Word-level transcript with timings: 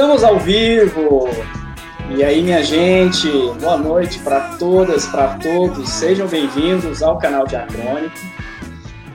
Estamos 0.00 0.24
ao 0.24 0.38
vivo! 0.38 1.28
E 2.16 2.24
aí, 2.24 2.40
minha 2.40 2.62
gente, 2.62 3.28
boa 3.60 3.76
noite 3.76 4.18
para 4.20 4.56
todas, 4.56 5.06
para 5.06 5.36
todos. 5.36 5.90
Sejam 5.90 6.26
bem-vindos 6.26 7.02
ao 7.02 7.18
canal 7.18 7.46
Diacrônico. 7.46 8.16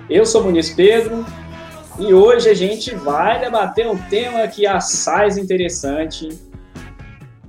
Eu 0.07 0.27
sou 0.27 0.43
Muniz 0.43 0.69
Pedro 0.69 1.25
e 1.97 2.13
hoje 2.13 2.49
a 2.49 2.53
gente 2.53 2.93
vai 2.93 3.39
debater 3.39 3.87
um 3.87 3.97
tema 3.97 4.47
que 4.47 4.67
assaz 4.67 5.39
interessante, 5.39 6.29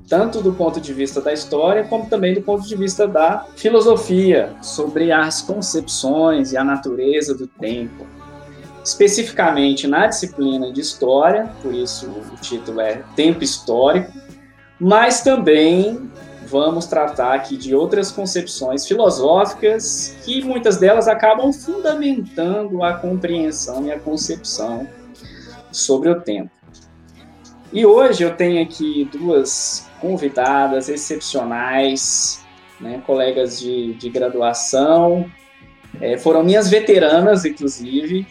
tanto 0.09 0.41
do 0.41 0.55
ponto 0.55 0.81
de 0.81 0.95
vista 0.95 1.21
da 1.21 1.35
história, 1.35 1.85
como 1.85 2.09
também 2.09 2.33
do 2.33 2.41
ponto 2.41 2.67
de 2.67 2.75
vista 2.75 3.07
da 3.07 3.45
filosofia, 3.55 4.57
sobre 4.63 5.13
as 5.13 5.43
concepções 5.43 6.53
e 6.53 6.57
a 6.57 6.65
natureza 6.65 7.35
do 7.35 7.47
tempo 7.47 8.16
especificamente 8.87 9.89
na 9.89 10.07
disciplina 10.07 10.73
de 10.73 10.81
História, 10.81 11.51
por 11.61 11.75
isso 11.75 12.09
o 12.09 12.37
título 12.41 12.81
é 12.81 13.03
Tempo 13.17 13.43
Histórico, 13.43 14.13
mas 14.79 15.23
também 15.23 16.09
vamos 16.47 16.87
tratar 16.87 17.35
aqui 17.35 17.57
de 17.57 17.75
outras 17.75 18.13
concepções 18.13 18.87
filosóficas 18.87 20.17
que 20.25 20.41
muitas 20.45 20.77
delas 20.77 21.09
acabam 21.09 21.53
fundamentando 21.53 22.85
a 22.85 22.93
compreensão 22.93 23.85
e 23.85 23.91
a 23.91 23.99
concepção 23.99 24.87
sobre 25.73 26.09
o 26.09 26.21
tempo. 26.21 26.53
E 27.73 27.85
hoje 27.85 28.23
eu 28.23 28.37
tenho 28.37 28.63
aqui 28.63 29.09
duas 29.11 29.91
convidadas 30.01 30.89
excepcionais, 30.89 32.41
né, 32.81 33.03
colegas 33.05 33.59
de, 33.59 33.95
de 33.95 34.09
graduação, 34.09 35.29
é, 36.01 36.17
foram 36.17 36.45
minhas 36.45 36.69
veteranas, 36.69 37.45
inclusive, 37.45 38.25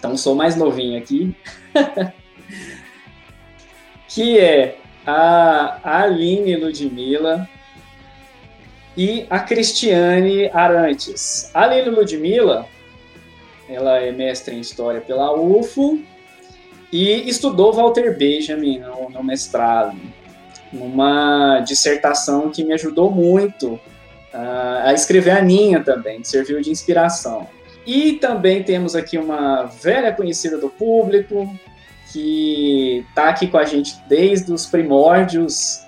então 0.00 0.16
sou 0.16 0.34
mais 0.34 0.56
novinho 0.56 0.98
aqui, 0.98 1.36
que 4.08 4.38
é 4.38 4.78
a 5.06 5.78
Aline 5.84 6.56
Ludmilla 6.56 7.46
e 8.96 9.26
a 9.28 9.38
Cristiane 9.38 10.48
Arantes. 10.54 11.50
A 11.52 11.64
Aline 11.64 11.90
Ludmilla, 11.90 12.66
ela 13.68 13.98
é 13.98 14.10
mestre 14.10 14.56
em 14.56 14.60
História 14.60 15.02
pela 15.02 15.38
UFO 15.38 16.00
e 16.90 17.28
estudou 17.28 17.70
Walter 17.70 18.16
Benjamin 18.16 18.78
no, 18.78 19.10
no 19.10 19.22
mestrado, 19.22 20.00
numa 20.72 21.60
dissertação 21.60 22.50
que 22.50 22.64
me 22.64 22.72
ajudou 22.72 23.10
muito 23.10 23.74
uh, 23.74 24.80
a 24.82 24.94
escrever 24.94 25.32
a 25.32 25.42
minha 25.42 25.84
também, 25.84 26.24
serviu 26.24 26.58
de 26.62 26.70
inspiração. 26.70 27.46
E 27.86 28.14
também 28.14 28.62
temos 28.62 28.94
aqui 28.94 29.16
uma 29.18 29.64
velha 29.64 30.12
conhecida 30.12 30.58
do 30.58 30.68
público, 30.68 31.52
que 32.12 33.04
está 33.08 33.28
aqui 33.28 33.46
com 33.46 33.58
a 33.58 33.64
gente 33.64 33.96
desde 34.08 34.52
os 34.52 34.66
primórdios 34.66 35.80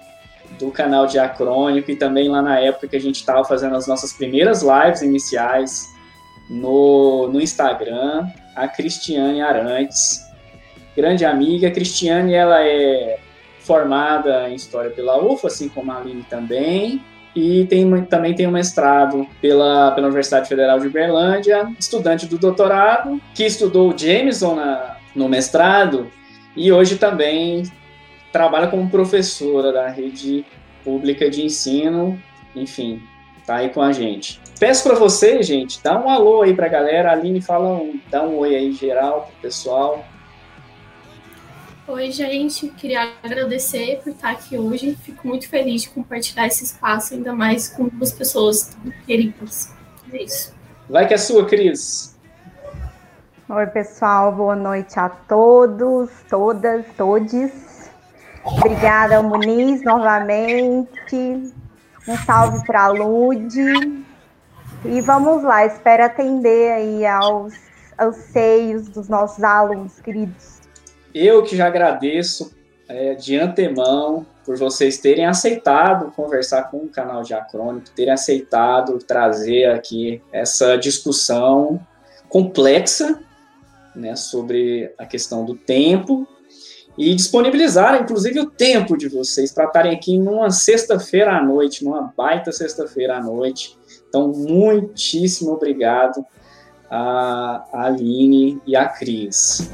do 0.59 0.71
canal 0.71 1.07
Diacrônico 1.07 1.91
e 1.91 1.97
também 1.97 2.29
lá 2.29 2.41
na 2.41 2.59
época 2.59 2.89
que 2.89 2.97
a 2.97 3.01
gente 3.01 3.17
estava 3.17 3.45
fazendo 3.45 3.75
as 3.75 3.87
nossas 3.87 4.13
primeiras 4.13 4.63
lives 4.63 5.03
iniciais 5.03 5.89
no, 6.49 7.29
no 7.29 7.41
Instagram, 7.41 8.27
a 8.55 8.69
Cristiane 8.69 9.41
Arantes, 9.41 10.21
grande 10.97 11.25
amiga. 11.25 11.69
A 11.69 11.71
Cristiane, 11.71 12.35
ela 12.35 12.63
é 12.63 13.19
formada 13.61 14.49
em 14.49 14.55
História 14.55 14.91
pela 14.91 15.23
UFA, 15.23 15.49
assim 15.49 15.69
como 15.69 15.91
a 15.93 15.99
Aline 15.99 16.25
também, 16.29 17.03
e 17.35 17.65
tem, 17.67 18.05
também 18.05 18.35
tem 18.35 18.47
um 18.47 18.51
mestrado 18.51 19.27
pela, 19.41 19.93
pela 19.93 20.07
Universidade 20.07 20.49
Federal 20.49 20.79
de 20.79 20.87
Uberlândia, 20.87 21.71
estudante 21.79 22.27
do 22.27 22.39
doutorado, 22.39 23.21
que 23.35 23.45
estudou 23.45 23.97
Jameson 23.97 24.55
na, 24.55 24.97
no 25.15 25.29
mestrado 25.29 26.11
e 26.57 26.71
hoje 26.71 26.97
também 26.97 27.65
trabalha 28.31 28.69
como 28.69 28.89
professora 28.91 29.73
da 29.73 29.89
rede 29.89 30.45
pública 30.85 31.31
de 31.31 31.45
ensino, 31.45 32.21
enfim, 32.55 33.03
tá 33.47 33.57
aí 33.57 33.71
com 33.71 33.81
a 33.81 33.93
gente. 33.93 34.41
Peço 34.59 34.85
para 34.85 34.95
você, 34.95 35.43
gente, 35.43 35.83
dá 35.83 35.99
um 35.99 36.09
alô 36.09 36.43
aí 36.43 36.55
para 36.55 36.67
a 36.67 36.69
galera, 36.69 37.11
a 37.11 37.13
Aline 37.13 37.41
fala 37.41 37.69
um, 37.69 37.99
dá 38.11 38.23
um 38.23 38.39
oi 38.39 38.55
aí 38.55 38.73
geral 38.73 39.23
pro 39.23 39.49
pessoal. 39.49 40.05
Oi, 41.89 42.13
gente. 42.13 42.69
Queria 42.69 43.13
agradecer 43.25 44.01
por 44.05 44.11
estar 44.11 44.31
aqui 44.31 44.57
hoje. 44.57 44.95
Fico 45.03 45.27
muito 45.27 45.49
feliz 45.49 45.83
de 45.83 45.91
compartilhar 45.91 46.47
esse 46.47 46.63
espaço, 46.63 47.15
ainda 47.15 47.35
mais 47.35 47.69
com 47.69 47.89
duas 47.89 48.13
pessoas 48.13 48.77
queridas. 49.05 49.73
É 50.13 50.23
isso. 50.23 50.55
Vai 50.89 51.09
que 51.09 51.15
é 51.15 51.19
sua, 51.19 51.45
Cris. 51.45 52.17
Oi, 53.49 53.67
pessoal. 53.67 54.31
Boa 54.31 54.55
noite 54.55 54.97
a 54.97 55.09
todos, 55.09 56.09
todas, 56.31 56.87
todes. 56.97 57.91
Obrigada, 58.45 59.21
Muniz, 59.21 59.83
novamente. 59.83 61.53
Um 62.07 62.17
salve 62.25 62.65
para 62.65 62.85
a 62.85 62.89
Lud. 62.89 63.57
E 64.85 65.01
vamos 65.01 65.43
lá, 65.43 65.67
espero 65.67 66.05
atender 66.05 66.73
aí 66.73 67.07
aos 67.07 67.55
anseios 67.99 68.89
dos 68.89 69.09
nossos 69.09 69.43
alunos 69.43 70.01
queridos. 70.01 70.62
Eu 71.15 71.43
que 71.43 71.57
já 71.57 71.67
agradeço 71.67 72.53
é, 72.89 73.15
de 73.15 73.39
antemão 73.39 74.27
por 74.45 74.57
vocês 74.57 74.99
terem 74.99 75.27
aceitado 75.27 76.13
conversar 76.13 76.71
com 76.71 76.79
o 76.79 76.89
canal 76.89 77.23
Diacrônico, 77.23 77.91
terem 77.91 78.13
aceitado 78.13 78.99
trazer 78.99 79.67
aqui 79.67 80.23
essa 80.33 80.77
discussão 80.77 81.81
complexa 82.29 83.21
né, 83.95 84.17
sobre 84.17 84.93
a 84.99 85.07
questão 85.07 85.45
do 85.45 85.55
tempo 85.55 86.27
e 86.97 87.15
disponibilizar, 87.15 88.01
inclusive, 88.03 88.41
o 88.41 88.51
tempo 88.51 88.97
de 88.97 89.09
vocês 89.09 89.53
para 89.53 89.65
estarem 89.65 89.95
aqui 89.95 90.19
numa 90.19 90.51
sexta-feira 90.51 91.39
à 91.39 91.43
noite, 91.43 91.85
numa 91.85 92.13
baita 92.15 92.53
sexta-feira 92.53 93.17
à 93.17 93.21
noite. 93.23 93.79
Então, 94.09 94.29
muitíssimo 94.29 95.53
obrigado 95.53 96.25
a 96.91 97.65
Aline 97.73 98.61
e 98.67 98.77
a 98.77 98.87
Cris. 98.87 99.71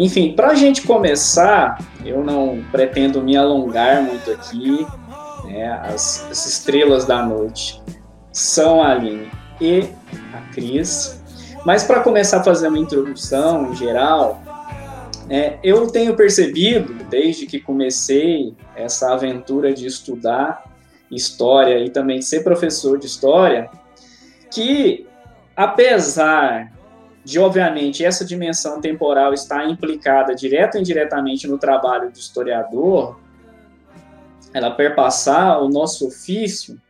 Enfim, 0.00 0.32
para 0.32 0.48
a 0.48 0.54
gente 0.54 0.80
começar, 0.86 1.78
eu 2.02 2.24
não 2.24 2.64
pretendo 2.72 3.20
me 3.20 3.36
alongar 3.36 4.02
muito 4.02 4.30
aqui. 4.30 4.86
Né, 5.44 5.70
as, 5.84 6.26
as 6.30 6.46
estrelas 6.46 7.04
da 7.04 7.22
noite 7.22 7.82
são 8.32 8.82
a 8.82 8.92
Aline 8.92 9.30
e 9.60 9.84
a 10.32 10.40
Cris. 10.54 11.22
Mas 11.66 11.84
para 11.84 12.00
começar 12.00 12.40
a 12.40 12.42
fazer 12.42 12.68
uma 12.68 12.78
introdução 12.78 13.70
em 13.70 13.76
geral, 13.76 14.42
é, 15.28 15.58
eu 15.62 15.86
tenho 15.88 16.16
percebido, 16.16 16.94
desde 17.10 17.44
que 17.44 17.60
comecei 17.60 18.54
essa 18.74 19.12
aventura 19.12 19.70
de 19.74 19.86
estudar 19.86 20.64
história 21.10 21.78
e 21.78 21.90
também 21.90 22.22
ser 22.22 22.42
professor 22.42 22.98
de 22.98 23.04
história, 23.04 23.68
que 24.50 25.06
apesar 25.54 26.72
de, 27.24 27.38
obviamente, 27.38 28.04
essa 28.04 28.24
dimensão 28.24 28.80
temporal 28.80 29.34
estar 29.34 29.68
implicada 29.68 30.34
direta 30.34 30.76
ou 30.76 30.80
indiretamente 30.80 31.46
no 31.46 31.58
trabalho 31.58 32.10
do 32.10 32.18
historiador, 32.18 33.20
ela 34.52 34.70
perpassar 34.70 35.62
o 35.62 35.68
nosso 35.68 36.08
ofício, 36.08 36.80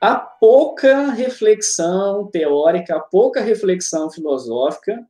há 0.00 0.16
pouca 0.16 1.10
reflexão 1.10 2.26
teórica, 2.26 2.98
pouca 2.98 3.40
reflexão 3.40 4.10
filosófica 4.10 5.06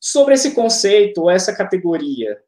sobre 0.00 0.34
esse 0.34 0.52
conceito 0.52 1.22
ou 1.22 1.30
essa 1.30 1.54
categoria. 1.54 2.40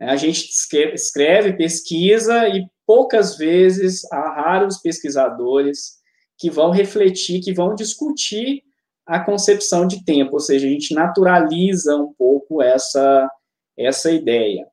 A 0.00 0.16
gente 0.16 0.48
escreve, 0.94 1.52
pesquisa 1.54 2.48
e 2.48 2.66
poucas 2.86 3.36
vezes 3.36 4.04
há 4.12 4.30
raros 4.30 4.78
pesquisadores 4.78 5.98
que 6.38 6.48
vão 6.48 6.70
refletir, 6.70 7.40
que 7.40 7.52
vão 7.52 7.74
discutir 7.74 8.62
a 9.08 9.18
concepção 9.18 9.86
de 9.86 10.04
tempo, 10.04 10.34
ou 10.34 10.40
seja, 10.40 10.66
a 10.66 10.70
gente 10.70 10.92
naturaliza 10.92 11.96
um 11.96 12.12
pouco 12.12 12.60
essa, 12.62 13.30
essa 13.74 14.10
ideia. 14.10 14.66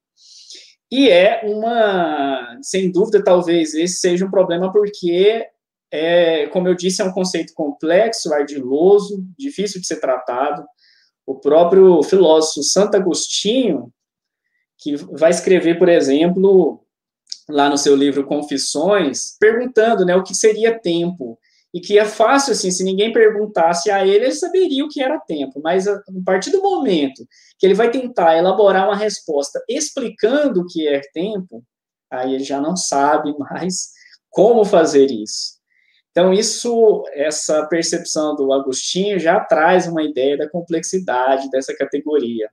E 0.91 1.09
é 1.09 1.41
uma, 1.45 2.59
sem 2.61 2.91
dúvida, 2.91 3.23
talvez 3.23 3.73
esse 3.73 3.95
seja 3.95 4.25
um 4.25 4.29
problema, 4.29 4.73
porque, 4.73 5.47
é, 5.89 6.47
como 6.47 6.67
eu 6.67 6.75
disse, 6.75 7.01
é 7.01 7.05
um 7.05 7.13
conceito 7.13 7.53
complexo, 7.53 8.33
ardiloso, 8.33 9.25
difícil 9.39 9.79
de 9.79 9.87
ser 9.87 10.01
tratado. 10.01 10.65
O 11.25 11.35
próprio 11.35 12.03
filósofo 12.03 12.61
Santo 12.61 12.95
Agostinho, 12.95 13.89
que 14.77 14.97
vai 14.97 15.31
escrever, 15.31 15.79
por 15.79 15.87
exemplo, 15.87 16.85
lá 17.47 17.69
no 17.69 17.77
seu 17.77 17.95
livro 17.95 18.25
Confissões, 18.25 19.37
perguntando 19.39 20.05
né, 20.05 20.13
o 20.13 20.23
que 20.23 20.35
seria 20.35 20.77
tempo. 20.77 21.39
E 21.75 21.81
que 21.81 21.99
é 21.99 22.05
fácil, 22.05 22.53
assim, 22.53 22.71
se 22.71 22.85
ninguém 22.85 23.11
perguntasse 23.11 23.91
a 23.91 24.07
ele, 24.07 24.23
ele 24.27 24.31
saberia 24.31 24.85
o 24.85 24.87
que 24.87 25.03
era 25.03 25.19
tempo, 25.19 25.59
mas 25.61 25.85
a, 25.89 26.01
partir 26.25 26.49
do 26.49 26.61
momento 26.61 27.27
que 27.59 27.65
ele 27.65 27.73
vai 27.73 27.91
tentar 27.91 28.37
elaborar 28.37 28.87
uma 28.87 28.95
resposta 28.95 29.61
explicando 29.67 30.61
o 30.61 30.65
que 30.65 30.87
é 30.87 31.01
tempo, 31.13 31.61
aí 32.09 32.33
ele 32.33 32.45
já 32.45 32.61
não 32.61 32.77
sabe 32.77 33.37
mais 33.37 33.89
como 34.29 34.63
fazer 34.63 35.11
isso. 35.11 35.55
Então, 36.11 36.31
isso, 36.31 37.03
essa 37.11 37.65
percepção 37.65 38.37
do 38.37 38.53
Agostinho 38.53 39.19
já 39.19 39.37
traz 39.41 39.85
uma 39.85 40.01
ideia 40.01 40.37
da 40.37 40.49
complexidade 40.49 41.49
dessa 41.49 41.75
categoria. 41.75 42.49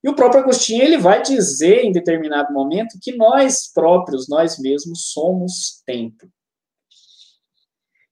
E 0.00 0.08
o 0.08 0.14
próprio 0.14 0.42
Agostinho, 0.42 0.84
ele 0.84 0.96
vai 0.96 1.20
dizer 1.22 1.84
em 1.84 1.90
determinado 1.90 2.52
momento 2.52 3.00
que 3.02 3.16
nós 3.16 3.68
próprios, 3.74 4.28
nós 4.28 4.60
mesmos, 4.60 5.10
somos 5.10 5.82
tempo. 5.84 6.30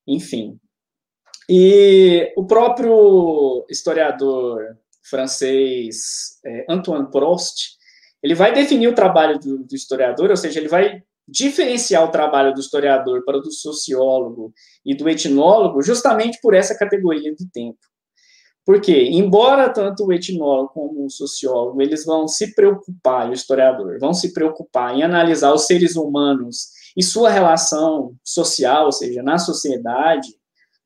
Enfim. 0.08 0.58
E 1.49 2.32
o 2.37 2.46
próprio 2.46 3.64
historiador 3.70 4.76
francês 5.08 6.38
é, 6.44 6.66
Antoine 6.69 7.10
Prost, 7.10 7.76
ele 8.22 8.34
vai 8.34 8.52
definir 8.52 8.88
o 8.88 8.94
trabalho 8.94 9.38
do, 9.38 9.64
do, 9.64 9.75
historiador, 9.75 10.31
ou 10.31 10.37
seja, 10.37 10.58
ele 10.58 10.69
vai 10.69 11.02
diferenciar 11.26 12.05
o 12.05 12.10
trabalho 12.10 12.55
do 12.55 12.60
historiador 12.60 13.22
para 13.25 13.37
o 13.37 13.43
do 13.43 13.52
sociólogo 13.52 14.52
e 14.84 14.94
do 14.94 15.08
etnólogo 15.08 15.82
justamente 15.82 16.38
por 16.40 16.54
essa 16.54 16.76
categoria 16.76 17.34
de 17.34 17.49
tempo. 17.50 17.78
Porque, 18.64 18.93
embora 18.93 19.70
tanto 19.70 20.04
o 20.04 20.12
etnólogo 20.12 20.70
como 20.75 21.06
o 21.06 21.11
sociólogo, 21.11 21.81
eles 21.81 22.04
vão 22.04 22.28
se 22.28 22.54
preocupar, 22.54 23.31
o 23.31 23.32
historiador, 23.32 23.99
vão 23.99 24.12
se 24.12 24.32
preocupar 24.32 24.94
em 24.94 25.02
analisar 25.02 25.52
os 25.54 25.66
seres 25.66 25.96
humanos 25.96 26.69
e 26.98 27.02
sua 27.04 27.30
relação 27.30 28.16
social, 28.24 28.86
ou 28.86 28.92
seja, 28.92 29.22
na 29.22 29.38
sociedade, 29.38 30.26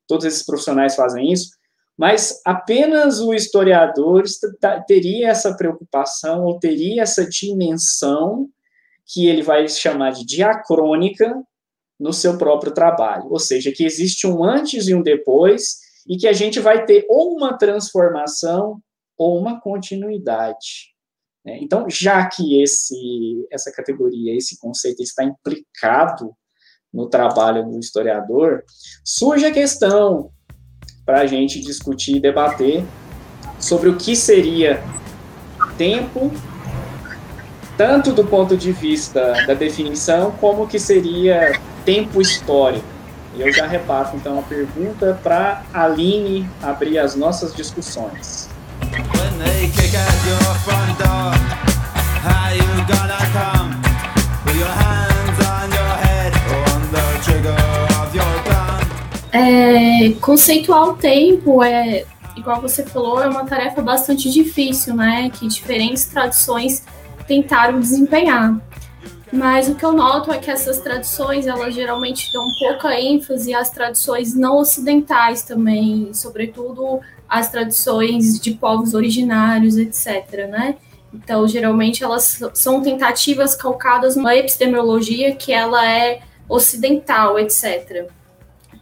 todos 0.07 0.27
esses 0.27 0.45
profissionais 0.45 0.95
fazem 0.95 1.31
isso, 1.33 1.49
mas 1.97 2.39
apenas 2.45 3.19
o 3.19 3.33
historiador 3.33 4.23
teria 4.85 5.29
essa 5.29 5.57
preocupação 5.57 6.43
ou 6.43 6.59
teria 6.59 7.01
essa 7.01 7.27
dimensão 7.27 8.47
que 9.07 9.25
ele 9.25 9.41
vai 9.41 9.67
chamar 9.67 10.11
de 10.11 10.23
diacrônica 10.23 11.35
no 11.99 12.13
seu 12.13 12.37
próprio 12.37 12.71
trabalho, 12.71 13.25
ou 13.31 13.39
seja, 13.39 13.71
que 13.71 13.83
existe 13.83 14.27
um 14.27 14.43
antes 14.43 14.87
e 14.87 14.93
um 14.93 15.01
depois 15.01 15.79
e 16.07 16.15
que 16.15 16.27
a 16.27 16.33
gente 16.33 16.59
vai 16.59 16.85
ter 16.85 17.07
ou 17.09 17.35
uma 17.35 17.57
transformação 17.57 18.79
ou 19.17 19.35
uma 19.39 19.59
continuidade. 19.59 20.92
Né? 21.45 21.59
Então, 21.61 21.89
já 21.89 22.25
que 22.27 22.61
esse, 22.61 23.45
essa 23.51 23.71
categoria, 23.71 24.35
esse 24.35 24.57
conceito 24.57 25.01
está 25.01 25.23
implicado 25.23 26.33
no 26.93 27.09
trabalho 27.09 27.63
do 27.65 27.79
historiador, 27.79 28.63
surge 29.03 29.45
a 29.45 29.51
questão 29.51 30.31
para 31.05 31.21
a 31.21 31.25
gente 31.25 31.59
discutir 31.59 32.17
e 32.17 32.19
debater 32.19 32.83
sobre 33.59 33.89
o 33.89 33.97
que 33.97 34.15
seria 34.15 34.81
tempo, 35.77 36.31
tanto 37.75 38.13
do 38.13 38.23
ponto 38.23 38.55
de 38.55 38.71
vista 38.71 39.33
da 39.47 39.53
definição, 39.53 40.31
como 40.31 40.67
que 40.67 40.79
seria 40.79 41.59
tempo 41.83 42.21
histórico. 42.21 42.85
E 43.35 43.41
eu 43.41 43.51
já 43.51 43.65
repasso, 43.65 44.15
então, 44.15 44.37
a 44.37 44.43
pergunta 44.43 45.19
para 45.23 45.63
a 45.73 45.85
Aline 45.85 46.47
abrir 46.61 46.99
as 46.99 47.15
nossas 47.15 47.53
discussões. 47.53 48.52
É, 59.33 60.11
conceituar 60.21 60.89
o 60.89 60.93
tempo 60.93 61.63
é, 61.63 62.05
igual 62.37 62.61
você 62.61 62.85
falou, 62.85 63.21
é 63.21 63.27
uma 63.27 63.45
tarefa 63.45 63.81
bastante 63.81 64.29
difícil, 64.29 64.95
né? 64.95 65.31
Que 65.31 65.47
diferentes 65.47 66.05
tradições 66.05 66.83
tentaram 67.27 67.79
desempenhar. 67.79 68.55
Mas 69.33 69.67
o 69.67 69.73
que 69.73 69.83
eu 69.83 69.91
noto 69.91 70.31
é 70.31 70.37
que 70.37 70.51
essas 70.51 70.77
tradições, 70.77 71.47
elas 71.47 71.73
geralmente 71.73 72.31
dão 72.31 72.47
pouca 72.59 72.93
ênfase 72.99 73.51
às 73.51 73.71
tradições 73.71 74.35
não 74.35 74.57
ocidentais 74.57 75.41
também, 75.41 76.13
sobretudo 76.13 76.99
as 77.27 77.49
tradições 77.49 78.39
de 78.39 78.51
povos 78.51 78.93
originários, 78.93 79.75
etc., 79.75 80.47
né? 80.47 80.75
Então, 81.11 81.47
geralmente 81.47 82.03
elas 82.03 82.39
são 82.53 82.83
tentativas 82.83 83.55
calcadas 83.55 84.15
numa 84.15 84.35
epistemologia 84.35 85.35
que 85.35 85.51
ela 85.51 85.83
é 85.89 86.21
ocidental, 86.47 87.39
etc. 87.39 88.07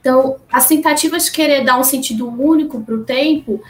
Então, 0.01 0.35
as 0.51 0.67
tentativas 0.67 1.25
de 1.25 1.31
querer 1.31 1.63
dar 1.63 1.79
um 1.79 1.83
sentido 1.83 2.27
único 2.27 2.81
para 2.81 2.95
o 2.95 3.05
tempo, 3.05 3.61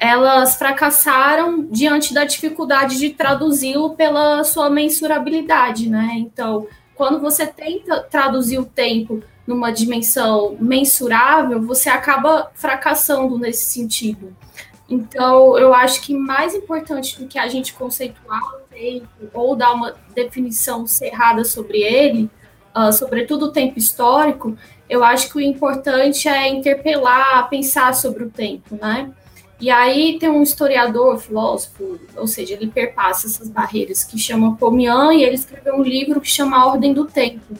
elas 0.00 0.56
fracassaram 0.56 1.68
diante 1.70 2.14
da 2.14 2.24
dificuldade 2.24 2.98
de 2.98 3.10
traduzi-lo 3.10 3.90
pela 3.90 4.42
sua 4.44 4.70
mensurabilidade, 4.70 5.90
né? 5.90 6.14
Então, 6.16 6.66
quando 6.94 7.20
você 7.20 7.46
tenta 7.46 8.00
traduzir 8.00 8.58
o 8.58 8.64
tempo 8.64 9.22
numa 9.46 9.70
dimensão 9.70 10.56
mensurável, 10.58 11.60
você 11.60 11.90
acaba 11.90 12.50
fracassando 12.54 13.38
nesse 13.38 13.66
sentido. 13.66 14.34
Então, 14.88 15.58
eu 15.58 15.74
acho 15.74 16.00
que 16.00 16.14
mais 16.14 16.54
importante 16.54 17.20
do 17.20 17.28
que 17.28 17.38
a 17.38 17.46
gente 17.46 17.74
conceituar 17.74 18.40
o 18.54 18.74
tempo 18.74 19.08
ou 19.34 19.54
dar 19.54 19.72
uma 19.72 19.94
definição 20.14 20.86
cerrada 20.86 21.44
sobre 21.44 21.78
ele, 21.82 22.30
uh, 22.74 22.92
sobretudo 22.92 23.46
o 23.46 23.52
tempo 23.52 23.78
histórico, 23.78 24.56
eu 24.88 25.04
acho 25.04 25.28
que 25.28 25.36
o 25.36 25.40
importante 25.40 26.26
é 26.26 26.48
interpelar, 26.48 27.48
pensar 27.50 27.94
sobre 27.94 28.24
o 28.24 28.30
tempo, 28.30 28.76
né? 28.80 29.12
E 29.60 29.70
aí 29.70 30.18
tem 30.18 30.30
um 30.30 30.42
historiador, 30.42 31.18
filósofo, 31.18 32.00
ou 32.16 32.26
seja, 32.26 32.54
ele 32.54 32.68
perpassa 32.68 33.26
essas 33.26 33.48
barreiras, 33.48 34.02
que 34.02 34.18
chama 34.18 34.56
Pomian, 34.56 35.12
e 35.12 35.22
ele 35.22 35.34
escreveu 35.34 35.74
um 35.74 35.82
livro 35.82 36.20
que 36.20 36.28
chama 36.28 36.56
A 36.56 36.66
Ordem 36.66 36.94
do 36.94 37.04
Tempo. 37.04 37.54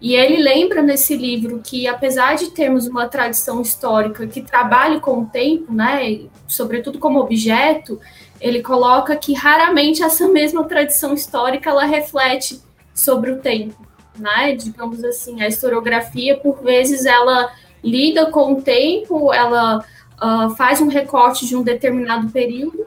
E 0.00 0.14
ele 0.14 0.42
lembra 0.42 0.82
nesse 0.82 1.16
livro 1.16 1.60
que, 1.64 1.88
apesar 1.88 2.36
de 2.36 2.50
termos 2.50 2.86
uma 2.86 3.08
tradição 3.08 3.60
histórica 3.62 4.26
que 4.26 4.42
trabalhe 4.42 5.00
com 5.00 5.22
o 5.22 5.26
tempo, 5.26 5.72
né, 5.72 6.20
sobretudo 6.46 6.98
como 6.98 7.18
objeto, 7.18 7.98
ele 8.40 8.62
coloca 8.62 9.16
que 9.16 9.32
raramente 9.32 10.02
essa 10.02 10.28
mesma 10.28 10.64
tradição 10.64 11.14
histórica 11.14 11.70
ela 11.70 11.84
reflete 11.84 12.60
sobre 12.94 13.30
o 13.30 13.38
tempo, 13.38 13.86
né? 14.18 14.54
Digamos 14.54 15.02
assim, 15.02 15.40
a 15.40 15.48
historiografia 15.48 16.36
por 16.36 16.62
vezes 16.62 17.06
ela 17.06 17.50
lida 17.82 18.26
com 18.26 18.52
o 18.52 18.62
tempo, 18.62 19.32
ela 19.32 19.82
uh, 20.24 20.54
faz 20.56 20.80
um 20.80 20.88
recorte 20.88 21.46
de 21.46 21.54
um 21.54 21.62
determinado 21.62 22.30
período, 22.30 22.86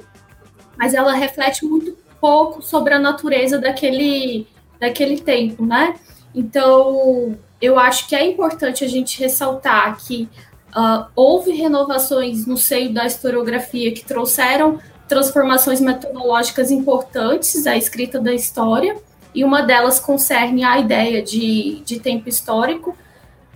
mas 0.75 0.93
ela 0.93 1.13
reflete 1.13 1.63
muito 1.65 1.95
pouco 2.19 2.61
sobre 2.61 2.95
a 2.95 2.99
natureza 2.99 3.59
daquele, 3.59 4.47
daquele 4.79 5.19
tempo, 5.19 5.63
né? 5.63 5.95
Então, 6.33 7.37
eu 7.61 7.77
acho 7.77 8.07
que 8.07 8.15
é 8.15 8.25
importante 8.25 8.83
a 8.83 8.87
gente 8.87 9.19
ressaltar 9.19 9.97
que 9.97 10.27
uh, 10.75 11.05
houve 11.15 11.51
renovações 11.51 12.47
no 12.47 12.57
seio 12.57 12.91
da 12.91 13.05
historiografia 13.05 13.93
que 13.93 14.03
trouxeram 14.03 14.79
transformações 15.07 15.79
metodológicas 15.79 16.69
importantes 16.69 17.65
à 17.65 17.77
escrita 17.77 18.19
da 18.19 18.33
história, 18.33 18.97
e 19.33 19.43
uma 19.43 19.61
delas 19.61 19.99
concerne 19.99 20.63
a 20.63 20.79
ideia 20.79 21.21
de, 21.21 21.81
de 21.85 21.99
tempo 21.99 22.27
histórico, 22.27 22.97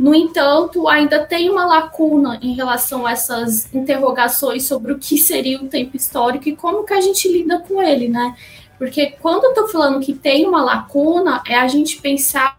no 0.02 0.16
entanto, 0.16 0.88
ainda 0.88 1.24
tem 1.24 1.48
uma 1.48 1.64
lacuna 1.64 2.40
em 2.42 2.56
relação 2.56 3.06
a 3.06 3.12
essas 3.12 3.72
interrogações 3.72 4.66
sobre 4.66 4.92
o 4.92 4.98
que 4.98 5.16
seria 5.16 5.62
o 5.62 5.68
tempo 5.68 5.96
histórico 5.96 6.50
e 6.50 6.56
como 6.56 6.84
que 6.84 6.94
a 6.96 7.00
gente 7.00 7.32
lida 7.32 7.60
com 7.60 7.80
ele, 7.80 8.10
né? 8.10 8.36
Porque 8.80 9.12
quando 9.22 9.44
eu 9.44 9.50
estou 9.52 9.68
falando 9.68 10.04
que 10.04 10.16
tem 10.16 10.48
uma 10.48 10.64
lacuna, 10.64 11.44
é 11.48 11.54
a 11.54 11.68
gente 11.68 12.02
pensar 12.02 12.58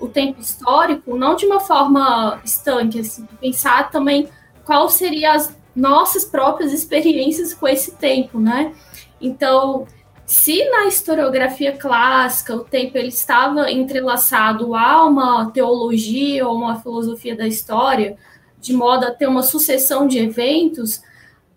o 0.00 0.08
tempo 0.08 0.40
histórico 0.40 1.14
não 1.18 1.36
de 1.36 1.44
uma 1.44 1.60
forma 1.60 2.40
estanque, 2.42 3.00
assim, 3.00 3.28
pensar 3.38 3.90
também 3.90 4.26
qual 4.64 4.88
seriam 4.88 5.34
as 5.34 5.54
nossas 5.76 6.24
próprias 6.24 6.72
experiências 6.72 7.52
com 7.52 7.68
esse 7.68 7.90
tempo, 7.96 8.40
né? 8.40 8.72
Então, 9.20 9.86
se 10.26 10.64
na 10.70 10.86
historiografia 10.86 11.76
clássica 11.76 12.56
o 12.56 12.64
tempo 12.64 12.96
ele 12.96 13.08
estava 13.08 13.70
entrelaçado 13.70 14.74
a 14.74 15.04
uma 15.04 15.50
teologia 15.50 16.46
ou 16.48 16.56
uma 16.56 16.80
filosofia 16.80 17.36
da 17.36 17.46
história, 17.46 18.16
de 18.58 18.72
modo 18.72 19.04
a 19.04 19.10
ter 19.10 19.26
uma 19.26 19.42
sucessão 19.42 20.06
de 20.06 20.18
eventos, 20.18 21.02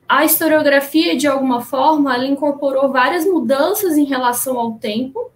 a 0.07 0.25
historiografia, 0.25 1.17
de 1.17 1.27
alguma 1.27 1.61
forma, 1.61 2.13
ela 2.13 2.25
incorporou 2.25 2.91
várias 2.91 3.25
mudanças 3.25 3.97
em 3.97 4.05
relação 4.05 4.57
ao 4.57 4.73
tempo. 4.73 5.31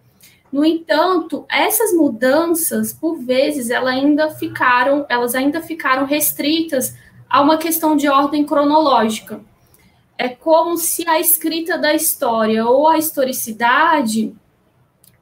No 0.52 0.66
entanto, 0.66 1.46
essas 1.50 1.94
mudanças, 1.94 2.94
por 2.94 3.18
vezes, 3.18 3.70
elas 3.70 3.94
ainda 3.94 4.30
ficaram, 4.32 5.06
elas 5.10 5.36
ainda 5.36 5.62
ficaram 5.62 6.06
restritas 6.06 6.96
a 7.30 7.42
uma 7.42 7.58
questão 7.58 7.96
de 7.96 8.08
ordem 8.08 8.46
cronológica 8.46 9.42
é 10.22 10.30
como 10.30 10.78
se 10.78 11.08
a 11.08 11.20
escrita 11.20 11.80
da 11.80 11.96
história 11.96 12.64
ou 12.64 12.88
a 12.88 12.96
historicidade 12.96 14.32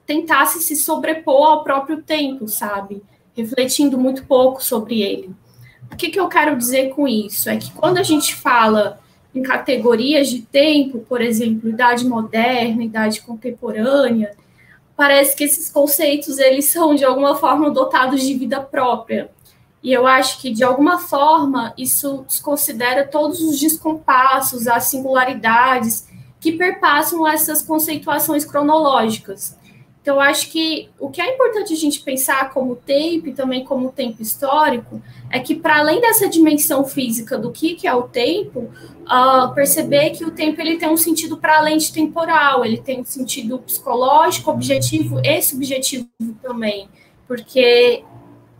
tentasse 0.06 0.60
se 0.62 0.75
sobrepor 0.75 1.48
ao 1.48 1.63
próprio 1.63 2.01
tempo, 2.01 2.50
sabe? 2.50 3.01
Refletindo 3.34 3.98
muito 3.98 4.25
pouco 4.25 4.62
sobre 4.62 5.01
ele. 5.01 5.34
O 5.89 5.96
que, 5.96 6.10
que 6.10 6.20
eu 6.20 6.27
quero 6.27 6.58
dizer 6.58 6.89
com 6.89 7.08
isso? 7.08 7.50
É 7.50 7.56
que 7.56 7.72
quando 7.72 7.98
a 7.98 8.03
gente 8.03 8.36
fala 8.36 9.00
em 9.34 9.41
categorias 9.41 10.27
de 10.27 10.41
tempo, 10.41 11.00
por 11.08 11.22
exemplo, 11.22 11.70
idade 11.70 12.06
moderna, 12.06 12.84
idade 12.84 13.22
contemporânea, 13.22 14.36
parece 14.98 15.34
que 15.34 15.46
esses 15.46 15.70
conceitos 15.70 16.39
eles 16.39 16.65
são 16.65 16.94
de 16.94 17.06
alguma 17.06 17.38
forma 17.38 17.72
dotados 17.72 18.22
de 18.22 18.34
vida 18.34 18.60
própria. 18.60 19.32
E 19.81 19.93
eu 19.93 20.05
acho 20.05 20.41
que 20.41 20.51
de 20.51 20.63
alguma 20.63 21.00
forma 21.00 21.74
isso 21.77 22.25
desconsidera 22.27 23.07
todos 23.07 23.39
os 23.41 23.59
descompassos, 23.59 24.67
as 24.67 24.86
singularidades 24.86 26.07
que 26.39 26.53
perpassam 26.53 27.27
essas 27.27 27.62
conceituações 27.62 28.45
cronológicas. 28.45 29.57
Então, 30.01 30.15
eu 30.15 30.21
acho 30.21 30.50
que 30.50 30.89
o 30.98 31.09
que 31.09 31.21
é 31.21 31.36
importante 31.36 31.74
a 31.74 31.75
gente 31.75 32.01
pensar 32.01 32.51
como 32.51 32.75
tempo 32.75 33.27
e 33.27 33.33
também 33.33 33.65
como 33.65 33.91
tempo 33.91 34.21
histórico 34.21 35.01
é 35.29 35.39
que, 35.39 35.53
para 35.53 35.79
além 35.79 36.00
dessa 36.00 36.27
dimensão 36.27 36.86
física 36.86 37.38
do 37.38 37.51
que, 37.51 37.75
que 37.75 37.86
é 37.86 37.93
o 37.93 38.03
tempo, 38.03 38.71
uh, 39.03 39.53
perceber 39.53 40.12
que 40.12 40.24
o 40.24 40.31
tempo 40.31 40.59
ele 40.62 40.77
tem 40.77 40.89
um 40.89 40.98
sentido 40.98 41.38
para 41.38 41.57
além 41.57 41.77
de 41.77 41.91
temporal, 41.91 42.65
ele 42.65 42.77
tem 42.77 43.01
um 43.01 43.05
sentido 43.05 43.59
psicológico, 43.59 44.50
objetivo 44.50 45.19
e 45.24 45.41
subjetivo 45.41 46.07
também, 46.41 46.89
porque 47.27 48.03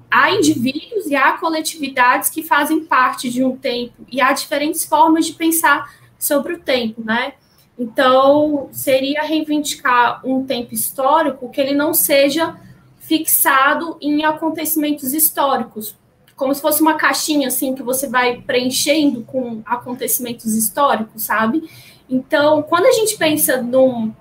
há 0.10 0.32
indivíduos 0.32 1.06
e 1.08 1.16
há 1.16 1.34
coletividades 1.34 2.30
que 2.30 2.44
fazem 2.44 2.84
parte 2.84 3.30
de 3.30 3.44
um 3.44 3.56
tempo 3.56 4.06
e 4.12 4.20
há 4.20 4.32
diferentes 4.34 4.86
formas 4.86 5.26
de 5.26 5.34
pensar 5.34 5.94
sobre 6.18 6.54
o 6.54 6.60
tempo, 6.60 7.04
né? 7.04 7.34
Então, 7.78 8.68
seria 8.72 9.22
reivindicar 9.24 10.22
um 10.26 10.46
tempo 10.46 10.74
histórico 10.74 11.50
que 11.50 11.62
ele 11.62 11.74
não 11.74 11.94
seja 11.94 12.58
fixado 13.00 13.98
em 14.02 14.26
acontecimentos 14.26 15.14
históricos, 15.14 15.96
como 16.36 16.54
se 16.54 16.62
fosse 16.62 16.82
uma 16.82 16.96
caixinha 16.96 17.48
assim 17.48 17.74
que 17.74 17.82
você 17.82 18.08
vai 18.08 18.42
preenchendo 18.42 19.24
com 19.24 19.62
acontecimentos 19.66 20.54
históricos, 20.54 21.24
sabe? 21.24 21.70
Então, 22.10 22.62
quando 22.64 22.86
a 22.86 22.92
gente 22.92 23.18
pensa 23.18 23.62
num 23.62 24.14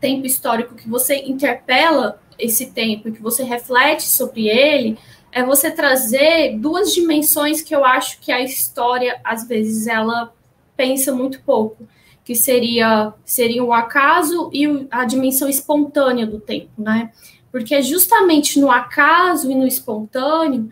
tempo 0.00 0.26
histórico 0.26 0.74
que 0.74 0.88
você 0.88 1.16
interpela 1.16 2.20
esse 2.38 2.66
tempo, 2.66 3.12
que 3.12 3.22
você 3.22 3.42
reflete 3.42 4.04
sobre 4.04 4.48
ele, 4.48 4.98
é 5.36 5.44
você 5.44 5.70
trazer 5.70 6.56
duas 6.58 6.94
dimensões 6.94 7.60
que 7.60 7.76
eu 7.76 7.84
acho 7.84 8.18
que 8.20 8.32
a 8.32 8.40
história 8.40 9.20
às 9.22 9.46
vezes 9.46 9.86
ela 9.86 10.32
pensa 10.74 11.12
muito 11.12 11.42
pouco 11.42 11.86
que 12.24 12.34
seria, 12.34 13.12
seria 13.22 13.62
o 13.62 13.70
acaso 13.70 14.48
e 14.50 14.86
a 14.90 15.04
dimensão 15.04 15.46
espontânea 15.46 16.26
do 16.26 16.40
tempo, 16.40 16.70
né? 16.78 17.12
Porque 17.52 17.74
é 17.74 17.82
justamente 17.82 18.58
no 18.58 18.70
acaso 18.70 19.50
e 19.50 19.54
no 19.54 19.66
espontâneo 19.66 20.70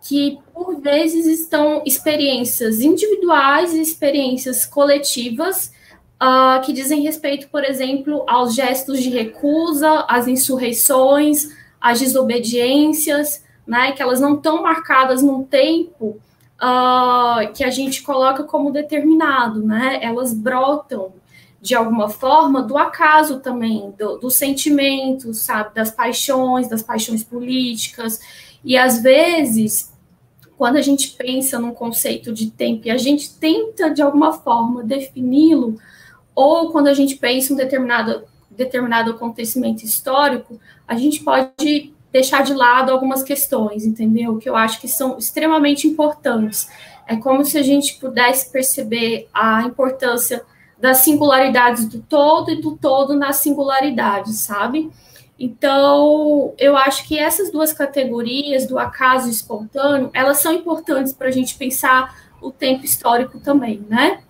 que, 0.00 0.38
por 0.54 0.80
vezes, 0.80 1.26
estão 1.26 1.82
experiências 1.84 2.80
individuais 2.80 3.74
e 3.74 3.82
experiências 3.82 4.64
coletivas 4.64 5.70
uh, 6.14 6.64
que 6.64 6.72
dizem 6.72 7.02
respeito, 7.02 7.48
por 7.50 7.62
exemplo, 7.62 8.24
aos 8.26 8.54
gestos 8.54 9.02
de 9.02 9.10
recusa, 9.10 10.06
às 10.08 10.26
insurreições, 10.26 11.50
às 11.78 12.00
desobediências, 12.00 13.46
né? 13.68 13.92
Que 13.92 14.00
elas 14.00 14.18
não 14.18 14.34
estão 14.34 14.62
marcadas 14.62 15.22
num 15.22 15.44
tempo 15.44 16.18
uh, 16.56 17.52
que 17.52 17.62
a 17.62 17.70
gente 17.70 18.02
coloca 18.02 18.42
como 18.42 18.72
determinado, 18.72 19.62
né? 19.62 19.98
Elas 20.02 20.32
brotam 20.32 21.12
de 21.60 21.74
alguma 21.74 22.08
forma 22.08 22.62
do 22.62 22.78
acaso 22.78 23.40
também, 23.40 23.92
do, 23.98 24.16
dos 24.16 24.36
sentimentos, 24.36 25.40
sabe, 25.40 25.74
das 25.74 25.90
paixões, 25.90 26.68
das 26.68 26.82
paixões 26.82 27.22
políticas. 27.22 28.20
E 28.64 28.76
às 28.76 29.02
vezes, 29.02 29.92
quando 30.56 30.76
a 30.76 30.82
gente 30.82 31.10
pensa 31.10 31.58
num 31.58 31.74
conceito 31.74 32.32
de 32.32 32.50
tempo 32.50 32.86
e 32.86 32.90
a 32.90 32.96
gente 32.96 33.34
tenta 33.34 33.90
de 33.90 34.00
alguma 34.00 34.32
forma 34.32 34.82
defini-lo, 34.82 35.78
ou 36.34 36.70
quando 36.70 36.86
a 36.86 36.94
gente 36.94 37.16
pensa 37.16 37.52
em 37.52 37.54
um 37.54 37.58
determinado, 37.58 38.24
determinado 38.50 39.10
acontecimento 39.10 39.84
histórico, 39.84 40.58
a 40.86 40.96
gente 40.96 41.22
pode 41.22 41.92
deixar 42.12 42.42
de 42.42 42.54
lado 42.54 42.90
algumas 42.90 43.22
questões, 43.22 43.84
entendeu? 43.84 44.38
Que 44.38 44.48
eu 44.48 44.56
acho 44.56 44.80
que 44.80 44.88
são 44.88 45.18
extremamente 45.18 45.86
importantes. 45.86 46.68
É 47.06 47.16
como 47.16 47.44
se 47.44 47.58
a 47.58 47.62
gente 47.62 47.98
pudesse 47.98 48.50
perceber 48.50 49.28
a 49.32 49.62
importância 49.62 50.42
das 50.78 50.98
singularidades 50.98 51.86
do 51.86 52.00
todo 52.00 52.50
e 52.50 52.60
do 52.60 52.76
todo 52.76 53.14
nas 53.14 53.36
singularidades, 53.36 54.36
sabe? 54.40 54.90
Então, 55.38 56.52
eu 56.58 56.76
acho 56.76 57.06
que 57.06 57.18
essas 57.18 57.50
duas 57.50 57.72
categorias, 57.72 58.66
do 58.66 58.78
acaso 58.78 59.28
espontâneo, 59.28 60.10
elas 60.12 60.38
são 60.38 60.52
importantes 60.52 61.12
para 61.12 61.28
a 61.28 61.32
gente 61.32 61.56
pensar 61.56 62.14
o 62.40 62.50
tempo 62.50 62.84
histórico 62.84 63.38
também, 63.38 63.84
né? 63.88 64.20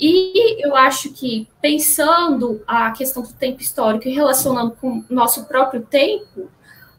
E 0.00 0.64
eu 0.64 0.76
acho 0.76 1.10
que, 1.12 1.48
pensando 1.60 2.62
a 2.66 2.90
questão 2.92 3.22
do 3.22 3.32
tempo 3.32 3.60
histórico 3.60 4.06
e 4.08 4.14
relacionando 4.14 4.76
com 4.80 5.00
o 5.00 5.04
nosso 5.10 5.44
próprio 5.46 5.82
tempo, 5.82 6.48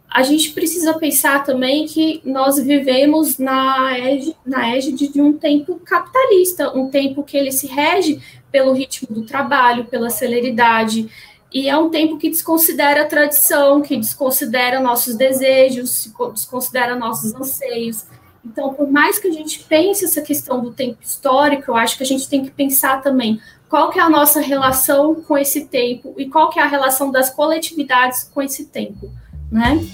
a 0.09 0.23
gente 0.23 0.51
precisa 0.53 0.95
pensar 0.95 1.43
também 1.43 1.85
que 1.85 2.19
nós 2.25 2.57
vivemos 2.57 3.37
na 3.37 3.95
égide, 3.97 4.35
na 4.43 4.75
égide 4.75 5.07
de 5.07 5.21
um 5.21 5.33
tempo 5.33 5.79
capitalista, 5.85 6.75
um 6.75 6.89
tempo 6.89 7.23
que 7.23 7.37
ele 7.37 7.51
se 7.51 7.67
rege 7.67 8.19
pelo 8.51 8.73
ritmo 8.73 9.07
do 9.13 9.23
trabalho, 9.23 9.85
pela 9.85 10.09
celeridade, 10.09 11.07
e 11.53 11.69
é 11.69 11.77
um 11.77 11.89
tempo 11.89 12.17
que 12.17 12.29
desconsidera 12.29 13.03
a 13.03 13.05
tradição, 13.05 13.81
que 13.81 13.97
desconsidera 13.97 14.79
nossos 14.79 15.15
desejos, 15.15 16.11
desconsidera 16.33 16.95
nossos 16.95 17.33
anseios. 17.35 18.05
Então, 18.43 18.73
por 18.73 18.89
mais 18.89 19.19
que 19.19 19.27
a 19.27 19.31
gente 19.31 19.59
pense 19.63 20.05
essa 20.05 20.21
questão 20.21 20.61
do 20.61 20.71
tempo 20.71 20.97
histórico, 21.01 21.71
eu 21.71 21.75
acho 21.75 21.97
que 21.97 22.03
a 22.03 22.05
gente 22.05 22.27
tem 22.27 22.43
que 22.43 22.51
pensar 22.51 23.01
também 23.01 23.39
qual 23.67 23.91
que 23.91 23.99
é 23.99 24.01
a 24.01 24.09
nossa 24.09 24.39
relação 24.41 25.15
com 25.15 25.37
esse 25.37 25.65
tempo 25.65 26.15
e 26.17 26.27
qual 26.27 26.49
que 26.49 26.59
é 26.59 26.63
a 26.63 26.67
relação 26.67 27.11
das 27.11 27.29
coletividades 27.29 28.23
com 28.23 28.41
esse 28.41 28.65
tempo 28.65 29.11
né? 29.51 29.85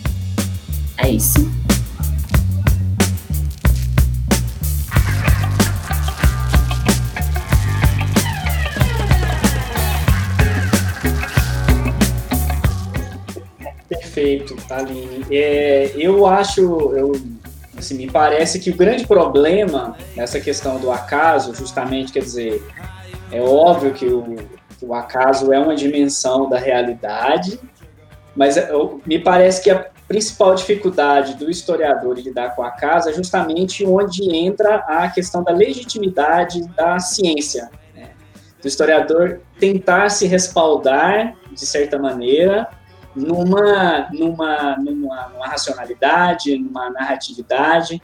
É 0.98 1.10
isso. 1.10 1.50
Perfeito, 13.88 14.56
Aline. 14.70 15.26
É, 15.30 15.92
eu 15.96 16.26
acho, 16.26 16.62
eu, 16.94 17.12
assim, 17.78 17.96
me 17.96 18.10
parece 18.10 18.60
que 18.60 18.70
o 18.70 18.76
grande 18.76 19.06
problema 19.06 19.96
nessa 20.16 20.40
questão 20.40 20.80
do 20.80 20.92
acaso, 20.92 21.54
justamente, 21.54 22.12
quer 22.12 22.20
dizer, 22.20 22.66
é 23.32 23.42
óbvio 23.42 23.94
que 23.94 24.06
o, 24.06 24.36
que 24.80 24.86
o 24.86 24.94
acaso 24.94 25.52
é 25.54 25.60
uma 25.60 25.76
dimensão 25.76 26.50
da 26.50 26.58
realidade, 26.58 27.60
mas 28.36 28.58
eu, 28.58 29.02
me 29.06 29.18
parece 29.18 29.64
que 29.64 29.70
a 29.70 29.86
principal 30.08 30.54
dificuldade 30.54 31.36
do 31.36 31.50
historiador 31.50 32.18
lidar 32.20 32.56
com 32.56 32.64
a 32.64 32.72
casa 32.72 33.10
é 33.10 33.14
justamente 33.14 33.86
onde 33.86 34.36
entra 34.36 34.76
a 34.88 35.10
questão 35.10 35.44
da 35.44 35.52
legitimidade 35.52 36.68
da 36.76 37.00
ciência. 37.00 37.70
Né? 37.96 38.12
Do 38.62 38.68
historiador 38.68 39.42
tentar 39.60 40.10
se 40.10 40.28
respaldar, 40.28 41.36
de 41.52 41.66
certa 41.66 41.98
maneira, 41.98 42.68
numa, 43.16 44.10
numa, 44.12 44.78
numa, 44.78 45.30
numa 45.30 45.48
racionalidade, 45.48 46.58
numa 46.58 46.90
narratividade 46.90 48.02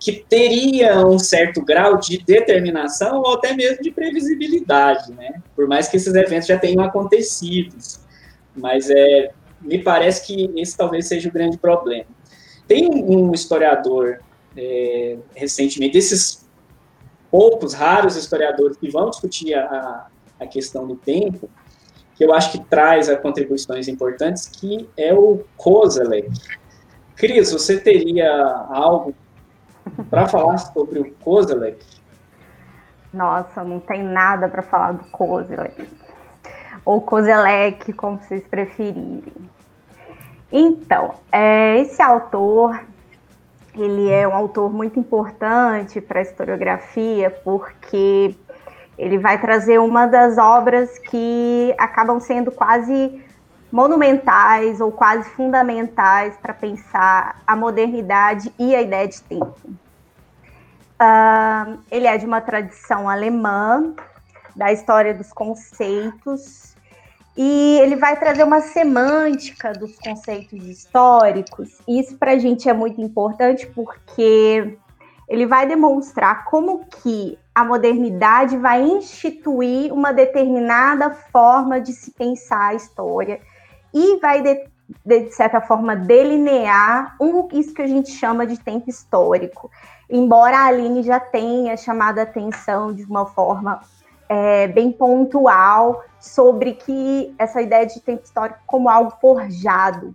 que 0.00 0.12
teria 0.12 1.06
um 1.06 1.18
certo 1.18 1.62
grau 1.64 1.98
de 1.98 2.18
determinação 2.18 3.22
ou 3.22 3.34
até 3.34 3.54
mesmo 3.54 3.82
de 3.82 3.90
previsibilidade, 3.90 5.12
né? 5.12 5.40
Por 5.54 5.66
mais 5.66 5.88
que 5.88 5.96
esses 5.96 6.14
eventos 6.14 6.46
já 6.46 6.58
tenham 6.58 6.84
acontecido. 6.84 7.74
Mas 8.54 8.90
é, 8.90 9.30
me 9.64 9.82
parece 9.82 10.26
que 10.26 10.52
esse 10.60 10.76
talvez 10.76 11.08
seja 11.08 11.28
o 11.28 11.32
grande 11.32 11.56
problema. 11.56 12.06
Tem 12.68 12.88
um 12.88 13.32
historiador 13.32 14.20
é, 14.56 15.18
recentemente, 15.34 15.94
desses 15.94 16.48
poucos, 17.30 17.74
raros 17.74 18.16
historiadores 18.16 18.76
que 18.76 18.90
vão 18.90 19.10
discutir 19.10 19.54
a, 19.54 20.06
a 20.38 20.46
questão 20.46 20.86
do 20.86 20.96
tempo, 20.96 21.48
que 22.14 22.24
eu 22.24 22.32
acho 22.32 22.52
que 22.52 22.60
traz 22.60 23.08
contribuições 23.18 23.88
importantes, 23.88 24.46
que 24.46 24.88
é 24.96 25.12
o 25.12 25.44
Kozelek. 25.56 26.30
Cris, 27.16 27.52
você 27.52 27.78
teria 27.78 28.30
algo 28.68 29.14
para 30.08 30.28
falar 30.28 30.58
sobre 30.58 31.00
o 31.00 31.12
Kozelek? 31.14 31.84
Nossa, 33.12 33.62
não 33.64 33.80
tem 33.80 34.02
nada 34.02 34.48
para 34.48 34.62
falar 34.62 34.92
do 34.92 35.04
Kozelek. 35.10 35.88
Ou 36.84 37.00
Kozelek, 37.00 37.92
como 37.92 38.18
vocês 38.18 38.46
preferirem. 38.46 39.22
Então, 40.50 41.14
é, 41.32 41.78
esse 41.80 42.00
autor, 42.00 42.80
ele 43.74 44.10
é 44.10 44.26
um 44.26 44.34
autor 44.34 44.72
muito 44.72 44.98
importante 44.98 46.00
para 46.00 46.20
a 46.20 46.22
historiografia, 46.22 47.30
porque 47.30 48.34
ele 48.96 49.18
vai 49.18 49.40
trazer 49.40 49.78
uma 49.78 50.06
das 50.06 50.38
obras 50.38 50.98
que 50.98 51.74
acabam 51.78 52.20
sendo 52.20 52.52
quase 52.52 53.20
monumentais 53.72 54.80
ou 54.80 54.92
quase 54.92 55.28
fundamentais 55.30 56.36
para 56.36 56.54
pensar 56.54 57.42
a 57.44 57.56
modernidade 57.56 58.52
e 58.56 58.74
a 58.74 58.80
ideia 58.80 59.08
de 59.08 59.20
tempo. 59.22 59.58
Uh, 60.94 61.78
ele 61.90 62.06
é 62.06 62.16
de 62.16 62.24
uma 62.24 62.40
tradição 62.40 63.08
alemã, 63.08 63.92
da 64.54 64.72
história 64.72 65.12
dos 65.12 65.32
conceitos, 65.32 66.73
e 67.36 67.78
ele 67.80 67.96
vai 67.96 68.18
trazer 68.18 68.44
uma 68.44 68.60
semântica 68.60 69.72
dos 69.72 69.98
conceitos 69.98 70.64
históricos. 70.66 71.78
Isso 71.86 72.16
para 72.16 72.32
a 72.32 72.38
gente 72.38 72.68
é 72.68 72.72
muito 72.72 73.00
importante 73.00 73.66
porque 73.68 74.78
ele 75.28 75.46
vai 75.46 75.66
demonstrar 75.66 76.44
como 76.44 76.84
que 76.84 77.38
a 77.54 77.64
modernidade 77.64 78.56
vai 78.56 78.82
instituir 78.82 79.92
uma 79.92 80.12
determinada 80.12 81.10
forma 81.10 81.80
de 81.80 81.92
se 81.92 82.12
pensar 82.12 82.68
a 82.68 82.74
história 82.74 83.40
e 83.92 84.18
vai 84.18 84.42
de, 84.42 84.68
de 85.04 85.30
certa 85.32 85.60
forma 85.60 85.96
delinear 85.96 87.16
um, 87.20 87.48
isso 87.52 87.72
que 87.72 87.82
a 87.82 87.86
gente 87.86 88.10
chama 88.10 88.46
de 88.46 88.58
tempo 88.58 88.90
histórico. 88.90 89.70
Embora 90.10 90.58
a 90.58 90.66
Aline 90.66 91.02
já 91.02 91.18
tenha 91.18 91.76
chamado 91.76 92.18
a 92.18 92.22
atenção 92.22 92.92
de 92.92 93.04
uma 93.04 93.26
forma 93.26 93.80
é, 94.28 94.66
bem 94.68 94.90
pontual 94.90 96.02
sobre 96.20 96.74
que 96.74 97.34
essa 97.38 97.60
ideia 97.60 97.86
de 97.86 98.00
tempo 98.00 98.24
histórico 98.24 98.60
como 98.66 98.88
algo 98.88 99.12
forjado. 99.20 100.14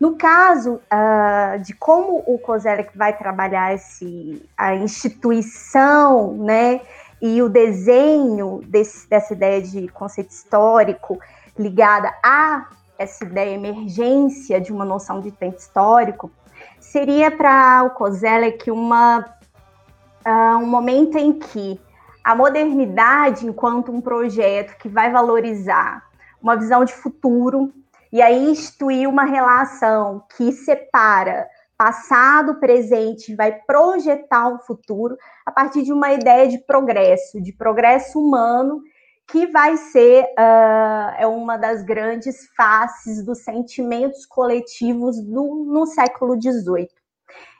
No 0.00 0.16
caso 0.16 0.74
uh, 0.74 1.58
de 1.60 1.72
como 1.74 2.22
o 2.26 2.38
Kozelek 2.38 2.96
vai 2.96 3.16
trabalhar 3.16 3.74
esse, 3.74 4.42
a 4.56 4.74
instituição, 4.74 6.34
né, 6.34 6.80
e 7.22 7.40
o 7.40 7.48
desenho 7.48 8.60
desse, 8.66 9.08
dessa 9.08 9.32
ideia 9.32 9.62
de 9.62 9.88
conceito 9.88 10.30
histórico 10.30 11.18
ligada 11.58 12.12
a 12.22 12.68
essa 12.98 13.24
ideia 13.24 13.54
emergência 13.54 14.60
de 14.60 14.72
uma 14.72 14.84
noção 14.84 15.20
de 15.20 15.30
tempo 15.30 15.56
histórico, 15.56 16.30
seria 16.78 17.30
para 17.30 17.84
o 17.84 17.90
Kozelek 17.90 18.70
uma, 18.70 19.24
uh, 20.26 20.58
um 20.58 20.66
momento 20.66 21.16
em 21.16 21.32
que 21.32 21.80
a 22.24 22.34
modernidade 22.34 23.46
enquanto 23.46 23.92
um 23.92 24.00
projeto 24.00 24.78
que 24.78 24.88
vai 24.88 25.12
valorizar 25.12 26.02
uma 26.42 26.56
visão 26.56 26.84
de 26.84 26.92
futuro 26.94 27.70
e 28.10 28.22
aí 28.22 28.50
instituir 28.50 29.08
uma 29.08 29.24
relação 29.24 30.24
que 30.36 30.50
separa 30.52 31.46
passado, 31.76 32.54
presente, 32.60 33.34
vai 33.34 33.52
projetar 33.66 34.48
um 34.48 34.58
futuro 34.58 35.16
a 35.44 35.50
partir 35.50 35.82
de 35.82 35.92
uma 35.92 36.12
ideia 36.12 36.48
de 36.48 36.58
progresso, 36.58 37.42
de 37.42 37.52
progresso 37.52 38.18
humano, 38.18 38.80
que 39.26 39.46
vai 39.46 39.76
ser 39.76 40.24
uh, 40.38 41.14
é 41.18 41.26
uma 41.26 41.56
das 41.56 41.82
grandes 41.82 42.46
faces 42.56 43.24
dos 43.24 43.42
sentimentos 43.42 44.24
coletivos 44.26 45.20
do, 45.20 45.64
no 45.66 45.86
século 45.86 46.40
XVIII. 46.40 46.88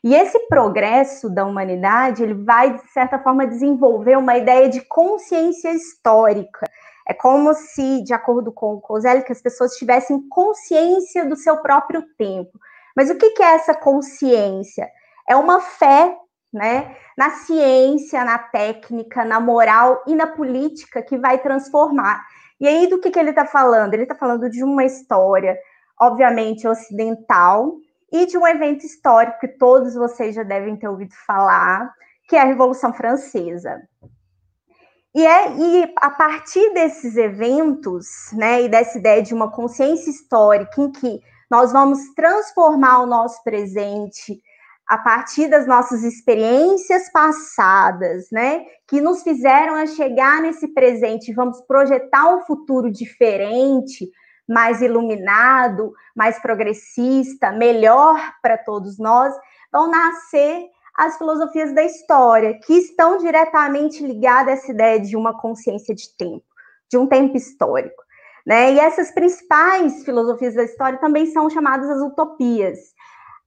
E 0.03 0.15
esse 0.15 0.39
progresso 0.49 1.31
da 1.31 1.45
humanidade, 1.45 2.23
ele 2.23 2.35
vai, 2.35 2.75
de 2.75 2.91
certa 2.93 3.19
forma, 3.19 3.47
desenvolver 3.47 4.17
uma 4.17 4.37
ideia 4.37 4.69
de 4.69 4.83
consciência 4.83 5.73
histórica. 5.73 6.67
É 7.09 7.15
como 7.15 7.55
se, 7.55 8.03
de 8.03 8.13
acordo 8.13 8.53
com 8.53 8.75
o 8.75 9.01
que 9.23 9.33
as 9.33 9.41
pessoas 9.41 9.77
tivessem 9.77 10.29
consciência 10.29 11.25
do 11.25 11.37
seu 11.37 11.59
próprio 11.59 12.03
tempo. 12.17 12.59
Mas 12.97 13.11
o 13.11 13.17
que 13.17 13.43
é 13.43 13.55
essa 13.55 13.75
consciência? 13.75 14.89
É 15.29 15.35
uma 15.37 15.61
fé 15.61 16.17
né, 16.53 16.97
na 17.19 17.31
ciência, 17.31 18.25
na 18.25 18.39
técnica, 18.39 19.25
na 19.25 19.41
moral 19.41 20.03
e 20.07 20.15
na 20.15 20.27
política 20.27 21.03
que 21.03 21.19
vai 21.19 21.39
transformar. 21.39 22.25
E 22.61 22.69
aí, 22.69 22.87
do 22.87 23.01
que, 23.01 23.11
que 23.11 23.19
ele 23.19 23.31
está 23.31 23.45
falando? 23.45 23.93
Ele 23.93 24.05
está 24.05 24.15
falando 24.15 24.49
de 24.49 24.63
uma 24.63 24.85
história, 24.85 25.59
obviamente, 26.01 26.69
ocidental, 26.69 27.75
e 28.13 28.27
de 28.27 28.39
um 28.39 28.47
evento 28.47 28.85
histórico 28.85 29.41
que 29.41 29.49
todos 29.49 29.95
vocês 29.95 30.35
já 30.35 30.43
devem 30.43 30.77
ter 30.77 30.89
ouvido 30.89 31.15
falar, 31.27 31.93
que 32.29 32.37
é 32.37 32.41
a 32.41 32.45
Revolução 32.45 32.93
Francesa. 32.93 33.83
E, 35.15 35.25
é, 35.25 35.57
e 35.57 35.95
a 35.97 36.11
partir 36.11 36.75
desses 36.75 37.17
eventos, 37.17 38.07
né, 38.33 38.63
e 38.63 38.69
dessa 38.69 38.99
ideia 38.99 39.23
de 39.23 39.33
uma 39.33 39.51
consciência 39.51 40.11
histórica 40.11 40.81
em 40.81 40.91
que 40.91 41.21
nós 41.49 41.73
vamos 41.73 42.01
transformar 42.17 43.03
o 43.03 43.07
nosso 43.07 43.43
presente 43.45 44.41
a 44.87 44.99
partir 44.99 45.49
das 45.49 45.67
nossas 45.67 46.03
experiências 46.03 47.11
passadas, 47.11 48.27
né, 48.31 48.65
que 48.89 49.01
nos 49.01 49.23
fizeram 49.23 49.77
a 49.77 49.87
chegar 49.87 50.43
nesse 50.43 50.69
presente, 50.69 51.33
vamos 51.33 51.61
projetar 51.63 52.35
um 52.35 52.45
futuro 52.45 52.91
diferente, 52.91 54.11
mais 54.49 54.83
iluminado, 54.83 55.93
mais 56.15 56.39
progressista, 56.39 57.51
melhor 57.51 58.19
para 58.43 58.59
todos 58.59 58.99
nós, 58.99 59.35
vão 59.73 59.91
nascer 59.91 60.69
as 60.97 61.19
filosofias 61.19 61.75
da 61.75 61.83
história, 61.83 62.59
que 62.61 62.75
estão 62.75 63.19
diretamente 63.19 64.07
ligadas 64.07 64.49
a 64.49 64.53
essa 64.53 64.73
ideia 64.73 65.01
de 65.01 65.17
uma 65.17 65.37
consciência 65.37 65.95
de 65.95 66.15
tempo, 66.17 66.45
de 66.89 66.97
um 66.97 67.07
tempo 67.07 67.37
histórico. 67.37 68.03
Né? 68.47 68.75
E 68.75 68.79
essas 68.79 69.11
principais 69.11 70.05
filosofias 70.05 70.55
da 70.55 70.63
história 70.63 70.99
também 70.99 71.27
são 71.27 71.49
chamadas 71.51 71.89
as 71.89 72.01
utopias. 72.01 72.94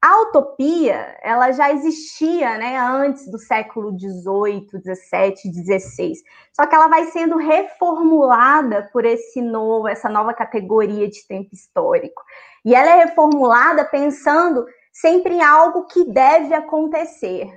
A 0.07 0.21
utopia, 0.21 1.17
ela 1.21 1.51
já 1.51 1.69
existia, 1.69 2.57
né, 2.57 2.77
antes 2.79 3.29
do 3.29 3.37
século 3.37 3.91
XVIII, 3.91 4.65
XVII, 4.69 5.81
XVI. 5.81 6.13
Só 6.53 6.65
que 6.65 6.73
ela 6.73 6.87
vai 6.87 7.07
sendo 7.07 7.35
reformulada 7.35 8.89
por 8.93 9.03
esse 9.03 9.41
novo, 9.41 9.85
essa 9.85 10.07
nova 10.07 10.33
categoria 10.33 11.09
de 11.09 11.27
tempo 11.27 11.49
histórico. 11.51 12.23
E 12.63 12.73
ela 12.73 12.89
é 12.89 13.03
reformulada 13.03 13.83
pensando 13.83 14.65
sempre 14.93 15.33
em 15.33 15.43
algo 15.43 15.87
que 15.87 16.05
deve 16.05 16.53
acontecer, 16.53 17.51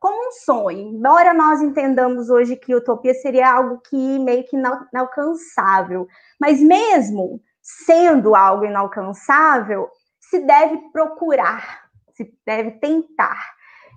como 0.00 0.26
um 0.26 0.32
sonho. 0.32 0.88
Embora 0.88 1.32
nós 1.32 1.62
entendamos 1.62 2.28
hoje 2.28 2.56
que 2.56 2.74
utopia 2.74 3.14
seria 3.14 3.48
algo 3.48 3.80
que 3.88 4.18
meio 4.18 4.44
que 4.48 4.56
inalcançável, 4.56 6.08
mas 6.40 6.60
mesmo 6.60 7.40
sendo 7.62 8.34
algo 8.34 8.64
inalcançável, 8.64 9.88
se 10.18 10.40
deve 10.40 10.78
procurar 10.92 11.81
se 12.24 12.38
deve 12.46 12.72
tentar. 12.72 13.38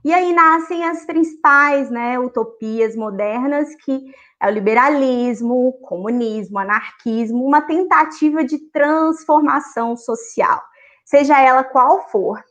E 0.03 0.13
aí 0.13 0.33
nascem 0.33 0.83
as 0.85 1.03
principais 1.03 1.89
né, 1.89 2.19
utopias 2.19 2.95
modernas, 2.95 3.73
que 3.83 4.13
é 4.39 4.47
o 4.47 4.51
liberalismo, 4.51 5.69
o 5.69 5.73
comunismo, 5.73 6.57
o 6.57 6.59
anarquismo, 6.59 7.43
uma 7.43 7.61
tentativa 7.61 8.43
de 8.43 8.59
transformação 8.69 9.97
social, 9.97 10.61
seja 11.03 11.41
ela 11.41 11.63
qual 11.63 12.07
for. 12.09 12.43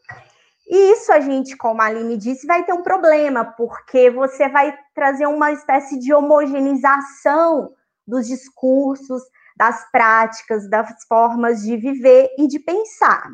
E 0.66 0.92
isso 0.92 1.12
a 1.12 1.20
gente, 1.20 1.56
como 1.56 1.80
a 1.80 1.86
Aline 1.86 2.16
disse, 2.16 2.46
vai 2.46 2.64
ter 2.64 2.72
um 2.72 2.82
problema, 2.82 3.44
porque 3.44 4.10
você 4.10 4.48
vai 4.48 4.76
trazer 4.92 5.26
uma 5.26 5.52
espécie 5.52 5.98
de 5.98 6.12
homogeneização 6.12 7.70
dos 8.04 8.26
discursos, 8.26 9.22
das 9.56 9.88
práticas, 9.92 10.68
das 10.68 10.90
formas 11.06 11.62
de 11.62 11.76
viver 11.76 12.30
e 12.38 12.48
de 12.48 12.58
pensar. 12.58 13.28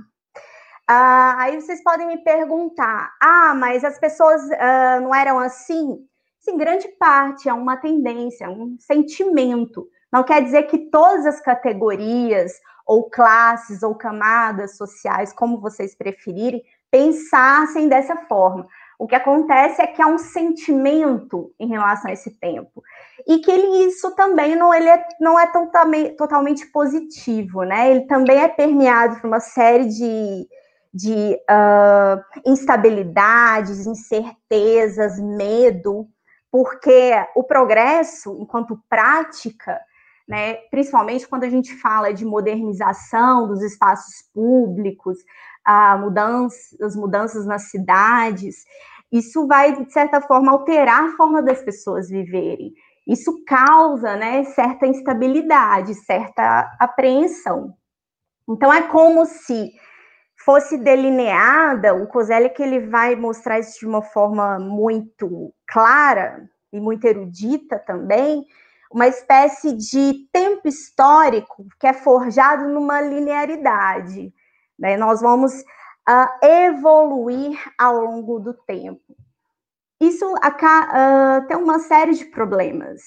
Ah, 0.93 1.37
aí 1.39 1.61
vocês 1.61 1.81
podem 1.85 2.09
me 2.09 2.19
perguntar: 2.19 3.13
ah, 3.23 3.55
mas 3.55 3.85
as 3.85 3.97
pessoas 4.01 4.43
ah, 4.51 4.99
não 5.01 5.15
eram 5.15 5.39
assim? 5.39 6.05
Sim, 6.41 6.57
grande 6.57 6.89
parte 6.99 7.49
é 7.49 7.55
uma 7.55 7.77
tendência, 7.77 8.51
um 8.51 8.77
sentimento. 8.81 9.87
Não 10.13 10.25
quer 10.25 10.43
dizer 10.43 10.65
que 10.65 10.91
todas 10.91 11.25
as 11.27 11.41
categorias, 11.41 12.55
ou 12.85 13.09
classes, 13.09 13.85
ou 13.85 13.95
camadas 13.95 14.77
sociais, 14.77 15.33
como 15.33 15.61
vocês 15.61 15.95
preferirem, 15.95 16.61
pensassem 16.91 17.89
dessa 17.89 18.17
forma. 18.27 18.67
O 18.99 19.07
que 19.07 19.15
acontece 19.15 19.81
é 19.81 19.87
que 19.87 20.03
há 20.03 20.09
um 20.09 20.19
sentimento 20.19 21.53
em 21.61 21.69
relação 21.69 22.11
a 22.11 22.15
esse 22.15 22.31
tempo. 22.41 22.83
E 23.29 23.39
que 23.39 23.49
ele, 23.49 23.87
isso 23.87 24.11
também 24.17 24.57
não, 24.57 24.75
ele 24.75 24.89
é, 24.89 25.07
não 25.21 25.39
é 25.39 25.47
totalmente, 25.47 26.17
totalmente 26.17 26.67
positivo, 26.67 27.63
né? 27.63 27.93
Ele 27.93 28.07
também 28.09 28.41
é 28.41 28.49
permeado 28.49 29.21
por 29.21 29.29
uma 29.29 29.41
série 29.41 29.87
de, 29.87 30.49
de 30.93 31.39
uh, 31.49 32.41
instabilidades, 32.45 33.87
incertezas, 33.87 35.21
medo, 35.21 36.09
porque 36.51 37.13
o 37.37 37.45
progresso, 37.45 38.37
enquanto 38.41 38.81
prática, 38.89 39.81
né, 40.29 40.55
principalmente 40.71 41.29
quando 41.29 41.45
a 41.45 41.49
gente 41.49 41.75
fala 41.77 42.13
de 42.13 42.25
modernização 42.25 43.47
dos 43.47 43.63
espaços 43.63 44.23
públicos, 44.35 45.19
a 45.65 45.97
mudança, 45.97 46.77
as 46.83 46.97
mudanças 46.97 47.47
nas 47.47 47.71
cidades, 47.71 48.65
isso 49.13 49.47
vai, 49.47 49.85
de 49.85 49.93
certa 49.93 50.21
forma, 50.21 50.53
alterar 50.53 51.05
a 51.05 51.17
forma 51.17 51.43
das 51.43 51.63
pessoas 51.63 52.09
viverem. 52.09 52.73
Isso 53.07 53.45
causa 53.45 54.17
né, 54.17 54.45
certa 54.45 54.87
instabilidade, 54.87 55.95
certa 55.95 56.77
apreensão. 56.79 57.75
Então, 58.49 58.73
é 58.73 58.83
como 58.83 59.27
se 59.27 59.73
fosse 60.45 60.79
delineada, 60.79 61.95
o 61.95 62.07
Coselli 62.07 62.49
que 62.51 62.63
ele 62.63 62.81
vai 62.81 63.15
mostrar 63.15 63.59
isso 63.59 63.81
de 63.81 63.87
uma 63.87 64.03
forma 64.03 64.59
muito 64.59 65.53
clara 65.67 66.49
e 66.73 66.81
muito 66.81 67.05
erudita 67.05 67.79
também, 67.79 68.47
uma 68.91 69.07
espécie 69.07 69.73
de 69.73 70.29
tempo 70.33 70.67
histórico 70.67 71.67
que 71.79 71.87
é 71.87 71.93
forjado 71.93 72.69
numa 72.69 73.01
linearidade. 73.01 74.33
Né? 74.79 74.97
Nós 74.97 75.21
vamos 75.21 75.53
uh, 76.09 76.47
evoluir 76.47 77.59
ao 77.79 78.01
longo 78.01 78.41
do 78.41 78.55
tempo. 78.55 79.15
isso 80.01 80.27
uh, 80.27 81.47
tem 81.47 81.57
uma 81.57 81.79
série 81.81 82.15
de 82.15 82.25
problemas. 82.25 83.03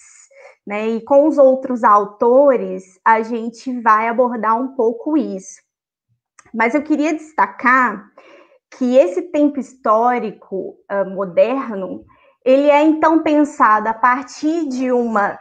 Né? 0.65 0.87
E 0.89 1.01
com 1.01 1.27
os 1.27 1.37
outros 1.37 1.83
autores, 1.83 2.83
a 3.03 3.21
gente 3.21 3.81
vai 3.81 4.07
abordar 4.07 4.55
um 4.55 4.75
pouco 4.75 5.17
isso. 5.17 5.62
Mas 6.53 6.75
eu 6.75 6.83
queria 6.83 7.13
destacar 7.13 8.11
que 8.77 8.97
esse 8.97 9.23
tempo 9.23 9.59
histórico 9.59 10.75
uh, 10.91 11.09
moderno, 11.09 12.05
ele 12.45 12.69
é 12.69 12.81
então 12.81 13.23
pensado 13.23 13.87
a 13.87 13.93
partir 13.93 14.67
de 14.67 14.91
uma 14.91 15.37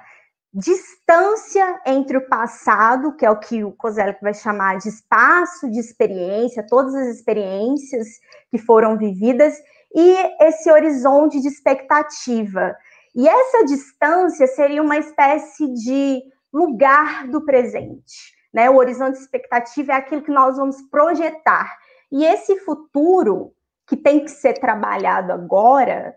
distância 0.55 1.81
entre 1.87 2.19
o 2.19 2.29
passado, 2.29 3.17
que 3.17 3.25
é 3.25 3.31
o 3.31 3.39
que 3.39 3.65
o 3.65 3.73
Kozelek 3.73 4.21
vai 4.23 4.35
chamar 4.35 4.77
de 4.79 4.89
espaço 4.89 5.71
de 5.71 5.81
experiência, 5.81 6.67
todas 6.69 6.95
as 6.95 7.09
experiências 7.09 8.07
que 8.51 8.59
foram 8.59 8.99
vividas, 8.99 9.55
e 9.95 10.15
esse 10.45 10.71
horizonte 10.71 11.41
de 11.41 11.49
expectativa. 11.49 12.75
E 13.15 13.29
essa 13.29 13.65
distância 13.65 14.47
seria 14.47 14.83
uma 14.83 14.99
espécie 14.99 15.73
de 15.73 16.23
lugar 16.53 17.27
do 17.29 17.45
presente. 17.45 18.42
Né? 18.53 18.69
O 18.69 18.77
horizonte 18.77 19.19
expectativa 19.19 19.93
é 19.93 19.97
aquilo 19.97 20.23
que 20.23 20.31
nós 20.31 20.57
vamos 20.57 20.83
projetar. 20.83 21.79
E 22.11 22.25
esse 22.25 22.59
futuro, 22.61 23.53
que 23.87 23.97
tem 23.97 24.21
que 24.21 24.31
ser 24.31 24.55
trabalhado 24.55 25.33
agora, 25.33 26.15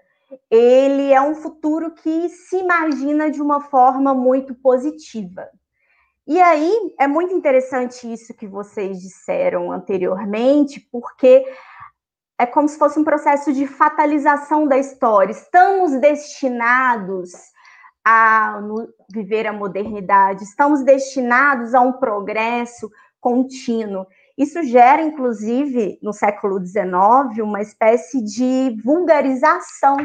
ele 0.49 1.13
é 1.13 1.21
um 1.21 1.35
futuro 1.35 1.91
que 1.91 2.29
se 2.29 2.57
imagina 2.57 3.29
de 3.29 3.41
uma 3.41 3.61
forma 3.61 4.13
muito 4.13 4.53
positiva. 4.55 5.49
E 6.27 6.41
aí 6.41 6.93
é 6.99 7.07
muito 7.07 7.33
interessante 7.33 8.11
isso 8.11 8.33
que 8.33 8.47
vocês 8.47 8.99
disseram 8.99 9.71
anteriormente, 9.71 10.79
porque 10.91 11.45
é 12.37 12.45
como 12.45 12.67
se 12.67 12.77
fosse 12.77 12.99
um 12.99 13.03
processo 13.03 13.53
de 13.53 13.67
fatalização 13.67 14.67
da 14.67 14.77
história. 14.77 15.31
Estamos 15.31 15.91
destinados 15.99 17.31
a 18.05 18.61
viver 19.11 19.47
a 19.47 19.53
modernidade, 19.53 20.43
estamos 20.43 20.83
destinados 20.83 21.73
a 21.73 21.81
um 21.81 21.93
progresso 21.93 22.91
contínuo. 23.19 24.05
Isso 24.37 24.61
gera, 24.63 25.01
inclusive, 25.01 25.97
no 26.03 26.13
século 26.13 26.63
XIX, 26.63 27.41
uma 27.41 27.61
espécie 27.61 28.23
de 28.23 28.79
vulgarização 28.83 29.97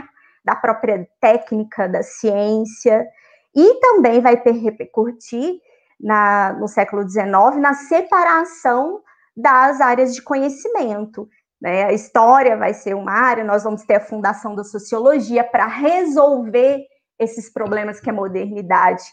da 0.43 0.57
própria 0.57 1.07
técnica 1.21 1.87
da 1.87 2.03
ciência 2.03 3.07
e 3.55 3.75
também 3.81 4.23
vai 4.23 4.37
repercutir 4.37 5.61
na, 6.01 6.55
no 6.55 6.69
século 6.69 7.07
XIX 7.07 7.57
na 7.59 7.75
separação 7.75 9.03
das 9.37 9.81
áreas 9.81 10.15
de 10.15 10.23
conhecimento. 10.23 11.29
Né? 11.61 11.85
A 11.85 11.93
história 11.93 12.57
vai 12.57 12.73
ser 12.73 12.95
uma 12.95 13.13
área, 13.13 13.45
nós 13.45 13.65
vamos 13.65 13.83
ter 13.83 13.97
a 13.97 14.01
fundação 14.01 14.55
da 14.55 14.65
sociologia 14.65 15.45
para 15.45 15.67
resolver 15.67 16.87
esses 17.21 17.53
problemas 17.53 18.01
que 18.01 18.09
a 18.09 18.13
modernidade 18.13 19.05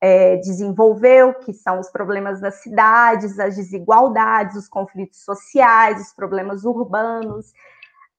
é, 0.00 0.36
desenvolveu, 0.36 1.34
que 1.34 1.52
são 1.52 1.78
os 1.78 1.90
problemas 1.90 2.40
das 2.40 2.62
cidades, 2.62 3.38
as 3.38 3.56
desigualdades, 3.56 4.56
os 4.56 4.68
conflitos 4.68 5.22
sociais, 5.22 6.00
os 6.00 6.14
problemas 6.14 6.64
urbanos. 6.64 7.52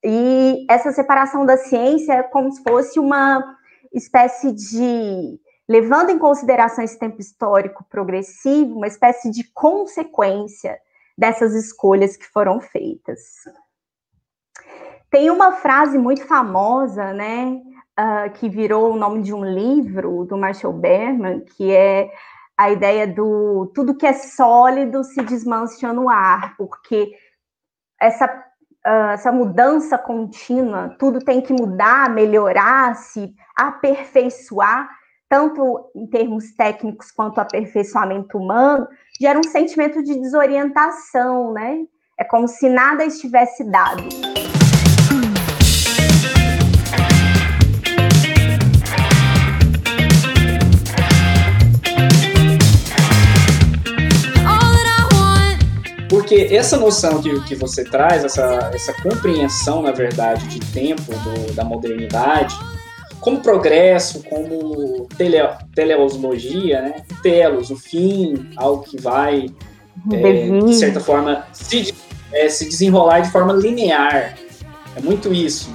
E 0.04 0.66
essa 0.70 0.92
separação 0.92 1.46
da 1.46 1.58
ciência 1.58 2.14
é 2.14 2.24
como 2.24 2.52
se 2.52 2.62
fosse 2.62 3.00
uma 3.00 3.58
espécie 3.92 4.52
de, 4.52 5.40
levando 5.68 6.12
em 6.12 6.20
consideração 6.20 6.84
esse 6.84 7.00
tempo 7.00 7.20
histórico 7.20 7.84
progressivo, 7.90 8.78
uma 8.78 8.88
espécie 8.88 9.32
de 9.32 9.44
consequência 9.52 10.80
dessas 11.18 11.54
escolhas 11.56 12.16
que 12.16 12.26
foram 12.28 12.62
feitas. 12.62 13.20
Tem 15.10 15.30
uma 15.30 15.52
frase 15.54 15.98
muito 15.98 16.26
famosa, 16.26 17.12
né, 17.12 17.60
uh, 18.02 18.32
que 18.32 18.50
virou 18.50 18.94
o 18.94 18.98
nome 18.98 19.22
de 19.22 19.34
um 19.34 19.46
livro 19.46 20.26
do 20.26 20.38
Marshall 20.38 20.74
Berman, 20.74 21.42
que 21.42 21.72
é 21.72 22.12
a 22.58 22.72
ideia 22.72 23.08
do 23.08 23.72
tudo 23.74 23.96
que 23.96 24.06
é 24.06 24.14
sólido 24.14 25.04
se 25.04 25.22
desmancha 25.24 25.94
no 25.94 26.10
ar, 26.10 26.56
porque 26.58 27.12
essa, 28.00 28.26
uh, 28.26 29.12
essa 29.14 29.32
mudança 29.32 29.98
contínua, 29.98 30.96
tudo 31.00 31.20
tem 31.20 31.42
que 31.42 31.54
mudar, 31.54 32.10
melhorar, 32.10 32.96
se 32.96 33.34
aperfeiçoar, 33.56 34.90
tanto 35.30 35.92
em 35.96 36.08
termos 36.08 36.54
técnicos 36.56 37.10
quanto 37.12 37.40
aperfeiçoamento 37.40 38.38
humano, 38.38 38.88
gera 39.20 39.40
um 39.40 39.44
sentimento 39.44 40.04
de 40.04 40.20
desorientação, 40.20 41.54
né? 41.54 41.86
É 42.20 42.24
como 42.24 42.48
se 42.48 42.68
nada 42.70 43.06
estivesse 43.06 43.64
dado. 43.64 44.04
Porque 56.32 56.56
essa 56.56 56.78
noção 56.78 57.22
que, 57.22 57.42
que 57.42 57.56
você 57.56 57.84
traz, 57.84 58.24
essa, 58.24 58.72
essa 58.74 58.94
compreensão, 58.94 59.82
na 59.82 59.92
verdade, 59.92 60.48
de 60.48 60.62
tempo 60.72 61.12
do, 61.12 61.52
da 61.52 61.66
modernidade, 61.66 62.56
como 63.20 63.42
progresso, 63.42 64.24
como 64.24 65.10
tele, 65.18 65.40
teleosologia, 65.76 66.84
né? 66.84 67.04
Telos, 67.22 67.70
o 67.70 67.76
fim, 67.76 68.50
algo 68.56 68.82
que 68.82 68.98
vai, 68.98 69.48
é, 70.14 70.60
de 70.66 70.74
certa 70.74 71.02
forma, 71.02 71.46
se, 71.52 71.94
é, 72.32 72.48
se 72.48 72.64
desenrolar 72.70 73.20
de 73.20 73.30
forma 73.30 73.52
linear. 73.52 74.38
É 74.96 75.02
muito 75.02 75.34
isso. 75.34 75.70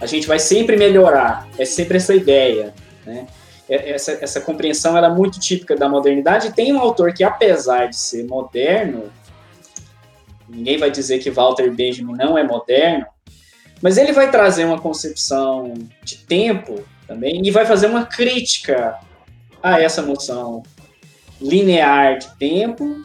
A 0.00 0.06
gente 0.06 0.28
vai 0.28 0.38
sempre 0.38 0.76
melhorar, 0.76 1.48
é 1.58 1.64
sempre 1.64 1.96
essa 1.96 2.14
ideia, 2.14 2.72
né? 3.04 3.26
É, 3.68 3.90
essa, 3.90 4.12
essa 4.20 4.40
compreensão 4.40 4.96
era 4.96 5.08
é 5.08 5.10
muito 5.10 5.40
típica 5.40 5.74
da 5.74 5.88
modernidade. 5.88 6.52
Tem 6.52 6.72
um 6.72 6.78
autor 6.78 7.12
que, 7.12 7.24
apesar 7.24 7.86
de 7.86 7.96
ser 7.96 8.24
moderno, 8.24 9.10
ninguém 10.48 10.78
vai 10.78 10.90
dizer 10.90 11.18
que 11.18 11.30
Walter 11.30 11.70
Benjamin 11.70 12.14
não 12.16 12.36
é 12.36 12.42
moderno, 12.42 13.06
mas 13.82 13.96
ele 13.96 14.12
vai 14.12 14.30
trazer 14.30 14.64
uma 14.64 14.80
concepção 14.80 15.74
de 16.02 16.18
tempo 16.18 16.82
também 17.06 17.46
e 17.46 17.50
vai 17.50 17.64
fazer 17.64 17.86
uma 17.86 18.04
crítica 18.04 18.98
a 19.62 19.80
essa 19.80 20.02
noção 20.02 20.62
linear 21.40 22.18
de 22.18 22.28
tempo, 22.36 23.04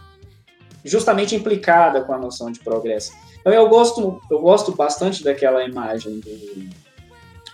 justamente 0.83 1.35
implicada 1.35 2.01
com 2.01 2.13
a 2.13 2.17
noção 2.17 2.51
de 2.51 2.59
progresso. 2.59 3.11
Então 3.39 3.53
eu 3.53 3.67
gosto, 3.67 4.21
eu 4.31 4.39
gosto 4.39 4.71
bastante 4.73 5.23
daquela 5.23 5.63
imagem 5.63 6.19
do, 6.19 6.69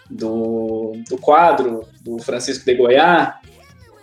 do, 0.10 0.94
do 1.10 1.18
quadro 1.18 1.86
do 2.02 2.20
Francisco 2.20 2.66
de 2.66 2.76
Goiás, 2.76 3.34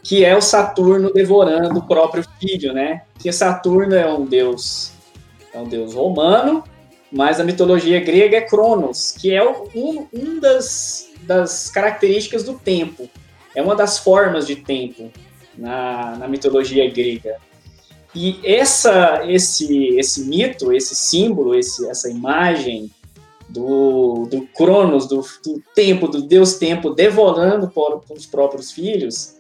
que 0.03 0.25
é 0.25 0.37
o 0.37 0.41
Saturno 0.41 1.13
devorando 1.13 1.79
o 1.79 1.87
próprio 1.87 2.25
filho, 2.39 2.73
né? 2.73 3.03
Que 3.19 3.33
Saturno 3.33 3.95
é 3.95 4.07
um 4.13 4.25
deus 4.25 4.93
é 5.57 5.61
um 5.61 5.69
deus 5.69 5.95
romano, 5.95 6.63
mas 7.11 7.41
a 7.41 7.45
mitologia 7.45 7.99
grega 8.01 8.37
é 8.37 8.41
Cronos, 8.43 9.13
que 9.13 9.33
é 9.33 9.43
um, 9.43 10.07
um 10.13 10.39
das, 10.39 11.09
das 11.23 11.71
características 11.71 12.45
do 12.45 12.55
tempo. 12.55 13.09
É 13.55 13.63
uma 13.63 13.75
das 13.75 13.99
formas 13.99 14.47
de 14.47 14.57
tempo 14.57 15.11
na, 15.57 16.17
na 16.17 16.29
mitologia 16.29 16.89
grega. 16.91 17.37
E 18.15 18.39
essa, 18.45 19.23
esse, 19.27 19.89
esse 19.99 20.25
mito, 20.25 20.73
esse 20.73 20.95
símbolo, 20.95 21.55
esse, 21.55 21.89
essa 21.89 22.11
imagem 22.11 22.91
do, 23.49 24.27
do 24.31 24.43
Cronos, 24.49 25.07
do, 25.07 25.23
do 25.45 25.63
tempo, 25.75 26.09
do 26.09 26.23
Deus 26.23 26.55
tempo, 26.55 26.91
devorando 26.91 27.69
por, 27.69 28.01
por 28.01 28.17
os 28.17 28.27
próprios 28.27 28.73
filhos, 28.73 29.37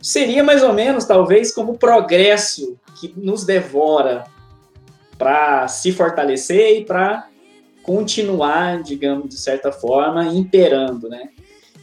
seria 0.00 0.42
mais 0.42 0.62
ou 0.62 0.72
menos, 0.72 1.04
talvez, 1.04 1.52
como 1.52 1.72
o 1.72 1.78
progresso 1.78 2.78
que 2.98 3.12
nos 3.16 3.44
devora 3.44 4.24
para 5.18 5.66
se 5.68 5.92
fortalecer 5.92 6.78
e 6.78 6.84
para 6.84 7.28
continuar, 7.82 8.82
digamos, 8.82 9.28
de 9.28 9.38
certa 9.38 9.72
forma, 9.72 10.26
imperando, 10.26 11.08
né? 11.08 11.30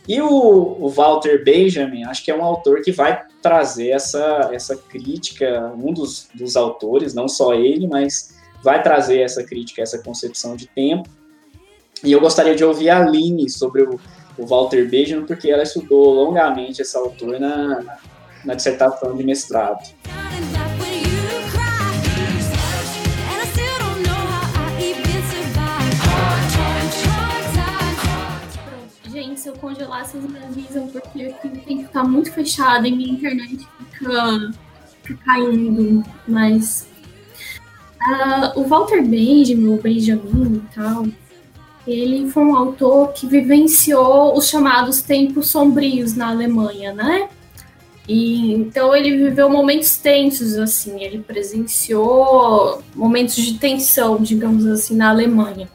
E 0.08 0.22
o, 0.22 0.28
o, 0.28 0.88
Walter 0.88 1.44
Benjamin, 1.44 2.04
acho 2.04 2.24
que 2.24 2.30
é 2.30 2.36
um 2.36 2.44
autor 2.44 2.82
que 2.82 2.92
vai 2.92 3.24
trazer 3.42 3.90
essa, 3.90 4.52
essa 4.54 4.78
crítica, 4.78 5.74
um 5.76 5.92
dos, 5.92 6.30
dos 6.36 6.56
autores, 6.56 7.16
não 7.16 7.28
só 7.28 7.56
ele, 7.56 7.88
mas 7.88 8.36
vai 8.64 8.84
trazer 8.84 9.22
essa 9.22 9.44
crítica, 9.44 9.82
essa 9.82 9.98
concepção 9.98 10.56
de 10.56 10.68
tempo. 10.68 11.10
E 12.04 12.12
eu 12.12 12.20
gostaria 12.20 12.56
de 12.56 12.64
ouvir 12.64 12.90
a 12.92 13.00
Aline 13.00 13.50
sobre 13.50 13.82
o, 13.82 14.00
o 14.38 14.46
Walter 14.46 14.88
Benjamin, 14.88 15.26
porque 15.26 15.50
ela 15.50 15.64
estudou 15.64 16.14
longamente 16.14 16.84
esse 16.84 16.96
autor 16.96 17.40
na, 17.40 17.98
na 18.46 18.54
dissertação 18.54 19.16
de 19.18 19.24
mestrado. 19.24 19.82
Se 29.46 29.50
eu 29.50 29.54
congelar, 29.58 30.04
vocês 30.04 30.24
me 30.24 30.40
avisam, 30.40 30.88
porque 30.88 31.22
aqui 31.22 31.50
tem 31.50 31.78
que 31.78 31.84
ficar 31.84 32.04
muito 32.04 32.32
fechado 32.32 32.88
e 32.88 32.92
minha 32.92 33.14
internet 33.14 33.68
fica, 33.92 34.52
fica 35.04 35.24
caindo. 35.24 36.04
Mas 36.28 36.88
uh, 38.02 38.60
o 38.60 38.64
Walter 38.64 39.06
Benjamin, 39.06 39.76
o 39.76 39.80
Benjamin 39.80 40.56
e 40.56 40.74
tal, 40.74 41.06
ele 41.86 42.32
foi 42.32 42.44
um 42.44 42.56
autor 42.56 43.14
que 43.14 43.28
vivenciou 43.28 44.36
os 44.36 44.48
chamados 44.48 45.04
tempos 45.04 45.48
sombrios 45.50 46.16
na 46.16 46.30
Alemanha, 46.30 46.92
né? 46.92 47.30
E 48.08 48.54
então 48.54 48.96
ele 48.96 49.18
viveu 49.18 49.50
momentos 49.50 49.98
tensos 49.98 50.58
assim, 50.58 51.04
ele 51.04 51.20
presenciou 51.20 52.84
momentos 52.94 53.36
de 53.36 53.58
tensão, 53.58 54.18
digamos 54.18 54.66
assim, 54.68 54.96
na 54.96 55.10
Alemanha. 55.10 55.68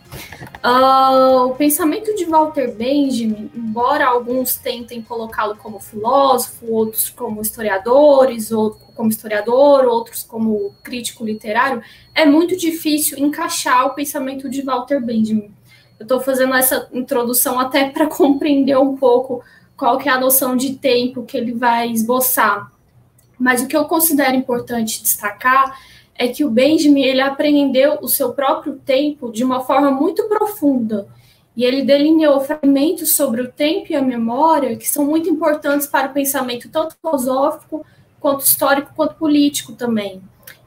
Uh, 0.64 1.46
o 1.46 1.54
pensamento 1.54 2.14
de 2.14 2.24
Walter 2.26 2.72
Benjamin, 2.76 3.50
embora 3.54 4.06
alguns 4.06 4.56
tentem 4.56 5.02
colocá-lo 5.02 5.56
como 5.56 5.80
filósofo, 5.80 6.66
outros 6.70 7.10
como 7.10 7.40
historiadores, 7.40 8.52
ou 8.52 8.72
como 8.94 9.08
historiador, 9.08 9.86
outros 9.86 10.22
como 10.22 10.72
crítico 10.82 11.24
literário, 11.24 11.82
é 12.14 12.24
muito 12.26 12.56
difícil 12.56 13.18
encaixar 13.18 13.86
o 13.86 13.94
pensamento 13.94 14.48
de 14.48 14.62
Walter 14.62 15.00
Benjamin. 15.00 15.52
Eu 15.98 16.04
estou 16.04 16.20
fazendo 16.20 16.54
essa 16.54 16.88
introdução 16.92 17.58
até 17.58 17.88
para 17.88 18.06
compreender 18.08 18.78
um 18.78 18.96
pouco 18.96 19.42
qual 19.80 19.96
que 19.96 20.10
é 20.10 20.12
a 20.12 20.20
noção 20.20 20.54
de 20.54 20.74
tempo 20.74 21.24
que 21.24 21.38
ele 21.38 21.54
vai 21.54 21.90
esboçar. 21.90 22.70
Mas 23.38 23.62
o 23.62 23.66
que 23.66 23.74
eu 23.74 23.86
considero 23.86 24.36
importante 24.36 25.02
destacar 25.02 25.80
é 26.14 26.28
que 26.28 26.44
o 26.44 26.50
Benjamin 26.50 27.00
ele 27.00 27.22
aprendeu 27.22 27.96
o 28.02 28.06
seu 28.06 28.34
próprio 28.34 28.74
tempo 28.74 29.32
de 29.32 29.42
uma 29.42 29.60
forma 29.60 29.90
muito 29.90 30.28
profunda. 30.28 31.08
E 31.56 31.64
ele 31.64 31.80
delineou 31.80 32.42
fragmentos 32.42 33.16
sobre 33.16 33.40
o 33.40 33.50
tempo 33.50 33.86
e 33.88 33.96
a 33.96 34.02
memória 34.02 34.76
que 34.76 34.86
são 34.86 35.06
muito 35.06 35.30
importantes 35.30 35.86
para 35.86 36.10
o 36.10 36.12
pensamento 36.12 36.68
tanto 36.68 36.94
filosófico, 37.00 37.82
quanto 38.20 38.44
histórico, 38.44 38.92
quanto 38.94 39.14
político 39.14 39.72
também. 39.72 40.20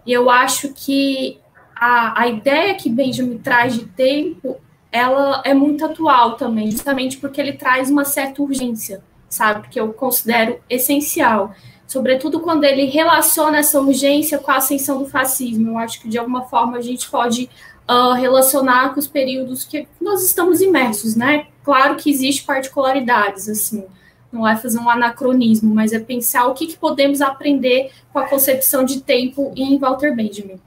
E 0.08 0.12
eu 0.12 0.28
acho 0.28 0.74
que 0.74 1.38
a, 1.76 2.20
a 2.20 2.28
ideia 2.28 2.74
que 2.74 2.90
Benjamin 2.90 3.38
traz 3.38 3.76
de 3.76 3.86
tempo 3.86 4.60
ela 4.94 5.42
é 5.44 5.56
muito 5.56 5.84
atual 5.84 6.36
também, 6.36 6.70
justamente 6.70 7.18
porque 7.18 7.42
ele 7.42 7.54
traz 7.54 7.90
uma 7.90 8.06
certa 8.06 8.44
urgência, 8.44 9.04
sabe? 9.28 9.68
Que 9.68 9.80
eu 9.80 9.92
considero 9.92 10.60
essencial. 10.70 11.52
Sobretudo 11.88 12.40
quando 12.40 12.64
ele 12.64 12.86
relaciona 12.86 13.58
essa 13.58 13.82
urgência 13.82 14.38
com 14.38 14.52
a 14.52 14.58
ascensão 14.58 15.00
do 15.00 15.10
fascismo. 15.10 15.72
Eu 15.72 15.78
acho 15.80 16.00
que 16.00 16.08
de 16.08 16.20
alguma 16.20 16.44
forma 16.44 16.78
a 16.78 16.82
gente 16.82 17.10
pode 17.10 17.50
uh, 17.90 18.14
relacionar 18.14 18.94
com 18.94 19.00
os 19.00 19.08
períodos 19.08 19.66
que 19.66 19.88
nós 20.00 20.24
estamos 20.24 20.62
imersos, 20.62 21.16
né? 21.16 21.48
Claro 21.64 21.96
que 21.96 22.12
existe 22.12 22.44
particularidades, 22.44 23.50
assim, 23.50 23.86
não 24.32 24.48
é 24.48 24.56
fazer 24.56 24.78
um 24.78 24.90
anacronismo, 24.90 25.74
mas 25.74 25.92
é 25.92 26.00
pensar 26.00 26.46
o 26.46 26.54
que, 26.54 26.68
que 26.68 26.78
podemos 26.78 27.20
aprender 27.20 27.90
com 28.12 28.20
a 28.20 28.28
concepção 28.28 28.86
de 28.86 29.02
tempo 29.02 29.52
em 29.56 29.80
Walter 29.80 30.16
Benjamin. 30.16 30.60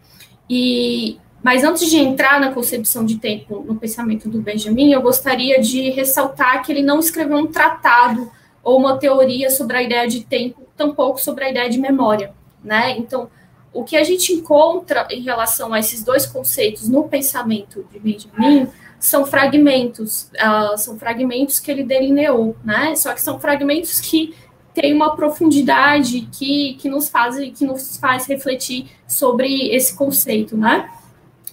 E 0.51 1.19
mas 1.47 1.63
antes 1.63 1.89
de 1.89 1.97
entrar 1.97 2.41
na 2.41 2.51
concepção 2.51 3.05
de 3.05 3.19
tempo 3.19 3.65
no 3.65 3.77
pensamento 3.77 4.29
do 4.29 4.41
Benjamin, 4.41 4.91
eu 4.91 5.01
gostaria 5.01 5.61
de 5.61 5.91
ressaltar 5.91 6.61
que 6.65 6.73
ele 6.73 6.83
não 6.83 6.99
escreveu 6.99 7.37
um 7.37 7.47
tratado 7.47 8.29
ou 8.65 8.77
uma 8.77 8.99
teoria 8.99 9.49
sobre 9.49 9.77
a 9.77 9.83
ideia 9.85 10.09
de 10.09 10.25
tempo, 10.25 10.63
tampouco 10.77 11.21
sobre 11.21 11.45
a 11.45 11.51
ideia 11.51 11.71
de 11.71 11.79
memória, 11.79 12.35
né? 12.65 12.99
Então, 12.99 13.31
o 13.73 13.85
que 13.85 13.97
a 13.97 14.03
gente 14.03 14.33
encontra 14.33 15.07
em 15.09 15.23
relação 15.23 15.73
a 15.73 15.79
esses 15.79 16.03
dois 16.03 16.27
conceitos 16.27 16.89
no 16.89 17.05
pensamento 17.05 17.87
de 17.93 18.01
Benjamin 18.01 18.67
são 18.99 19.25
fragmentos, 19.25 20.29
uh, 20.35 20.77
são 20.77 20.99
fragmentos 20.99 21.61
que 21.61 21.71
ele 21.71 21.85
delineou, 21.85 22.57
né? 22.65 22.97
Só 22.97 23.15
que 23.15 23.23
são 23.23 23.39
fragmentos 23.39 24.01
que 24.01 24.35
têm 24.75 24.93
uma 24.93 25.15
profundidade 25.15 26.23
que, 26.23 26.75
que 26.81 26.89
nos 26.89 27.09
faz 27.09 27.37
que 27.57 27.65
nos 27.65 27.99
faz 27.99 28.27
refletir 28.27 28.89
sobre 29.07 29.69
esse 29.69 29.95
conceito, 29.95 30.57
né? 30.57 30.91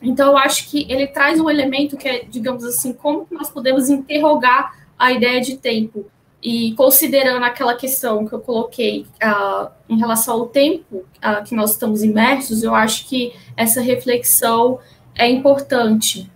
Então, 0.04 0.32
eu 0.32 0.38
acho 0.38 0.70
que 0.70 0.86
ele 0.92 1.08
traz 1.08 1.40
um 1.40 1.50
elemento 1.50 1.96
que 1.96 2.08
é, 2.08 2.26
digamos 2.26 2.66
assim, 2.66 2.92
como 2.92 3.26
nós 3.32 3.50
podemos 3.50 3.90
interrogar 3.90 4.78
a 5.00 5.12
ideia 5.12 5.40
de 5.40 5.58
tempo. 5.58 6.06
E 6.42 6.74
considerando 6.74 7.44
aquela 7.44 7.74
questão 7.74 8.28
que 8.28 8.34
eu 8.34 8.40
coloquei 8.42 9.06
uh, 9.24 9.72
em 9.88 9.98
relação 9.98 10.42
ao 10.42 10.48
tempo 10.48 10.98
uh, 10.98 11.42
que 11.46 11.56
nós 11.56 11.72
estamos 11.72 12.04
imersos, 12.04 12.64
eu 12.64 12.76
acho 12.76 13.08
que 13.08 13.34
essa 13.56 13.80
reflexão 13.80 14.78
é 15.16 15.30
importante. 15.30 16.30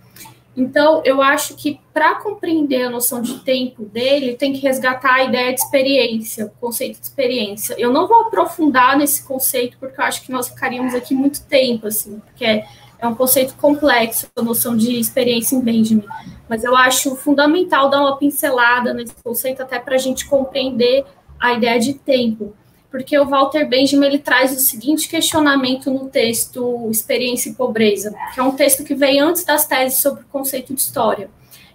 Então, 0.56 1.02
eu 1.04 1.20
acho 1.20 1.54
que 1.54 1.78
para 1.92 2.16
compreender 2.16 2.84
a 2.84 2.90
noção 2.90 3.20
de 3.20 3.38
tempo 3.40 3.84
dele, 3.84 4.34
tem 4.34 4.52
que 4.52 4.60
resgatar 4.60 5.14
a 5.14 5.24
ideia 5.24 5.54
de 5.54 5.60
experiência, 5.60 6.46
o 6.46 6.50
conceito 6.60 6.98
de 6.98 7.04
experiência. 7.04 7.76
Eu 7.78 7.92
não 7.92 8.08
vou 8.08 8.22
aprofundar 8.22 8.96
nesse 8.96 9.22
conceito, 9.22 9.76
porque 9.78 10.00
eu 10.00 10.04
acho 10.04 10.22
que 10.22 10.32
nós 10.32 10.48
ficaríamos 10.48 10.94
aqui 10.94 11.14
muito 11.14 11.44
tempo, 11.44 11.86
assim, 11.86 12.18
porque 12.20 12.64
é 12.98 13.06
um 13.06 13.14
conceito 13.14 13.54
complexo, 13.54 14.26
a 14.36 14.42
noção 14.42 14.76
de 14.76 14.98
experiência 14.98 15.54
em 15.54 15.60
Benjamin. 15.60 16.04
Mas 16.48 16.64
eu 16.64 16.76
acho 16.76 17.14
fundamental 17.14 17.88
dar 17.88 18.00
uma 18.00 18.16
pincelada 18.16 18.92
nesse 18.92 19.14
conceito 19.22 19.62
até 19.62 19.78
para 19.78 19.94
a 19.94 19.98
gente 19.98 20.26
compreender 20.26 21.04
a 21.38 21.52
ideia 21.52 21.78
de 21.78 21.94
tempo. 21.94 22.54
Porque 22.90 23.18
o 23.18 23.26
Walter 23.26 23.68
Benjamin 23.68 24.06
ele 24.06 24.18
traz 24.18 24.50
o 24.56 24.60
seguinte 24.60 25.08
questionamento 25.08 25.90
no 25.90 26.08
texto 26.08 26.88
Experiência 26.90 27.50
e 27.50 27.54
Pobreza, 27.54 28.14
que 28.32 28.40
é 28.40 28.42
um 28.42 28.52
texto 28.52 28.82
que 28.82 28.94
veio 28.94 29.24
antes 29.24 29.44
das 29.44 29.66
teses 29.66 29.98
sobre 29.98 30.22
o 30.22 30.26
conceito 30.26 30.74
de 30.74 30.80
história. 30.80 31.30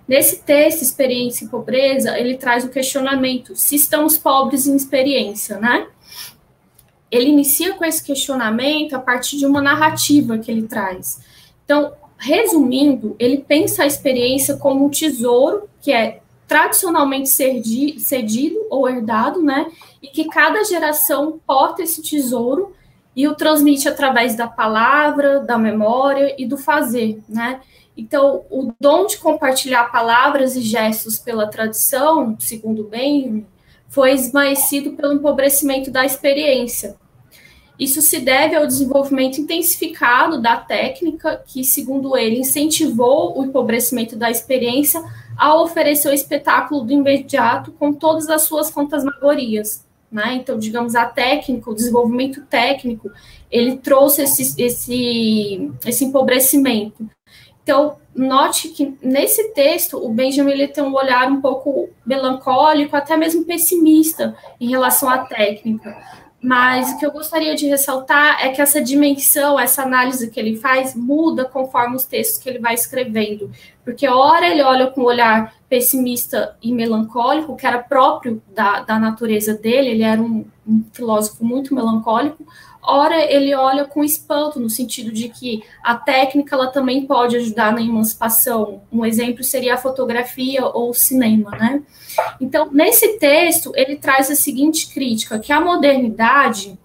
Nesse 0.07 0.41
texto, 0.41 0.81
Experiência 0.81 1.45
e 1.45 1.47
Pobreza, 1.47 2.17
ele 2.19 2.36
traz 2.36 2.65
o 2.65 2.69
questionamento 2.69 3.55
se 3.55 3.75
estamos 3.75 4.17
pobres 4.17 4.67
em 4.67 4.75
experiência, 4.75 5.57
né? 5.59 5.88
Ele 7.13 7.30
inicia 7.30 7.73
com 7.73 7.86
esse 7.86 8.04
questionamento 8.04 8.95
a 8.95 8.99
partir 8.99 9.38
de 9.38 9.45
uma 9.45 9.62
narrativa 9.62 10.38
que 10.39 10.49
ele 10.49 10.63
traz. 10.63 11.21
Então, 11.63 11.93
resumindo, 12.17 13.15
ele 13.19 13.38
pensa 13.38 13.84
a 13.84 13.86
experiência 13.86 14.58
como 14.58 14.86
um 14.86 14.89
tesouro 14.89 15.69
que 15.80 15.91
é 15.91 16.21
tradicionalmente 16.47 17.30
cedido 17.30 18.65
ou 18.69 18.89
herdado, 18.89 19.43
né? 19.43 19.71
E 20.02 20.08
que 20.08 20.26
cada 20.26 20.63
geração 20.63 21.39
porta 21.45 21.84
esse 21.84 22.02
tesouro 22.02 22.73
e 23.15 23.28
o 23.28 23.36
transmite 23.36 23.88
através 23.88 24.36
da 24.36 24.47
palavra, 24.47 25.39
da 25.39 25.58
memória 25.58 26.36
e 26.38 26.47
do 26.47 26.58
fazer, 26.58 27.21
né? 27.30 27.62
Então, 27.95 28.43
o 28.49 28.73
dom 28.80 29.06
de 29.06 29.17
compartilhar 29.17 29.91
palavras 29.91 30.56
e 30.56 30.62
gestos 30.62 31.19
pela 31.19 31.45
tradição, 31.45 32.36
segundo 32.39 32.84
bem, 32.86 33.45
foi 33.88 34.13
esmaecido 34.13 34.93
pelo 34.93 35.13
empobrecimento 35.13 35.91
da 35.91 36.04
experiência. 36.04 36.95
Isso 37.79 38.01
se 38.01 38.19
deve 38.19 38.55
ao 38.55 38.67
desenvolvimento 38.67 39.41
intensificado 39.41 40.41
da 40.41 40.57
técnica, 40.57 41.43
que, 41.45 41.63
segundo 41.63 42.15
ele, 42.15 42.39
incentivou 42.39 43.38
o 43.38 43.43
empobrecimento 43.43 44.15
da 44.15 44.29
experiência 44.29 45.03
ao 45.36 45.63
oferecer 45.63 46.09
o 46.09 46.13
espetáculo 46.13 46.83
do 46.83 46.93
imediato 46.93 47.71
com 47.71 47.91
todas 47.91 48.29
as 48.29 48.43
suas 48.43 48.69
fantasmagorias. 48.69 49.86
Né? 50.12 50.36
Então, 50.36 50.59
digamos, 50.59 50.93
a 50.93 51.05
técnica, 51.05 51.71
o 51.71 51.75
desenvolvimento 51.75 52.41
técnico, 52.45 53.09
ele 53.49 53.77
trouxe 53.77 54.21
esse, 54.21 54.62
esse, 54.62 55.71
esse 55.83 56.05
empobrecimento. 56.05 57.09
Então, 57.63 57.95
note 58.13 58.69
que 58.69 58.95
nesse 59.01 59.51
texto 59.53 59.97
o 59.97 60.09
Benjamin 60.09 60.51
ele 60.51 60.67
tem 60.67 60.83
um 60.83 60.93
olhar 60.93 61.31
um 61.31 61.41
pouco 61.41 61.89
melancólico, 62.05 62.95
até 62.95 63.17
mesmo 63.17 63.45
pessimista 63.45 64.36
em 64.59 64.69
relação 64.69 65.09
à 65.09 65.19
técnica. 65.19 65.97
Mas 66.43 66.91
o 66.91 66.97
que 66.99 67.06
eu 67.06 67.12
gostaria 67.12 67.56
de 67.56 67.67
ressaltar 67.67 68.45
é 68.45 68.49
que 68.49 68.62
essa 68.62 68.82
dimensão, 68.82 69.58
essa 69.58 69.84
análise 69.84 70.29
que 70.29 70.38
ele 70.38 70.58
faz, 70.58 70.93
muda 70.93 71.45
conforme 71.45 71.95
os 71.95 72.03
textos 72.03 72.38
que 72.38 72.49
ele 72.49 72.60
vai 72.60 72.73
escrevendo. 72.73 73.49
Porque, 73.86 74.06
ora, 74.06 74.45
ele 74.45 74.62
olha 74.62 74.88
com 74.88 75.01
um 75.01 75.06
olhar 75.06 75.56
pessimista 75.69 76.58
e 76.62 76.73
melancólico, 76.73 77.56
que 77.56 77.65
era 77.65 77.79
próprio 77.79 78.43
da, 78.53 78.82
da 78.82 78.99
natureza 78.99 79.53
dele, 79.53 79.91
ele 79.91 80.03
era 80.03 80.21
um, 80.21 80.45
um 80.67 80.84
filósofo 80.91 81.45
muito 81.45 81.73
melancólico, 81.73 82.45
ora 82.83 83.19
ele 83.31 83.55
olha 83.55 83.85
com 83.85 84.03
espanto, 84.03 84.59
no 84.59 84.69
sentido 84.69 85.11
de 85.11 85.29
que 85.29 85.63
a 85.81 85.95
técnica 85.95 86.55
ela 86.55 86.67
também 86.67 87.05
pode 87.05 87.35
ajudar 87.37 87.73
na 87.73 87.81
emancipação. 87.81 88.81
Um 88.91 89.05
exemplo 89.05 89.43
seria 89.43 89.75
a 89.75 89.77
fotografia 89.77 90.65
ou 90.65 90.89
o 90.89 90.93
cinema, 90.93 91.51
né? 91.51 91.81
Então, 92.39 92.69
nesse 92.71 93.17
texto, 93.17 93.71
ele 93.75 93.95
traz 93.95 94.29
a 94.29 94.35
seguinte 94.35 94.93
crítica, 94.93 95.39
que 95.39 95.51
a 95.51 95.61
modernidade, 95.61 96.77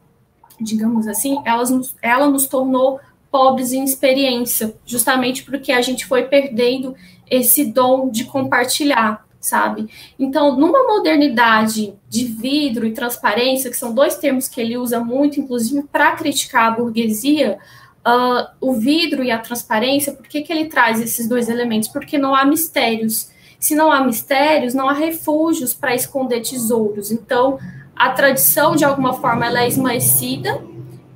digamos 0.60 1.06
assim, 1.06 1.42
ela 1.44 1.64
nos, 1.64 1.94
ela 2.00 2.28
nos 2.28 2.46
tornou 2.46 3.00
pobres 3.30 3.72
em 3.72 3.84
experiência, 3.84 4.74
justamente 4.86 5.44
porque 5.44 5.72
a 5.72 5.82
gente 5.82 6.06
foi 6.06 6.24
perdendo 6.24 6.94
esse 7.30 7.66
dom 7.66 8.08
de 8.08 8.24
compartilhar 8.24 9.27
sabe? 9.48 9.88
Então, 10.18 10.56
numa 10.56 10.84
modernidade 10.84 11.94
de 12.08 12.24
vidro 12.24 12.86
e 12.86 12.92
transparência, 12.92 13.70
que 13.70 13.76
são 13.76 13.94
dois 13.94 14.16
termos 14.16 14.48
que 14.48 14.60
ele 14.60 14.76
usa 14.76 15.00
muito, 15.00 15.40
inclusive 15.40 15.82
para 15.90 16.12
criticar 16.12 16.66
a 16.66 16.70
burguesia, 16.76 17.58
uh, 18.06 18.48
o 18.60 18.74
vidro 18.74 19.22
e 19.24 19.30
a 19.30 19.38
transparência, 19.38 20.12
por 20.12 20.26
que, 20.26 20.42
que 20.42 20.52
ele 20.52 20.66
traz 20.66 21.00
esses 21.00 21.28
dois 21.28 21.48
elementos? 21.48 21.88
Porque 21.88 22.18
não 22.18 22.34
há 22.34 22.44
mistérios. 22.44 23.30
Se 23.58 23.74
não 23.74 23.90
há 23.90 24.04
mistérios, 24.04 24.74
não 24.74 24.88
há 24.88 24.92
refúgios 24.92 25.74
para 25.74 25.94
esconder 25.94 26.42
tesouros. 26.42 27.10
Então, 27.10 27.58
a 27.96 28.10
tradição, 28.10 28.76
de 28.76 28.84
alguma 28.84 29.14
forma, 29.14 29.46
ela 29.46 29.62
é 29.62 29.68
esmaecida 29.68 30.62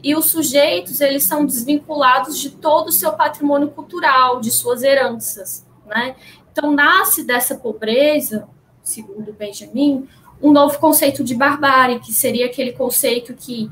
e 0.03 0.17
os 0.17 0.27
sujeitos, 0.27 1.01
eles 1.01 1.23
são 1.23 1.47
desvinculados 1.47 2.39
de 2.39 2.51
todo 2.51 2.89
o 2.89 2.93
seu 2.93 3.13
patrimônio 3.13 3.69
cultural, 3.69 4.41
de 4.41 4.51
suas 4.51 4.83
heranças, 4.83 5.65
né? 5.87 6.15
Então, 6.51 6.71
nasce 6.71 7.25
dessa 7.25 7.55
pobreza, 7.55 8.49
segundo 8.83 9.33
Benjamin, 9.33 10.07
um 10.41 10.53
novo 10.53 10.79
conceito 10.79 11.23
de 11.23 11.35
barbárie, 11.35 12.01
que 12.01 12.13
seria 12.13 12.47
aquele 12.47 12.73
conceito 12.73 13.33
que 13.35 13.71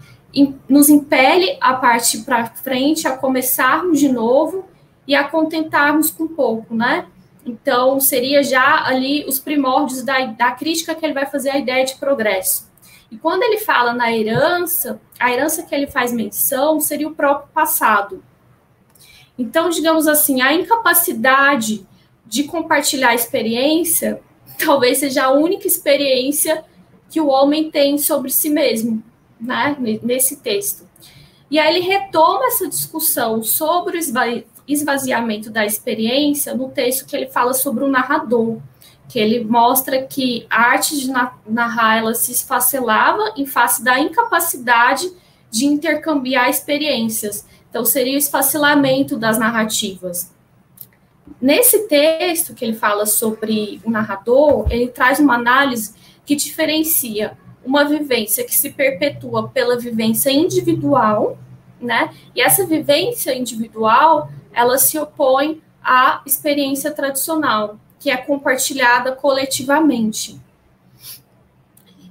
nos 0.68 0.88
impele 0.88 1.58
a 1.60 1.74
partir 1.74 2.22
para 2.22 2.46
frente, 2.46 3.08
a 3.08 3.16
começarmos 3.16 3.98
de 3.98 4.08
novo 4.08 4.64
e 5.06 5.14
a 5.14 5.24
contentarmos 5.24 6.10
com 6.10 6.28
pouco, 6.28 6.74
né? 6.74 7.06
Então, 7.44 7.98
seria 7.98 8.42
já 8.42 8.86
ali 8.86 9.24
os 9.26 9.40
primórdios 9.40 10.02
da, 10.02 10.24
da 10.26 10.52
crítica 10.52 10.94
que 10.94 11.04
ele 11.04 11.14
vai 11.14 11.26
fazer 11.26 11.50
à 11.50 11.58
ideia 11.58 11.84
de 11.84 11.96
progresso. 11.96 12.70
E 13.10 13.16
quando 13.16 13.42
ele 13.42 13.58
fala 13.58 13.92
na 13.92 14.12
herança, 14.12 15.00
a 15.18 15.32
herança 15.32 15.64
que 15.64 15.74
ele 15.74 15.88
faz 15.88 16.12
menção 16.12 16.78
seria 16.78 17.08
o 17.08 17.14
próprio 17.14 17.48
passado. 17.52 18.22
Então, 19.36 19.68
digamos 19.68 20.06
assim, 20.06 20.40
a 20.40 20.52
incapacidade 20.52 21.84
de 22.26 22.44
compartilhar 22.44 23.10
a 23.10 23.14
experiência 23.14 24.20
talvez 24.64 24.98
seja 24.98 25.24
a 25.24 25.32
única 25.32 25.66
experiência 25.66 26.64
que 27.08 27.20
o 27.20 27.28
homem 27.28 27.70
tem 27.70 27.98
sobre 27.98 28.30
si 28.30 28.48
mesmo, 28.48 29.02
né, 29.40 29.76
nesse 30.02 30.36
texto. 30.36 30.88
E 31.50 31.58
aí 31.58 31.76
ele 31.76 31.86
retoma 31.86 32.46
essa 32.46 32.68
discussão 32.68 33.42
sobre 33.42 33.98
o 33.98 34.44
esvaziamento 34.68 35.50
da 35.50 35.66
experiência 35.66 36.54
no 36.54 36.70
texto 36.70 37.06
que 37.06 37.16
ele 37.16 37.26
fala 37.26 37.52
sobre 37.52 37.82
o 37.82 37.88
narrador, 37.88 38.58
que 39.08 39.18
ele 39.18 39.44
mostra 39.44 40.02
que 40.02 40.46
a 40.48 40.62
arte 40.70 40.96
de 40.96 41.10
narrar 41.46 41.98
ela 41.98 42.14
se 42.14 42.30
esfacelava 42.30 43.32
em 43.36 43.44
face 43.44 43.82
da 43.82 43.98
incapacidade 43.98 45.10
de 45.50 45.66
intercambiar 45.66 46.48
experiências. 46.48 47.44
Então 47.68 47.84
seria 47.84 48.14
o 48.14 48.18
esfacelamento 48.18 49.16
das 49.16 49.36
narrativas. 49.36 50.30
Nesse 51.40 51.86
texto 51.86 52.54
que 52.54 52.64
ele 52.64 52.74
fala 52.74 53.06
sobre 53.06 53.80
o 53.84 53.90
narrador, 53.90 54.66
ele 54.70 54.88
traz 54.88 55.18
uma 55.18 55.34
análise 55.34 55.94
que 56.24 56.34
diferencia 56.34 57.36
uma 57.64 57.84
vivência 57.84 58.44
que 58.44 58.54
se 58.54 58.70
perpetua 58.70 59.48
pela 59.48 59.78
vivência 59.78 60.30
individual, 60.30 61.38
né? 61.80 62.10
E 62.34 62.40
essa 62.40 62.66
vivência 62.66 63.36
individual, 63.36 64.30
ela 64.52 64.78
se 64.78 64.98
opõe 64.98 65.62
à 65.82 66.22
experiência 66.26 66.90
tradicional, 66.90 67.78
que 67.98 68.10
é 68.10 68.16
compartilhada 68.16 69.12
coletivamente. 69.12 70.40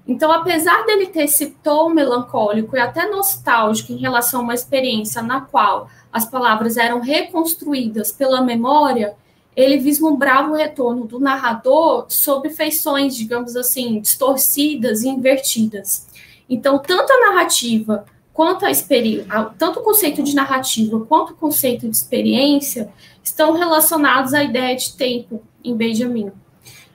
Então, 0.09 0.31
apesar 0.31 0.87
dele 0.87 1.05
ter 1.05 1.25
esse 1.25 1.51
tom 1.63 1.89
melancólico 1.89 2.75
e 2.75 2.79
até 2.79 3.07
nostálgico 3.07 3.93
em 3.93 3.97
relação 3.97 4.39
a 4.39 4.43
uma 4.43 4.55
experiência 4.55 5.21
na 5.21 5.41
qual 5.41 5.87
as 6.11 6.25
palavras 6.25 6.77
eram 6.77 6.99
reconstruídas 6.99 8.11
pela 8.11 8.41
memória, 8.41 9.15
ele 9.55 9.77
vislumbrava 9.77 10.49
o 10.49 10.55
retorno 10.55 11.05
do 11.05 11.19
narrador 11.19 12.07
sob 12.09 12.49
feições, 12.49 13.15
digamos 13.15 13.55
assim, 13.55 14.01
distorcidas 14.01 15.03
e 15.03 15.09
invertidas. 15.09 16.07
Então, 16.49 16.79
tanto 16.79 17.13
a 17.13 17.29
narrativa 17.29 18.03
quanto 18.33 18.65
a 18.65 18.71
experiência, 18.71 19.27
tanto 19.59 19.79
o 19.79 19.83
conceito 19.83 20.23
de 20.23 20.33
narrativa 20.33 21.05
quanto 21.05 21.33
o 21.33 21.35
conceito 21.35 21.87
de 21.87 21.95
experiência 21.95 22.91
estão 23.23 23.53
relacionados 23.53 24.33
à 24.33 24.43
ideia 24.43 24.75
de 24.75 24.91
tempo 24.93 25.43
em 25.63 25.75
Benjamin. 25.75 26.31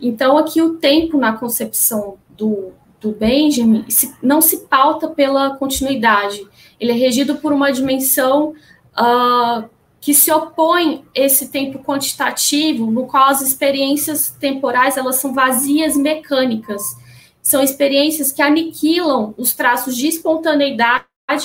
Então, 0.01 0.37
aqui 0.37 0.61
o 0.61 0.75
tempo 0.79 1.17
na 1.17 1.35
concepção 1.35 2.19
do, 2.29 2.73
do 3.05 3.13
Benjamin 3.13 3.85
não 4.23 4.41
se 4.41 4.61
pauta 4.61 5.09
pela 5.09 5.57
continuidade, 5.57 6.49
ele 6.81 6.91
é 6.91 6.95
regido 6.95 7.37
por 7.37 7.53
uma 7.53 7.71
dimensão 7.71 8.55
uh, 8.99 9.69
que 10.01 10.15
se 10.15 10.33
opõe 10.33 11.05
esse 11.15 11.49
tempo 11.49 11.79
quantitativo, 11.85 12.91
no 12.91 13.07
qual 13.07 13.29
as 13.29 13.43
experiências 13.43 14.31
temporais 14.31 14.97
elas 14.97 15.17
são 15.17 15.35
vazias 15.35 15.97
mecânicas. 15.97 16.83
São 17.43 17.63
experiências 17.63 18.33
que 18.33 18.41
aniquilam 18.41 19.35
os 19.37 19.53
traços 19.53 19.95
de 19.95 20.09
espontaneidade 20.09 21.05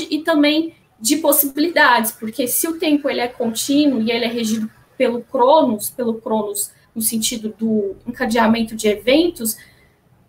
e 0.09 0.19
também 0.19 0.73
de 0.99 1.17
possibilidades, 1.17 2.11
porque 2.11 2.47
se 2.47 2.67
o 2.67 2.79
tempo 2.79 3.09
ele 3.09 3.19
é 3.19 3.27
contínuo 3.27 4.01
e 4.01 4.11
ele 4.11 4.25
é 4.25 4.29
regido 4.29 4.69
pelo 4.97 5.21
cronos, 5.21 5.89
pelo 5.89 6.15
cronos 6.15 6.71
no 6.95 7.01
sentido 7.01 7.53
do 7.57 7.95
encadeamento 8.07 8.75
de 8.75 8.87
eventos, 8.87 9.57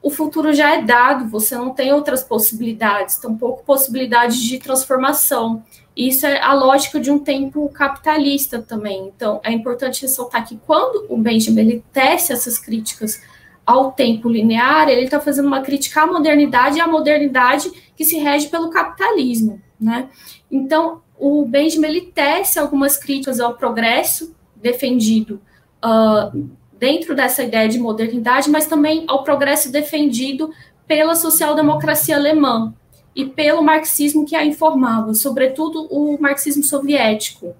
o 0.02 0.10
futuro 0.10 0.52
já 0.52 0.74
é 0.74 0.82
dado, 0.82 1.28
você 1.28 1.54
não 1.56 1.70
tem 1.70 1.92
outras 1.92 2.22
possibilidades, 2.22 3.16
tampouco 3.16 3.64
possibilidades 3.64 4.38
de 4.38 4.58
transformação. 4.58 5.62
Isso 5.94 6.26
é 6.26 6.40
a 6.40 6.54
lógica 6.54 6.98
de 6.98 7.10
um 7.10 7.18
tempo 7.18 7.68
capitalista 7.68 8.62
também. 8.62 9.12
Então, 9.14 9.40
é 9.42 9.52
importante 9.52 10.02
ressaltar 10.02 10.46
que 10.48 10.58
quando 10.66 11.06
o 11.08 11.18
Benjamin 11.18 11.60
ele 11.60 11.84
tece 11.92 12.32
essas 12.32 12.58
críticas 12.58 13.20
ao 13.66 13.92
tempo 13.92 14.28
linear, 14.28 14.88
ele 14.88 15.02
está 15.02 15.20
fazendo 15.20 15.46
uma 15.46 15.60
crítica 15.60 16.02
à 16.02 16.06
modernidade 16.06 16.78
e 16.78 16.80
à 16.80 16.88
modernidade 16.88 17.70
que 17.94 18.04
se 18.04 18.18
rege 18.18 18.48
pelo 18.48 18.70
capitalismo, 18.70 19.60
né? 19.78 20.08
Então, 20.50 21.02
o 21.18 21.44
Benjamin 21.44 21.88
ele 21.88 22.00
tece 22.00 22.58
algumas 22.58 22.96
críticas 22.96 23.38
ao 23.38 23.54
progresso 23.54 24.34
defendido 24.56 25.40
uh, 25.84 26.50
dentro 26.80 27.14
dessa 27.14 27.44
ideia 27.44 27.68
de 27.68 27.78
modernidade, 27.78 28.50
mas 28.50 28.66
também 28.66 29.04
ao 29.06 29.22
progresso 29.22 29.70
defendido 29.70 30.50
pela 30.88 31.14
social-democracia 31.14 32.16
alemã, 32.16 32.74
e 33.14 33.26
pelo 33.26 33.62
marxismo 33.62 34.24
que 34.24 34.36
a 34.36 34.44
informava, 34.44 35.14
sobretudo 35.14 35.86
o 35.90 36.20
marxismo 36.20 36.62
soviético. 36.62 37.54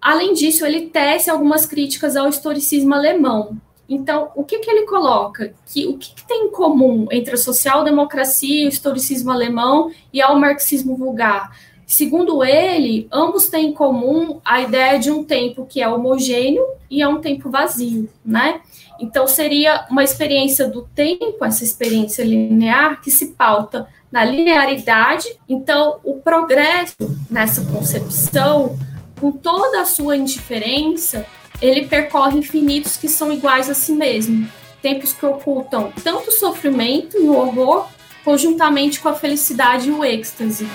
Além 0.00 0.32
disso, 0.32 0.64
ele 0.64 0.88
tece 0.88 1.30
algumas 1.30 1.66
críticas 1.66 2.16
ao 2.16 2.28
historicismo 2.28 2.94
alemão. 2.94 3.56
Então, 3.88 4.30
o 4.34 4.44
que, 4.44 4.58
que 4.58 4.70
ele 4.70 4.86
coloca? 4.86 5.54
Que, 5.66 5.86
o 5.86 5.96
que, 5.96 6.14
que 6.14 6.26
tem 6.26 6.46
em 6.46 6.50
comum 6.50 7.06
entre 7.10 7.34
a 7.34 7.38
social-democracia, 7.38 8.66
o 8.66 8.68
historicismo 8.68 9.30
alemão 9.30 9.90
e 10.12 10.20
ao 10.20 10.38
marxismo 10.38 10.96
vulgar? 10.96 11.56
Segundo 11.86 12.42
ele, 12.42 13.06
ambos 13.12 13.48
têm 13.48 13.68
em 13.68 13.72
comum 13.72 14.40
a 14.44 14.60
ideia 14.60 14.98
de 14.98 15.08
um 15.08 15.22
tempo 15.22 15.64
que 15.64 15.80
é 15.80 15.88
homogêneo 15.88 16.66
e 16.90 17.00
é 17.00 17.06
um 17.06 17.20
tempo 17.20 17.48
vazio, 17.48 18.08
né? 18.24 18.60
Então, 18.98 19.28
seria 19.28 19.86
uma 19.88 20.02
experiência 20.02 20.66
do 20.66 20.82
tempo, 20.82 21.44
essa 21.44 21.62
experiência 21.62 22.24
linear, 22.24 23.00
que 23.00 23.10
se 23.10 23.26
pauta 23.26 23.86
na 24.10 24.24
linearidade. 24.24 25.28
Então, 25.48 26.00
o 26.02 26.14
progresso 26.14 26.96
nessa 27.30 27.64
concepção, 27.66 28.76
com 29.20 29.30
toda 29.30 29.80
a 29.80 29.84
sua 29.84 30.16
indiferença, 30.16 31.24
ele 31.62 31.86
percorre 31.86 32.38
infinitos 32.38 32.96
que 32.96 33.08
são 33.08 33.32
iguais 33.32 33.70
a 33.70 33.74
si 33.74 33.92
mesmo. 33.92 34.48
Tempos 34.82 35.12
que 35.12 35.24
ocultam 35.24 35.92
tanto 36.02 36.30
o 36.30 36.32
sofrimento 36.32 37.16
e 37.16 37.28
o 37.28 37.36
horror, 37.36 37.86
conjuntamente 38.24 38.98
com 38.98 39.08
a 39.08 39.14
felicidade 39.14 39.88
e 39.88 39.92
o 39.92 40.04
êxtase. 40.04 40.66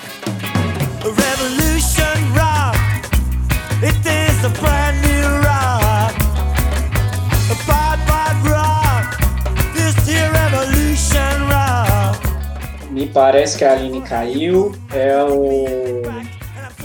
Me 12.91 13.07
parece 13.07 13.57
que 13.57 13.65
a 13.65 13.71
Aline 13.71 14.01
caiu. 14.01 14.75
É 14.93 15.23
o 15.23 16.03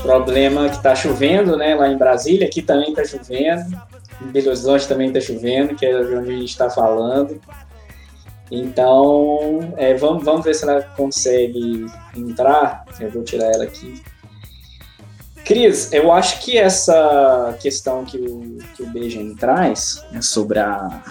problema 0.01 0.69
que 0.71 0.77
está 0.77 0.95
chovendo, 0.95 1.55
né? 1.57 1.75
Lá 1.75 1.89
em 1.89 1.99
Brasília, 1.99 2.47
aqui 2.47 2.63
também 2.63 2.91
está 2.91 3.05
chovendo. 3.05 3.77
Em 4.23 4.29
Belo 4.29 4.47
Horizonte 4.47 4.89
também 4.89 5.09
está 5.09 5.21
chovendo, 5.21 5.75
que 5.75 5.85
é 5.85 5.95
onde 5.95 6.15
a 6.15 6.23
gente 6.23 6.45
está 6.45 6.71
falando. 6.71 7.39
Então, 8.51 9.75
é, 9.77 9.95
vamos, 9.95 10.25
vamos 10.25 10.45
ver 10.45 10.55
se 10.55 10.65
ela 10.65 10.83
consegue 10.97 11.87
entrar. 12.17 12.85
Eu 13.01 13.11
vou 13.11 13.25
tirar 13.25 13.53
ela 13.53 13.65
aqui. 13.65 14.03
Cris, 15.45 15.93
eu 15.93 16.11
acho 16.13 16.41
que 16.41 16.59
essa 16.59 17.57
questão 17.61 18.05
que 18.05 18.19
o, 18.19 18.59
que 18.75 18.83
o 18.83 18.91
Benjamin 18.91 19.35
traz 19.37 20.05
né, 20.11 20.21
sobre 20.21 20.59
a, 20.59 21.03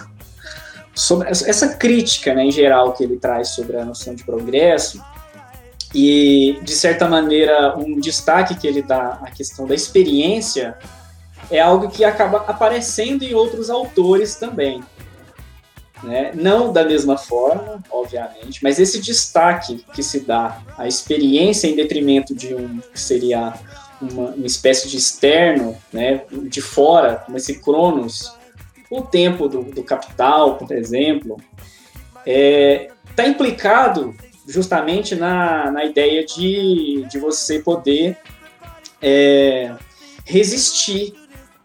sobre 0.94 1.28
essa 1.28 1.68
crítica, 1.68 2.34
né, 2.34 2.44
em 2.44 2.50
geral, 2.50 2.92
que 2.92 3.02
ele 3.02 3.18
traz 3.18 3.50
sobre 3.50 3.78
a 3.78 3.84
noção 3.84 4.14
de 4.14 4.24
progresso 4.24 5.02
e, 5.94 6.58
de 6.62 6.72
certa 6.72 7.08
maneira, 7.08 7.76
um 7.78 7.98
destaque 7.98 8.54
que 8.54 8.66
ele 8.66 8.82
dá 8.82 9.18
à 9.22 9.30
questão 9.30 9.66
da 9.66 9.74
experiência 9.74 10.76
é 11.50 11.60
algo 11.60 11.88
que 11.88 12.04
acaba 12.04 12.38
aparecendo 12.46 13.22
em 13.22 13.34
outros 13.34 13.70
autores 13.70 14.34
também. 14.34 14.82
Né? 16.02 16.32
Não 16.34 16.72
da 16.72 16.84
mesma 16.84 17.16
forma, 17.16 17.82
obviamente, 17.90 18.62
mas 18.62 18.78
esse 18.78 19.00
destaque 19.00 19.84
que 19.94 20.02
se 20.02 20.20
dá 20.20 20.60
à 20.76 20.86
experiência 20.86 21.68
em 21.68 21.74
detrimento 21.74 22.34
de 22.34 22.54
um 22.54 22.80
que 22.92 23.00
seria 23.00 23.54
uma, 24.00 24.30
uma 24.30 24.46
espécie 24.46 24.88
de 24.88 24.98
externo, 24.98 25.76
né, 25.92 26.22
de 26.30 26.60
fora, 26.60 27.16
como 27.24 27.38
esse 27.38 27.60
Cronos, 27.60 28.36
o 28.90 29.00
tempo 29.00 29.48
do, 29.48 29.62
do 29.62 29.82
capital, 29.82 30.56
por 30.56 30.70
exemplo, 30.72 31.38
está 32.18 32.26
é, 32.26 32.90
tá 33.14 33.26
implicado 33.26 34.14
justamente 34.46 35.14
na, 35.14 35.70
na 35.70 35.84
ideia 35.84 36.24
de, 36.24 37.06
de 37.10 37.18
você 37.18 37.58
poder 37.58 38.18
é, 39.00 39.74
resistir 40.24 41.14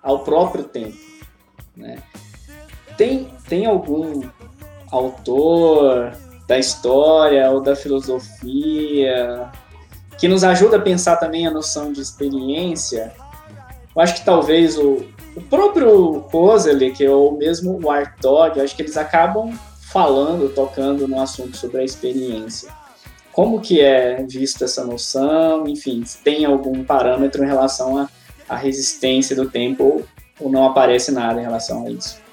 ao 0.01 0.23
próprio 0.23 0.63
tempo. 0.63 0.97
Né? 1.75 2.01
tem, 3.01 3.27
tem 3.51 3.65
algum 3.65 4.21
autor 4.89 6.13
da 6.47 6.57
história 6.57 7.51
ou 7.51 7.59
da 7.59 7.75
filosofia 7.75 9.51
que 10.17 10.25
nos 10.29 10.45
ajuda 10.45 10.77
a 10.77 10.79
pensar 10.79 11.17
também 11.17 11.45
a 11.45 11.51
noção 11.51 11.91
de 11.91 11.99
experiência? 11.99 13.11
Eu 13.93 14.01
acho 14.01 14.15
que 14.15 14.23
talvez 14.23 14.77
o, 14.77 15.05
o 15.35 15.41
próprio 15.49 16.21
Kozelek 16.31 17.05
ou 17.05 17.37
mesmo 17.37 17.77
o 17.83 17.91
Artog, 17.91 18.61
acho 18.61 18.73
que 18.73 18.83
eles 18.83 18.95
acabam 18.95 19.51
falando, 19.81 20.47
tocando 20.55 21.05
no 21.05 21.19
assunto 21.19 21.57
sobre 21.57 21.81
a 21.81 21.83
experiência. 21.83 22.71
Como 23.33 23.59
que 23.59 23.81
é 23.81 24.25
vista 24.29 24.63
essa 24.63 24.85
noção? 24.85 25.67
Enfim, 25.67 26.05
tem 26.23 26.45
algum 26.45 26.85
parâmetro 26.85 27.43
em 27.43 27.47
relação 27.47 27.97
à, 27.97 28.07
à 28.47 28.55
resistência 28.55 29.35
do 29.35 29.49
tempo 29.49 29.83
ou, 29.83 30.05
ou 30.39 30.49
não 30.49 30.65
aparece 30.65 31.11
nada 31.11 31.41
em 31.41 31.43
relação 31.43 31.85
a 31.85 31.89
isso? 31.89 32.30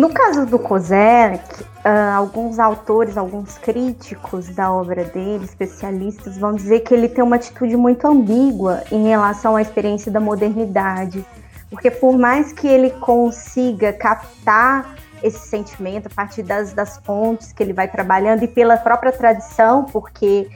No 0.00 0.08
caso 0.08 0.46
do 0.46 0.58
Kozelek, 0.58 1.62
uh, 1.62 2.16
alguns 2.16 2.58
autores, 2.58 3.18
alguns 3.18 3.58
críticos 3.58 4.48
da 4.48 4.72
obra 4.72 5.04
dele, 5.04 5.44
especialistas, 5.44 6.38
vão 6.38 6.54
dizer 6.54 6.80
que 6.80 6.94
ele 6.94 7.06
tem 7.06 7.22
uma 7.22 7.36
atitude 7.36 7.76
muito 7.76 8.08
ambígua 8.08 8.82
em 8.90 9.08
relação 9.08 9.56
à 9.56 9.60
experiência 9.60 10.10
da 10.10 10.18
modernidade. 10.18 11.22
Porque 11.68 11.90
por 11.90 12.16
mais 12.16 12.50
que 12.50 12.66
ele 12.66 12.88
consiga 12.92 13.92
captar 13.92 14.96
esse 15.22 15.46
sentimento 15.46 16.06
a 16.06 16.10
partir 16.10 16.44
das, 16.44 16.72
das 16.72 16.96
fontes 17.04 17.52
que 17.52 17.62
ele 17.62 17.74
vai 17.74 17.86
trabalhando 17.86 18.42
e 18.42 18.48
pela 18.48 18.78
própria 18.78 19.12
tradição, 19.12 19.84
porque 19.84 20.48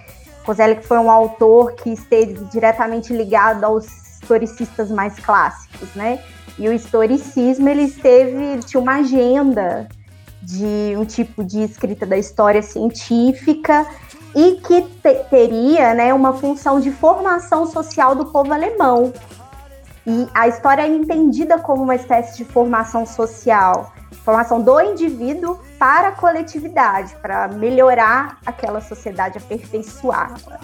Kozelek 0.46 0.86
foi 0.86 0.96
um 0.96 1.10
autor 1.10 1.74
que 1.74 1.90
esteve 1.90 2.32
diretamente 2.46 3.12
ligado 3.12 3.62
aos 3.62 3.84
historicistas 4.22 4.90
mais 4.90 5.20
clássicos, 5.20 5.94
né? 5.94 6.18
E 6.58 6.68
o 6.68 6.72
historicismo, 6.72 7.68
ele 7.68 7.92
ele 8.04 8.62
tinha 8.62 8.80
uma 8.80 8.96
agenda 8.96 9.88
de 10.42 10.94
um 10.96 11.04
tipo 11.04 11.42
de 11.42 11.62
escrita 11.62 12.04
da 12.04 12.16
história 12.16 12.62
científica 12.62 13.86
e 14.34 14.52
que 14.56 14.82
te, 14.82 15.14
teria 15.30 15.94
né, 15.94 16.12
uma 16.12 16.34
função 16.34 16.80
de 16.80 16.90
formação 16.90 17.66
social 17.66 18.14
do 18.14 18.26
povo 18.26 18.52
alemão. 18.52 19.12
E 20.06 20.28
a 20.34 20.48
história 20.48 20.82
é 20.82 20.88
entendida 20.88 21.58
como 21.58 21.82
uma 21.82 21.94
espécie 21.94 22.36
de 22.36 22.44
formação 22.44 23.06
social, 23.06 23.92
formação 24.24 24.60
do 24.60 24.78
indivíduo 24.80 25.58
para 25.78 26.08
a 26.08 26.12
coletividade, 26.12 27.14
para 27.22 27.48
melhorar 27.48 28.38
aquela 28.44 28.80
sociedade, 28.80 29.38
aperfeiçoá-la. 29.38 30.60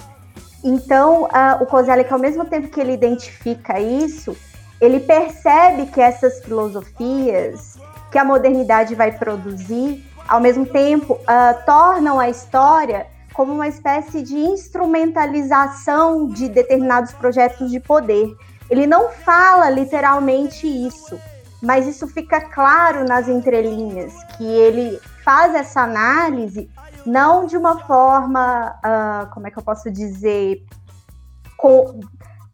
Então, 0.62 1.24
uh, 1.24 1.62
o 1.62 1.66
Kozelek, 1.66 2.12
ao 2.12 2.18
mesmo 2.18 2.44
tempo 2.44 2.68
que 2.68 2.78
ele 2.78 2.92
identifica 2.92 3.80
isso, 3.80 4.36
ele 4.80 5.00
percebe 5.00 5.86
que 5.86 6.00
essas 6.00 6.40
filosofias 6.42 7.78
que 8.10 8.18
a 8.18 8.24
modernidade 8.24 8.94
vai 8.94 9.12
produzir, 9.12 10.04
ao 10.26 10.40
mesmo 10.40 10.66
tempo, 10.66 11.14
uh, 11.14 11.64
tornam 11.64 12.18
a 12.18 12.28
história 12.28 13.06
como 13.32 13.52
uma 13.52 13.68
espécie 13.68 14.22
de 14.22 14.36
instrumentalização 14.36 16.26
de 16.28 16.48
determinados 16.48 17.12
projetos 17.12 17.70
de 17.70 17.78
poder. 17.78 18.34
Ele 18.68 18.86
não 18.86 19.10
fala 19.10 19.70
literalmente 19.70 20.66
isso, 20.66 21.18
mas 21.62 21.86
isso 21.86 22.08
fica 22.08 22.40
claro 22.40 23.04
nas 23.04 23.28
entrelinhas, 23.28 24.12
que 24.36 24.44
ele 24.44 25.00
faz 25.24 25.54
essa 25.54 25.82
análise 25.82 26.70
não 27.04 27.46
de 27.46 27.56
uma 27.56 27.78
forma, 27.86 28.74
uh, 28.84 29.32
como 29.32 29.46
é 29.46 29.50
que 29.50 29.58
eu 29.58 29.62
posso 29.62 29.90
dizer, 29.90 30.64
com, 31.56 32.00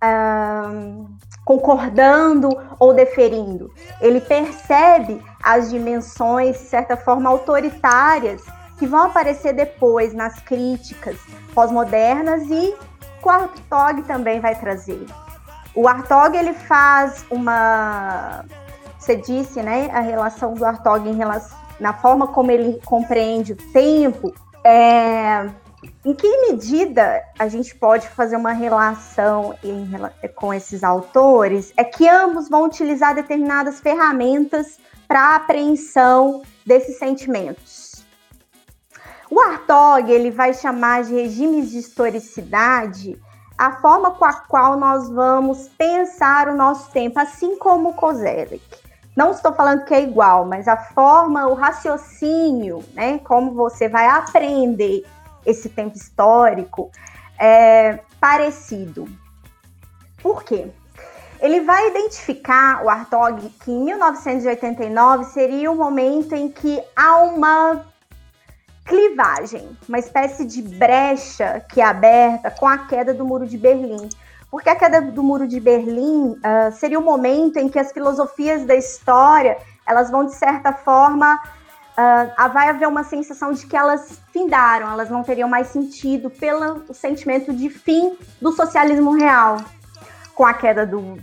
uh, 0.02 1.08
concordando 1.46 2.48
ou 2.76 2.92
deferindo. 2.92 3.72
Ele 4.00 4.20
percebe 4.20 5.22
as 5.40 5.70
dimensões, 5.70 6.58
de 6.58 6.64
certa 6.64 6.96
forma, 6.96 7.30
autoritárias 7.30 8.42
que 8.76 8.86
vão 8.86 9.04
aparecer 9.04 9.54
depois 9.54 10.12
nas 10.12 10.40
críticas 10.40 11.16
pós-modernas 11.54 12.42
e 12.50 12.74
o 13.22 13.30
Artog 13.30 14.02
também 14.02 14.40
vai 14.40 14.56
trazer. 14.56 15.06
O 15.74 15.86
Artog 15.86 16.36
ele 16.36 16.52
faz 16.52 17.24
uma, 17.30 18.44
você 18.98 19.14
disse, 19.14 19.62
né, 19.62 19.88
a 19.92 20.00
relação 20.00 20.52
do 20.52 20.64
Artog 20.64 21.08
em 21.08 21.14
relação, 21.14 21.56
na 21.78 21.92
forma 21.92 22.26
como 22.26 22.50
ele 22.50 22.80
compreende 22.84 23.52
o 23.52 23.56
tempo. 23.72 24.34
É, 24.64 25.48
em 26.04 26.14
que 26.14 26.50
medida 26.50 27.22
a 27.38 27.48
gente 27.48 27.74
pode 27.74 28.08
fazer 28.08 28.36
uma 28.36 28.52
relação 28.52 29.54
em, 29.62 29.90
com 30.34 30.52
esses 30.52 30.84
autores? 30.84 31.72
É 31.76 31.84
que 31.84 32.08
ambos 32.08 32.48
vão 32.48 32.64
utilizar 32.64 33.14
determinadas 33.14 33.80
ferramentas 33.80 34.78
para 35.06 35.36
apreensão 35.36 36.42
desses 36.64 36.98
sentimentos. 36.98 38.04
O 39.30 39.40
Artog 39.40 40.10
ele 40.10 40.30
vai 40.30 40.54
chamar 40.54 41.04
de 41.04 41.14
regimes 41.14 41.70
de 41.70 41.78
historicidade 41.78 43.20
a 43.58 43.72
forma 43.80 44.10
com 44.12 44.24
a 44.24 44.32
qual 44.32 44.76
nós 44.76 45.08
vamos 45.08 45.68
pensar 45.76 46.48
o 46.48 46.56
nosso 46.56 46.90
tempo, 46.90 47.18
assim 47.18 47.58
como 47.58 47.90
o 47.90 47.94
Kozelek. 47.94 48.62
Não 49.16 49.30
estou 49.30 49.52
falando 49.54 49.84
que 49.84 49.94
é 49.94 50.02
igual, 50.02 50.44
mas 50.44 50.68
a 50.68 50.76
forma, 50.76 51.46
o 51.48 51.54
raciocínio, 51.54 52.84
né, 52.92 53.18
como 53.20 53.52
você 53.52 53.88
vai 53.88 54.06
aprender 54.06 55.04
esse 55.46 55.68
tempo 55.68 55.96
histórico 55.96 56.90
é, 57.38 58.00
parecido. 58.20 59.08
Por 60.22 60.42
quê? 60.42 60.68
Ele 61.40 61.60
vai 61.60 61.88
identificar 61.88 62.82
o 62.84 62.88
Artog 62.88 63.48
que 63.62 63.70
em 63.70 63.84
1989 63.84 65.24
seria 65.24 65.70
o 65.70 65.76
momento 65.76 66.34
em 66.34 66.48
que 66.48 66.82
há 66.96 67.18
uma 67.18 67.84
clivagem, 68.84 69.76
uma 69.88 69.98
espécie 69.98 70.44
de 70.44 70.62
brecha 70.62 71.64
que 71.68 71.80
é 71.80 71.84
aberta 71.84 72.50
com 72.50 72.66
a 72.66 72.78
queda 72.78 73.12
do 73.12 73.24
Muro 73.24 73.46
de 73.46 73.58
Berlim. 73.58 74.08
Porque 74.50 74.70
a 74.70 74.76
queda 74.76 75.02
do 75.02 75.22
Muro 75.22 75.46
de 75.46 75.60
Berlim 75.60 76.30
uh, 76.30 76.72
seria 76.72 76.98
o 76.98 77.02
momento 77.02 77.58
em 77.58 77.68
que 77.68 77.78
as 77.78 77.92
filosofias 77.92 78.64
da 78.64 78.74
história 78.74 79.58
elas 79.86 80.10
vão 80.10 80.24
de 80.24 80.34
certa 80.34 80.72
forma 80.72 81.40
uh, 81.96 82.52
vai 82.52 82.68
haver 82.68 82.86
uma 82.86 83.04
sensação 83.04 83.52
de 83.52 83.66
que 83.66 83.76
elas 83.76 84.20
findaram, 84.32 84.90
elas 84.90 85.10
não 85.10 85.22
teriam 85.22 85.48
mais 85.48 85.68
sentido 85.68 86.30
pelo 86.30 86.92
sentimento 86.92 87.52
de 87.52 87.70
fim 87.70 88.16
do 88.40 88.52
socialismo 88.52 89.12
real 89.12 89.58
com 90.34 90.44
a 90.44 90.52
queda 90.52 90.86
do, 90.86 91.18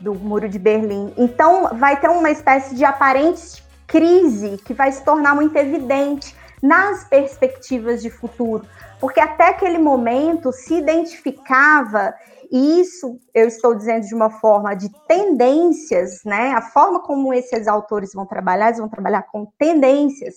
do 0.00 0.14
muro 0.14 0.48
de 0.48 0.58
Berlim. 0.58 1.14
Então, 1.16 1.70
vai 1.74 1.98
ter 1.98 2.08
uma 2.08 2.30
espécie 2.30 2.74
de 2.74 2.84
aparente 2.84 3.62
crise 3.86 4.58
que 4.64 4.74
vai 4.74 4.92
se 4.92 5.02
tornar 5.04 5.34
muito 5.34 5.56
evidente 5.56 6.36
nas 6.60 7.04
perspectivas 7.04 8.02
de 8.02 8.10
futuro, 8.10 8.66
porque 9.00 9.20
até 9.20 9.50
aquele 9.50 9.78
momento 9.78 10.52
se 10.52 10.74
identificava 10.74 12.12
e 12.50 12.80
isso 12.80 13.18
eu 13.34 13.46
estou 13.46 13.74
dizendo 13.74 14.06
de 14.06 14.14
uma 14.14 14.30
forma 14.30 14.74
de 14.74 14.90
tendências, 15.06 16.22
né? 16.24 16.52
A 16.52 16.62
forma 16.62 17.00
como 17.02 17.32
esses 17.34 17.68
autores 17.68 18.12
vão 18.14 18.26
trabalhar, 18.26 18.66
eles 18.66 18.78
vão 18.78 18.88
trabalhar 18.88 19.22
com 19.22 19.46
tendências 19.58 20.36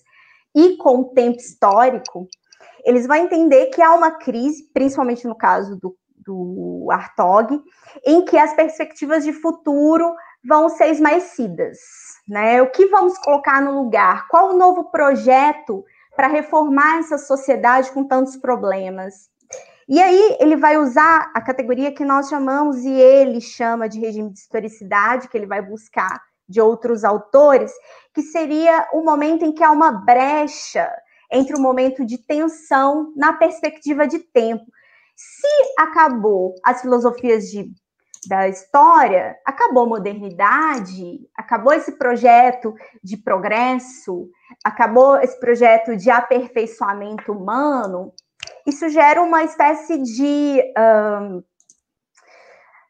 e 0.55 0.75
com 0.77 1.05
tempo 1.13 1.37
histórico. 1.37 2.27
Eles 2.83 3.07
vão 3.07 3.15
entender 3.15 3.67
que 3.67 3.81
há 3.81 3.93
uma 3.93 4.11
crise, 4.11 4.69
principalmente 4.73 5.27
no 5.27 5.35
caso 5.35 5.77
do, 5.77 5.95
do 6.17 6.87
Artog, 6.91 7.61
em 8.05 8.25
que 8.25 8.37
as 8.37 8.53
perspectivas 8.53 9.23
de 9.23 9.31
futuro 9.31 10.13
vão 10.43 10.67
ser 10.69 10.87
esmaecidas. 10.87 11.77
Né? 12.27 12.61
O 12.61 12.71
que 12.71 12.87
vamos 12.87 13.17
colocar 13.19 13.61
no 13.61 13.83
lugar? 13.83 14.27
Qual 14.27 14.49
o 14.49 14.57
novo 14.57 14.91
projeto 14.91 15.85
para 16.15 16.27
reformar 16.27 16.99
essa 16.99 17.17
sociedade 17.17 17.91
com 17.91 18.03
tantos 18.03 18.35
problemas? 18.35 19.29
E 19.91 20.01
aí 20.01 20.37
ele 20.39 20.55
vai 20.55 20.77
usar 20.77 21.29
a 21.35 21.41
categoria 21.41 21.93
que 21.93 22.05
nós 22.05 22.29
chamamos 22.29 22.77
e 22.77 22.93
ele 22.93 23.41
chama 23.41 23.89
de 23.89 23.99
regime 23.99 24.31
de 24.31 24.39
historicidade, 24.39 25.27
que 25.27 25.37
ele 25.37 25.45
vai 25.45 25.61
buscar 25.61 26.17
de 26.47 26.61
outros 26.61 27.03
autores, 27.03 27.73
que 28.13 28.21
seria 28.21 28.87
o 28.93 29.03
momento 29.03 29.43
em 29.43 29.51
que 29.51 29.61
há 29.61 29.69
uma 29.69 29.91
brecha 29.91 30.89
entre 31.29 31.57
o 31.57 31.59
momento 31.59 32.05
de 32.05 32.17
tensão 32.17 33.11
na 33.17 33.33
perspectiva 33.33 34.07
de 34.07 34.19
tempo. 34.19 34.63
Se 35.13 35.73
acabou 35.77 36.55
as 36.63 36.79
filosofias 36.79 37.51
de, 37.51 37.69
da 38.29 38.47
história, 38.47 39.37
acabou 39.45 39.83
a 39.83 39.89
modernidade, 39.89 41.19
acabou 41.35 41.73
esse 41.73 41.97
projeto 41.97 42.73
de 43.03 43.17
progresso, 43.17 44.29
acabou 44.63 45.17
esse 45.17 45.37
projeto 45.37 45.97
de 45.97 46.09
aperfeiçoamento 46.09 47.33
humano, 47.33 48.13
isso 48.65 48.89
gera 48.89 49.21
uma 49.21 49.43
espécie 49.43 49.97
de. 49.97 50.61
Um, 50.77 51.43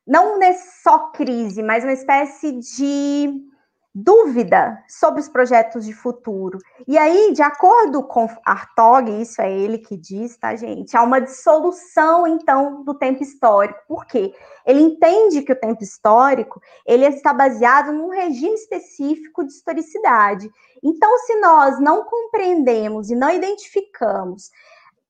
não 0.05 0.39
só 0.83 1.11
crise, 1.11 1.61
mas 1.61 1.83
uma 1.83 1.93
espécie 1.93 2.59
de 2.59 3.51
dúvida 3.93 4.81
sobre 4.87 5.19
os 5.19 5.27
projetos 5.27 5.85
de 5.85 5.93
futuro. 5.93 6.57
E 6.87 6.97
aí, 6.97 7.33
de 7.33 7.41
acordo 7.41 8.03
com 8.03 8.27
Artog, 8.45 9.21
isso 9.21 9.41
é 9.41 9.51
ele 9.51 9.77
que 9.77 9.97
diz, 9.97 10.37
tá, 10.37 10.55
gente? 10.55 10.95
Há 10.95 11.03
uma 11.03 11.19
dissolução, 11.19 12.25
então, 12.25 12.83
do 12.83 12.93
tempo 12.93 13.21
histórico. 13.21 13.79
Por 13.87 14.05
quê? 14.05 14.33
Ele 14.65 14.81
entende 14.81 15.41
que 15.41 15.51
o 15.51 15.59
tempo 15.59 15.83
histórico 15.83 16.61
ele 16.85 17.05
está 17.05 17.33
baseado 17.33 17.91
num 17.91 18.09
regime 18.09 18.55
específico 18.55 19.43
de 19.43 19.51
historicidade. 19.51 20.49
Então, 20.81 21.17
se 21.19 21.35
nós 21.39 21.79
não 21.79 22.05
compreendemos 22.05 23.09
e 23.09 23.15
não 23.15 23.29
identificamos 23.29 24.49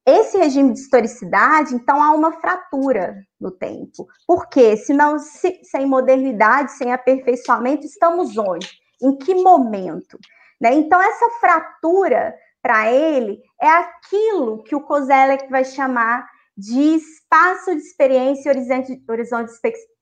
esse 0.06 0.38
regime 0.38 0.74
de 0.74 0.80
historicidade, 0.80 1.76
então 1.76 2.02
há 2.02 2.12
uma 2.12 2.32
fratura 2.34 3.22
no 3.40 3.52
tempo. 3.52 4.08
Por 4.26 4.50
quê? 4.50 4.76
Se 4.76 4.94
não, 4.94 5.20
se, 5.20 5.60
sem 5.64 5.86
modernidade, 5.86 6.72
sem 6.72 6.92
aperfeiçoamento, 6.92 7.86
estamos 7.86 8.38
onde? 8.38 8.68
Em 9.02 9.16
que 9.18 9.36
momento? 9.36 10.18
Né? 10.60 10.74
Então, 10.74 11.02
essa 11.02 11.30
fratura, 11.40 12.36
para 12.62 12.92
ele, 12.92 13.40
é 13.62 13.68
aquilo 13.68 14.64
que 14.64 14.76
o 14.76 14.82
Kozelek 14.82 15.50
vai 15.50 15.64
chamar 15.64 16.28
de 16.58 16.96
espaço 16.96 17.76
de 17.76 17.82
experiência 17.82 18.50
e 18.50 18.52
horizonte, 18.52 19.04
horizonte 19.10 19.52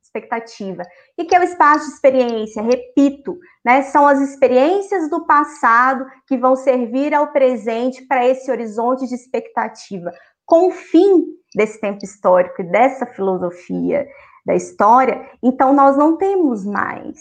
expectativa. 0.10 0.84
O 1.18 1.26
que 1.26 1.36
é 1.36 1.40
o 1.40 1.44
espaço 1.44 1.88
de 1.88 1.94
experiência? 1.94 2.62
Repito, 2.62 3.38
né, 3.64 3.84
são 3.84 4.08
as 4.08 4.20
experiências 4.20 5.10
do 5.10 5.26
passado 5.26 6.06
que 6.28 6.38
vão 6.38 6.56
servir 6.56 7.14
ao 7.14 7.32
presente 7.32 8.06
para 8.06 8.28
esse 8.28 8.50
horizonte 8.52 9.08
de 9.08 9.16
expectativa. 9.16 10.12
Com 10.46 10.68
o 10.68 10.72
fim 10.72 11.26
desse 11.56 11.80
tempo 11.80 12.04
histórico 12.04 12.62
e 12.62 12.72
dessa 12.72 13.06
filosofia 13.06 14.08
da 14.46 14.56
história, 14.56 15.30
então 15.44 15.74
nós 15.74 15.96
não 15.96 16.18
temos 16.18 16.66
mais 16.66 17.20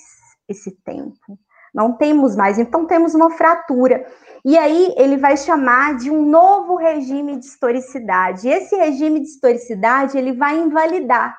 esse 0.48 0.72
tempo. 0.82 1.38
Não 1.74 1.92
temos 1.92 2.34
mais, 2.34 2.58
então 2.58 2.86
temos 2.86 3.14
uma 3.14 3.30
fratura. 3.30 4.06
E 4.42 4.56
aí 4.56 4.94
ele 4.96 5.18
vai 5.18 5.36
chamar 5.36 5.96
de 5.96 6.10
um 6.10 6.24
novo 6.24 6.76
regime 6.76 7.36
de 7.36 7.44
historicidade. 7.44 8.48
E 8.48 8.50
esse 8.50 8.74
regime 8.74 9.20
de 9.20 9.28
historicidade 9.28 10.16
ele 10.16 10.32
vai 10.32 10.58
invalidar 10.58 11.38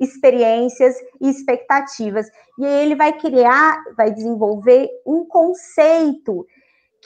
experiências 0.00 0.96
e 1.20 1.28
expectativas. 1.28 2.26
E 2.58 2.64
ele 2.64 2.96
vai 2.96 3.12
criar, 3.12 3.78
vai 3.96 4.10
desenvolver 4.10 4.88
um 5.06 5.24
conceito 5.26 6.46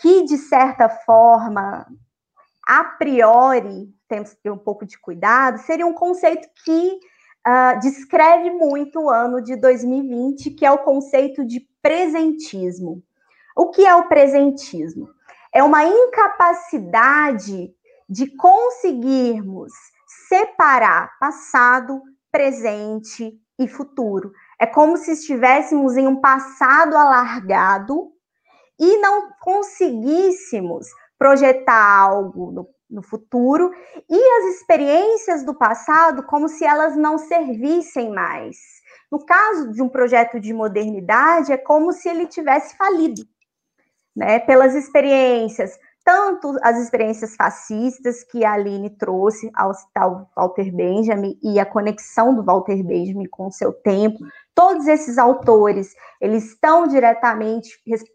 que, 0.01 0.25
de 0.25 0.39
certa 0.39 0.89
forma, 0.89 1.87
a 2.67 2.85
priori, 2.85 3.93
temos 4.09 4.33
que 4.33 4.43
ter 4.43 4.51
um 4.51 4.59
pouco 4.59 4.87
de 4.87 4.99
cuidado, 4.99 5.59
seria 5.59 5.87
um 5.87 5.93
conceito 5.93 6.49
que 6.65 6.99
uh, 7.47 7.79
descreve 7.81 8.51
muito 8.51 9.01
o 9.01 9.11
ano 9.11 9.43
de 9.43 9.57
2020, 9.57 10.51
que 10.53 10.65
é 10.65 10.71
o 10.71 10.79
conceito 10.79 11.45
de 11.45 11.61
presentismo. 11.83 13.03
O 13.57 13.71
que 13.71 13.85
é 13.85 13.95
o 13.95 14.09
presentismo? 14.09 15.09
É 15.53 15.63
uma 15.63 15.85
incapacidade 15.85 17.73
de 18.09 18.27
conseguirmos 18.37 19.73
separar 20.29 21.17
passado, 21.19 22.03
presente 22.35 23.33
e 23.57 23.69
futuro. 23.69 24.33
É 24.59 24.67
como 24.67 24.97
se 24.97 25.13
estivéssemos 25.13 25.97
em 25.97 26.09
um 26.09 26.21
passado 26.21 26.97
alargado 26.97 28.11
e 28.77 28.99
não 28.99 29.31
conseguíssemos 29.41 30.89
projetar 31.17 32.01
algo 32.01 32.51
no, 32.51 32.69
no, 32.91 33.03
futuro 33.05 33.71
e 34.11 34.17
as 34.17 34.57
experiências 34.57 35.45
do 35.45 35.55
passado 35.55 36.25
como 36.25 36.49
se 36.49 36.65
elas 36.65 36.97
não 36.97 37.19
servissem 37.19 38.11
mais. 38.11 38.57
No 39.13 39.25
caso 39.25 39.71
de 39.71 39.81
um 39.81 39.89
projeto 39.89 40.41
de 40.41 40.53
modernidade, 40.53 41.53
é 41.53 41.57
como 41.57 41.93
se 41.93 42.09
ele 42.09 42.27
tivesse 42.27 42.77
falido, 42.77 43.23
né? 44.15 44.41
Pelas 44.41 44.75
experiências 44.75 45.79
tanto 46.05 46.55
as 46.63 46.79
experiências 46.79 47.35
fascistas 47.35 48.23
que 48.23 48.45
a 48.45 48.53
Aline 48.53 48.91
trouxe 48.91 49.51
ao 49.55 49.73
citar 49.73 50.27
Walter 50.37 50.71
Benjamin 50.71 51.39
e 51.43 51.59
a 51.59 51.65
conexão 51.65 52.35
do 52.35 52.45
Walter 52.45 52.83
Benjamin 52.83 53.27
com 53.27 53.47
o 53.47 53.53
seu 53.53 53.73
tempo, 53.73 54.19
todos 54.55 54.87
esses 54.87 55.17
autores, 55.17 55.95
eles 56.21 56.51
estão 56.51 56.87
diretamente 56.87 57.71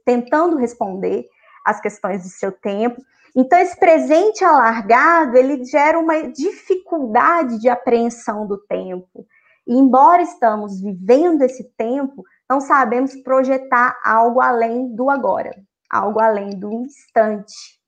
tentando 0.06 0.56
responder 0.56 1.26
às 1.66 1.82
questões 1.82 2.22
do 2.22 2.30
seu 2.30 2.52
tempo. 2.52 3.02
Então, 3.36 3.58
esse 3.58 3.78
presente 3.80 4.44
alargado, 4.44 5.36
ele 5.36 5.64
gera 5.66 5.98
uma 5.98 6.30
dificuldade 6.30 7.60
de 7.60 7.70
apreensão 7.70 8.46
do 8.46 8.58
tempo. 8.58 9.26
E, 9.68 9.74
embora 9.74 10.22
estamos 10.22 10.80
vivendo 10.80 11.42
esse 11.42 11.64
tempo, 11.76 12.24
não 12.50 12.62
sabemos 12.62 13.16
projetar 13.18 14.00
algo 14.04 14.42
além 14.42 14.96
do 14.96 15.10
agora, 15.10 15.52
algo 15.90 16.20
além 16.20 16.52
do 16.52 16.72
instante. 16.72 17.79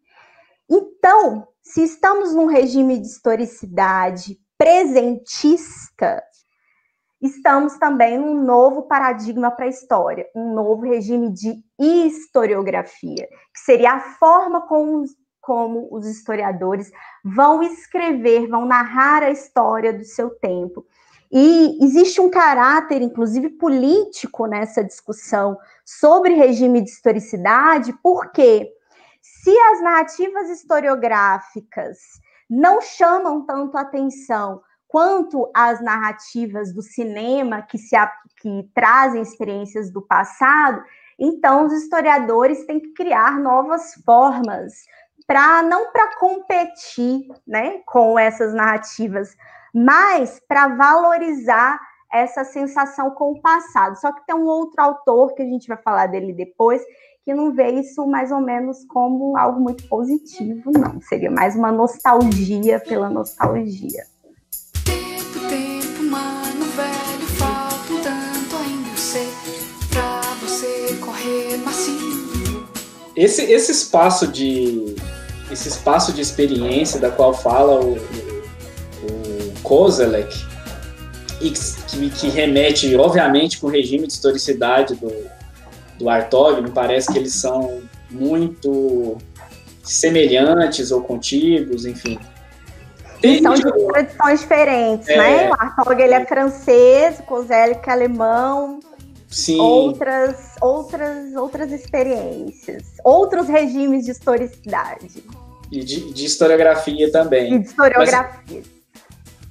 Então, 0.74 1.50
se 1.62 1.84
estamos 1.84 2.34
num 2.34 2.46
regime 2.46 2.98
de 2.98 3.06
historicidade 3.06 4.40
presentista, 4.58 6.24
estamos 7.22 7.78
também 7.78 8.18
num 8.18 8.42
novo 8.42 8.84
paradigma 8.84 9.52
para 9.52 9.66
a 9.66 9.70
história, 9.70 10.26
um 10.34 10.54
novo 10.54 10.84
regime 10.84 11.30
de 11.30 11.62
historiografia, 11.78 13.28
que 13.54 13.60
seria 13.60 13.96
a 13.96 14.00
forma 14.00 14.62
como, 14.62 15.04
como 15.42 15.90
os 15.92 16.08
historiadores 16.08 16.90
vão 17.22 17.62
escrever, 17.62 18.48
vão 18.48 18.66
narrar 18.66 19.24
a 19.24 19.30
história 19.30 19.92
do 19.92 20.06
seu 20.06 20.30
tempo. 20.30 20.86
E 21.30 21.84
existe 21.84 22.22
um 22.22 22.30
caráter, 22.30 23.02
inclusive 23.02 23.50
político, 23.50 24.46
nessa 24.46 24.82
discussão 24.82 25.58
sobre 25.84 26.34
regime 26.34 26.82
de 26.82 26.90
historicidade, 26.90 27.94
porque 28.02 28.72
se 29.44 29.50
as 29.50 29.82
narrativas 29.82 30.50
historiográficas 30.50 31.98
não 32.50 32.80
chamam 32.80 33.46
tanto 33.46 33.78
atenção 33.78 34.62
quanto 34.88 35.50
as 35.56 35.82
narrativas 35.82 36.74
do 36.74 36.82
cinema 36.82 37.62
que, 37.62 37.78
se, 37.78 37.96
que 38.42 38.70
trazem 38.76 39.22
experiências 39.22 39.92
do 39.92 40.02
passado, 40.02 40.84
então 41.18 41.66
os 41.66 41.74
historiadores 41.74 42.66
têm 42.66 42.80
que 42.80 42.94
criar 42.94 43.40
novas 43.40 43.94
formas 44.06 44.74
para 45.26 45.64
não 45.64 45.92
para 45.92 46.18
competir, 46.18 47.26
né, 47.48 47.80
com 47.86 48.20
essas 48.20 48.54
narrativas, 48.54 49.36
mas 49.74 50.42
para 50.48 50.68
valorizar 50.68 51.80
essa 52.12 52.44
sensação 52.44 53.12
com 53.12 53.32
o 53.32 53.42
passado. 53.42 53.96
Só 53.98 54.12
que 54.12 54.26
tem 54.26 54.36
um 54.36 54.46
outro 54.46 54.82
autor 54.82 55.34
que 55.34 55.42
a 55.42 55.46
gente 55.46 55.68
vai 55.68 55.78
falar 55.78 56.08
dele 56.08 56.34
depois, 56.34 56.82
que 57.24 57.34
não 57.34 57.54
vê 57.54 57.70
isso 57.80 58.06
mais 58.08 58.32
ou 58.32 58.42
menos 58.42 58.84
como 58.86 59.38
algo 59.38 59.60
muito 59.60 59.88
positivo, 59.88 60.72
não. 60.72 61.00
Seria 61.02 61.30
mais 61.30 61.56
uma 61.56 61.72
nostalgia 61.72 62.80
pela 62.80 63.10
nostalgia. 63.10 64.06
Tempo, 64.84 65.40
tempo, 65.48 66.04
mano, 66.04 66.66
velho, 66.76 67.28
falta 67.38 67.94
tanto 68.04 68.56
ainda 68.56 68.98
sei 68.98 69.28
pra 69.92 70.22
você 70.42 70.96
correr 70.98 71.58
macio. 71.58 72.66
Esse, 73.16 73.44
esse 73.44 73.72
espaço 73.72 74.28
de 74.28 74.96
esse 75.52 75.68
espaço 75.68 76.14
de 76.14 76.22
experiência 76.22 76.98
da 76.98 77.12
qual 77.12 77.34
fala 77.34 77.82
o, 77.82 77.98
o, 77.98 77.98
o 77.98 79.62
Kozelek, 79.62 80.34
e 81.42 81.52
que, 81.52 82.10
que 82.10 82.30
remete, 82.30 82.96
obviamente, 82.96 83.60
com 83.60 83.68
o 83.68 83.70
regime 83.70 84.08
de 84.08 84.14
historicidade 84.14 84.96
do, 84.96 85.12
do 86.02 86.10
Artog, 86.10 86.62
me 86.62 86.72
parece 86.72 87.12
que 87.12 87.20
eles 87.20 87.34
são 87.34 87.82
muito 88.10 89.18
semelhantes 89.84 90.92
ou 90.92 91.02
contíguos, 91.02 91.86
enfim. 91.86 92.20
Tem 93.22 93.42
são 93.42 93.54
de 93.54 93.62
tradições 93.62 94.40
diferentes, 94.40 95.08
é, 95.08 95.18
né? 95.18 95.50
O 95.50 95.54
Artog 95.54 96.02
ele 96.02 96.14
é 96.14 96.26
francês, 96.26 97.20
o 97.20 97.24
Kozelik 97.24 97.88
é 97.88 97.92
alemão. 97.92 98.80
Sim. 99.30 99.60
Outras, 99.60 100.56
outras, 100.60 101.36
outras 101.36 101.72
experiências, 101.72 102.84
outros 103.04 103.48
regimes 103.48 104.06
de 104.06 104.12
historicidade. 104.12 105.24
E 105.72 105.84
de, 105.84 106.12
de 106.12 106.26
historiografia 106.26 107.10
também. 107.12 107.54
E 107.54 107.60
de 107.60 107.68
historiografia. 107.68 108.34
Mas 108.50 108.82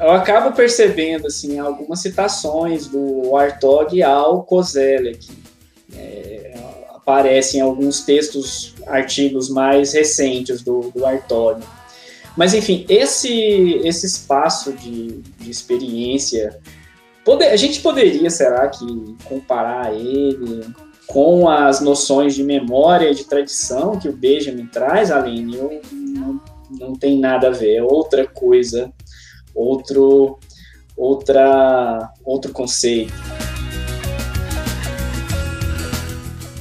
eu 0.01 0.11
acabo 0.11 0.55
percebendo 0.55 1.27
assim 1.27 1.59
algumas 1.59 2.01
citações 2.01 2.87
do 2.87 3.37
Artog 3.37 4.03
ao 4.03 4.43
Kozelek 4.43 5.31
é, 5.95 6.40
aparece 7.03 7.57
em 7.57 7.61
alguns 7.61 8.01
textos, 8.03 8.75
artigos 8.87 9.49
mais 9.49 9.93
recentes 9.93 10.63
do, 10.63 10.91
do 10.95 11.05
Artório. 11.05 11.65
Mas, 12.37 12.55
enfim, 12.55 12.85
esse, 12.89 13.81
esse 13.85 14.07
espaço 14.07 14.73
de, 14.73 15.21
de 15.39 15.51
experiência, 15.51 16.59
poder, 17.25 17.49
a 17.49 17.57
gente 17.57 17.81
poderia, 17.81 18.31
será 18.31 18.69
que, 18.69 18.87
comparar 19.25 19.93
ele 19.95 20.65
com 21.07 21.49
as 21.49 21.81
noções 21.81 22.35
de 22.35 22.45
memória 22.45 23.11
e 23.11 23.15
de 23.15 23.25
tradição 23.25 23.99
que 23.99 24.09
o 24.09 24.13
Benjamin 24.13 24.67
traz, 24.67 25.11
Aline? 25.11 25.57
Eu, 25.57 25.81
não, 25.93 26.41
não 26.71 26.93
tem 26.95 27.19
nada 27.19 27.49
a 27.49 27.51
ver, 27.51 27.77
é 27.77 27.83
outra 27.83 28.27
coisa, 28.27 28.93
outro, 29.55 30.39
outra, 30.97 32.13
outro 32.25 32.53
conceito. 32.53 33.13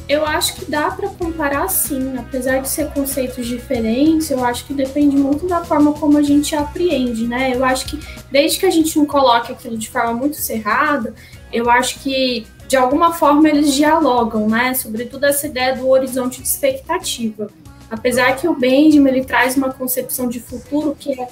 Eu 0.09 0.25
acho 0.25 0.55
que 0.55 0.65
dá 0.65 0.89
para 0.89 1.07
comparar 1.07 1.69
sim, 1.69 2.17
apesar 2.17 2.61
de 2.61 2.67
ser 2.67 2.89
conceitos 2.89 3.45
diferentes, 3.45 4.31
eu 4.31 4.43
acho 4.43 4.65
que 4.65 4.73
depende 4.73 5.15
muito 5.15 5.47
da 5.47 5.63
forma 5.63 5.93
como 5.93 6.17
a 6.17 6.23
gente 6.23 6.55
apreende, 6.55 7.27
né? 7.27 7.55
Eu 7.55 7.63
acho 7.63 7.85
que 7.85 7.99
desde 8.31 8.57
que 8.57 8.65
a 8.65 8.71
gente 8.71 8.97
não 8.97 9.05
coloque 9.05 9.51
aquilo 9.51 9.77
de 9.77 9.87
forma 9.87 10.13
muito 10.13 10.35
cerrada, 10.35 11.13
eu 11.53 11.69
acho 11.69 11.99
que 11.99 12.47
de 12.67 12.75
alguma 12.75 13.13
forma 13.13 13.47
eles 13.47 13.71
dialogam, 13.71 14.49
né? 14.49 14.73
Sobretudo 14.73 15.25
essa 15.25 15.45
ideia 15.45 15.75
do 15.75 15.87
horizonte 15.87 16.41
de 16.41 16.47
expectativa. 16.47 17.51
Apesar 17.87 18.35
que 18.35 18.47
o 18.47 18.55
Benjamin 18.55 19.09
ele 19.09 19.25
traz 19.25 19.55
uma 19.55 19.71
concepção 19.71 20.27
de 20.27 20.39
futuro 20.39 20.95
que 20.99 21.21
é 21.21 21.27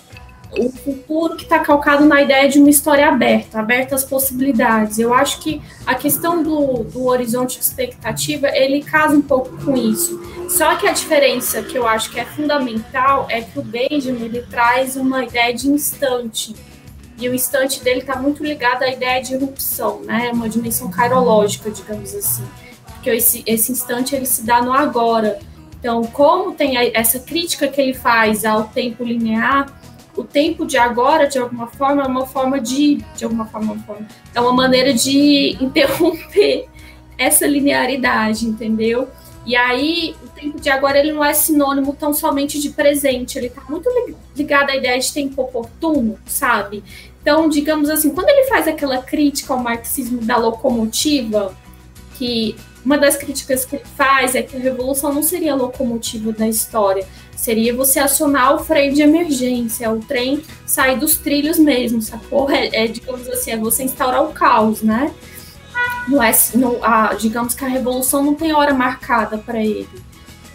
o 0.51 0.71
futuro 0.71 1.35
que 1.35 1.43
está 1.43 1.59
calcado 1.59 2.05
na 2.05 2.21
ideia 2.21 2.47
de 2.49 2.59
uma 2.59 2.69
história 2.69 3.07
aberta, 3.07 3.59
aberta 3.59 3.95
às 3.95 4.03
possibilidades. 4.03 4.99
Eu 4.99 5.13
acho 5.13 5.39
que 5.39 5.61
a 5.85 5.95
questão 5.95 6.41
do, 6.41 6.83
do 6.83 7.05
horizonte 7.05 7.57
de 7.57 7.63
expectativa, 7.63 8.47
ele 8.47 8.81
casa 8.83 9.15
um 9.15 9.21
pouco 9.21 9.49
com 9.63 9.75
isso. 9.75 10.19
Só 10.49 10.75
que 10.75 10.87
a 10.87 10.93
diferença 10.93 11.61
que 11.61 11.77
eu 11.77 11.87
acho 11.87 12.09
que 12.11 12.19
é 12.19 12.25
fundamental 12.25 13.27
é 13.29 13.41
que 13.41 13.59
o 13.59 13.61
Benjamin, 13.61 14.25
ele 14.25 14.41
traz 14.43 14.95
uma 14.95 15.23
ideia 15.23 15.53
de 15.53 15.67
instante, 15.67 16.55
e 17.19 17.27
o 17.27 17.33
instante 17.33 17.83
dele 17.83 18.01
está 18.01 18.15
muito 18.15 18.43
ligado 18.43 18.83
à 18.83 18.89
ideia 18.89 19.21
de 19.21 19.33
irrupção, 19.33 20.01
né? 20.01 20.29
Uma 20.31 20.47
dimensão 20.47 20.89
cairológica, 20.89 21.71
digamos 21.71 22.13
assim. 22.13 22.43
Porque 22.85 23.09
esse, 23.09 23.43
esse 23.47 23.71
instante, 23.71 24.15
ele 24.15 24.25
se 24.25 24.43
dá 24.43 24.61
no 24.61 24.71
agora. 24.71 25.39
Então, 25.79 26.03
como 26.03 26.53
tem 26.53 26.77
essa 26.95 27.19
crítica 27.19 27.67
que 27.67 27.81
ele 27.81 27.93
faz 27.95 28.45
ao 28.45 28.65
tempo 28.65 29.03
linear, 29.03 29.67
o 30.17 30.23
tempo 30.23 30.65
de 30.65 30.77
agora, 30.77 31.27
de 31.27 31.37
alguma 31.37 31.67
forma, 31.67 32.01
é 32.01 32.07
uma 32.07 32.25
forma 32.25 32.59
de. 32.59 32.95
De 33.15 33.23
alguma 33.23 33.45
forma, 33.45 33.73
uma 33.73 33.83
forma 33.83 34.07
é 34.33 34.41
uma 34.41 34.51
maneira 34.51 34.93
de 34.93 35.55
interromper 35.61 36.67
essa 37.17 37.45
linearidade, 37.45 38.45
entendeu? 38.45 39.07
E 39.45 39.55
aí, 39.55 40.13
o 40.21 40.27
tempo 40.27 40.59
de 40.59 40.69
agora 40.69 40.99
ele 40.99 41.13
não 41.13 41.23
é 41.23 41.33
sinônimo 41.33 41.95
tão 41.97 42.13
somente 42.13 42.59
de 42.59 42.71
presente, 42.71 43.37
ele 43.37 43.47
está 43.47 43.61
muito 43.69 43.89
ligado 44.35 44.71
à 44.71 44.75
ideia 44.75 44.99
de 44.99 45.13
tempo 45.13 45.41
oportuno, 45.41 46.19
sabe? 46.25 46.83
Então, 47.21 47.47
digamos 47.47 47.89
assim, 47.89 48.09
quando 48.09 48.27
ele 48.29 48.47
faz 48.47 48.67
aquela 48.67 49.01
crítica 49.01 49.53
ao 49.53 49.59
marxismo 49.59 50.21
da 50.21 50.35
locomotiva, 50.35 51.55
que 52.17 52.55
uma 52.87 52.97
das 52.97 53.17
críticas 53.17 53.65
que 53.65 53.75
ele 53.75 53.85
faz 53.97 54.33
é 54.33 54.41
que 54.41 54.55
a 54.55 54.59
revolução 54.61 55.11
não 55.11 55.21
seria 55.21 55.51
a 55.51 55.55
locomotiva 55.57 56.31
da 56.31 56.47
história, 56.47 57.05
seria 57.35 57.75
você 57.75 57.99
acionar 57.99 58.55
o 58.55 58.59
freio 58.59 58.93
de 58.93 59.01
emergência, 59.01 59.91
o 59.91 59.99
trem 59.99 60.41
sair 60.65 60.97
dos 60.97 61.17
trilhos 61.17 61.59
mesmo, 61.59 62.01
sacou? 62.01 62.49
É, 62.49 62.69
é 62.71 62.87
digamos 62.87 63.27
assim, 63.27 63.51
é 63.51 63.57
você 63.57 63.83
instaurar 63.83 64.23
o 64.23 64.31
caos, 64.31 64.81
né? 64.81 65.13
Não 66.07 66.23
é, 66.23 66.31
a, 66.81 67.13
digamos 67.15 67.53
que 67.53 67.65
a 67.65 67.67
revolução 67.67 68.23
não 68.23 68.33
tem 68.33 68.53
hora 68.53 68.73
marcada 68.73 69.37
para 69.37 69.61
ele. 69.61 69.89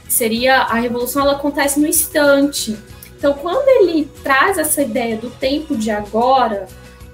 Seria 0.08 0.62
a 0.62 0.76
revolução 0.76 1.20
ela 1.20 1.32
acontece 1.32 1.78
no 1.78 1.86
instante. 1.86 2.78
Então, 3.14 3.34
quando 3.34 3.68
ele 3.68 4.10
traz 4.22 4.56
essa 4.56 4.80
ideia 4.80 5.18
do 5.18 5.28
tempo 5.28 5.76
de 5.76 5.90
agora, 5.90 6.66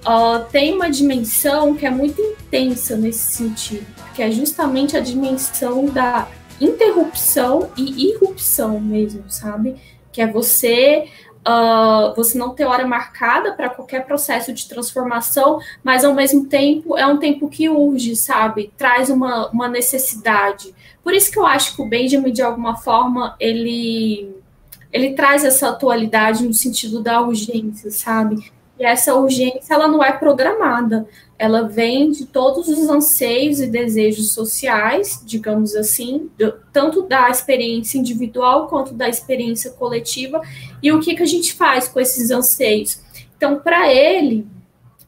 uh, 0.06 0.44
tem 0.50 0.74
uma 0.74 0.90
dimensão 0.90 1.74
que 1.74 1.86
é 1.86 1.90
muito 1.90 2.20
intensa 2.20 2.96
nesse 2.96 3.32
sentido, 3.36 3.86
que 4.14 4.22
é 4.22 4.30
justamente 4.30 4.96
a 4.96 5.00
dimensão 5.00 5.86
da 5.86 6.28
interrupção 6.60 7.70
e 7.76 8.10
irrupção 8.10 8.80
mesmo, 8.80 9.24
sabe? 9.28 9.76
Que 10.12 10.20
é 10.20 10.26
você 10.26 11.08
uh, 11.48 12.14
você 12.14 12.36
não 12.36 12.54
ter 12.54 12.64
hora 12.64 12.86
marcada 12.86 13.52
para 13.52 13.70
qualquer 13.70 14.04
processo 14.04 14.52
de 14.52 14.68
transformação, 14.68 15.60
mas 15.82 16.04
ao 16.04 16.14
mesmo 16.14 16.46
tempo 16.46 16.96
é 16.96 17.06
um 17.06 17.18
tempo 17.18 17.48
que 17.48 17.68
urge, 17.68 18.14
sabe? 18.16 18.72
Traz 18.76 19.08
uma, 19.10 19.48
uma 19.48 19.68
necessidade. 19.68 20.74
Por 21.02 21.14
isso 21.14 21.30
que 21.30 21.38
eu 21.38 21.46
acho 21.46 21.74
que 21.74 21.82
o 21.82 21.86
Benjamin, 21.86 22.32
de 22.32 22.42
alguma 22.42 22.76
forma, 22.76 23.36
ele, 23.40 24.34
ele 24.92 25.14
traz 25.14 25.44
essa 25.44 25.70
atualidade 25.70 26.46
no 26.46 26.54
sentido 26.54 27.02
da 27.02 27.20
urgência, 27.20 27.90
sabe? 27.90 28.52
E 28.78 28.84
essa 28.84 29.14
urgência, 29.14 29.74
ela 29.74 29.88
não 29.88 30.02
é 30.02 30.12
programada 30.12 31.06
ela 31.38 31.68
vem 31.68 32.10
de 32.10 32.26
todos 32.26 32.66
os 32.66 32.90
anseios 32.90 33.60
e 33.60 33.68
desejos 33.68 34.32
sociais, 34.32 35.22
digamos 35.24 35.76
assim, 35.76 36.28
do, 36.36 36.52
tanto 36.72 37.02
da 37.02 37.30
experiência 37.30 37.96
individual 37.96 38.66
quanto 38.66 38.92
da 38.92 39.08
experiência 39.08 39.70
coletiva, 39.70 40.42
e 40.82 40.90
o 40.90 40.98
que, 40.98 41.14
que 41.14 41.22
a 41.22 41.26
gente 41.26 41.54
faz 41.54 41.86
com 41.86 42.00
esses 42.00 42.32
anseios. 42.32 43.00
Então, 43.36 43.60
para 43.60 43.92
ele, 43.92 44.48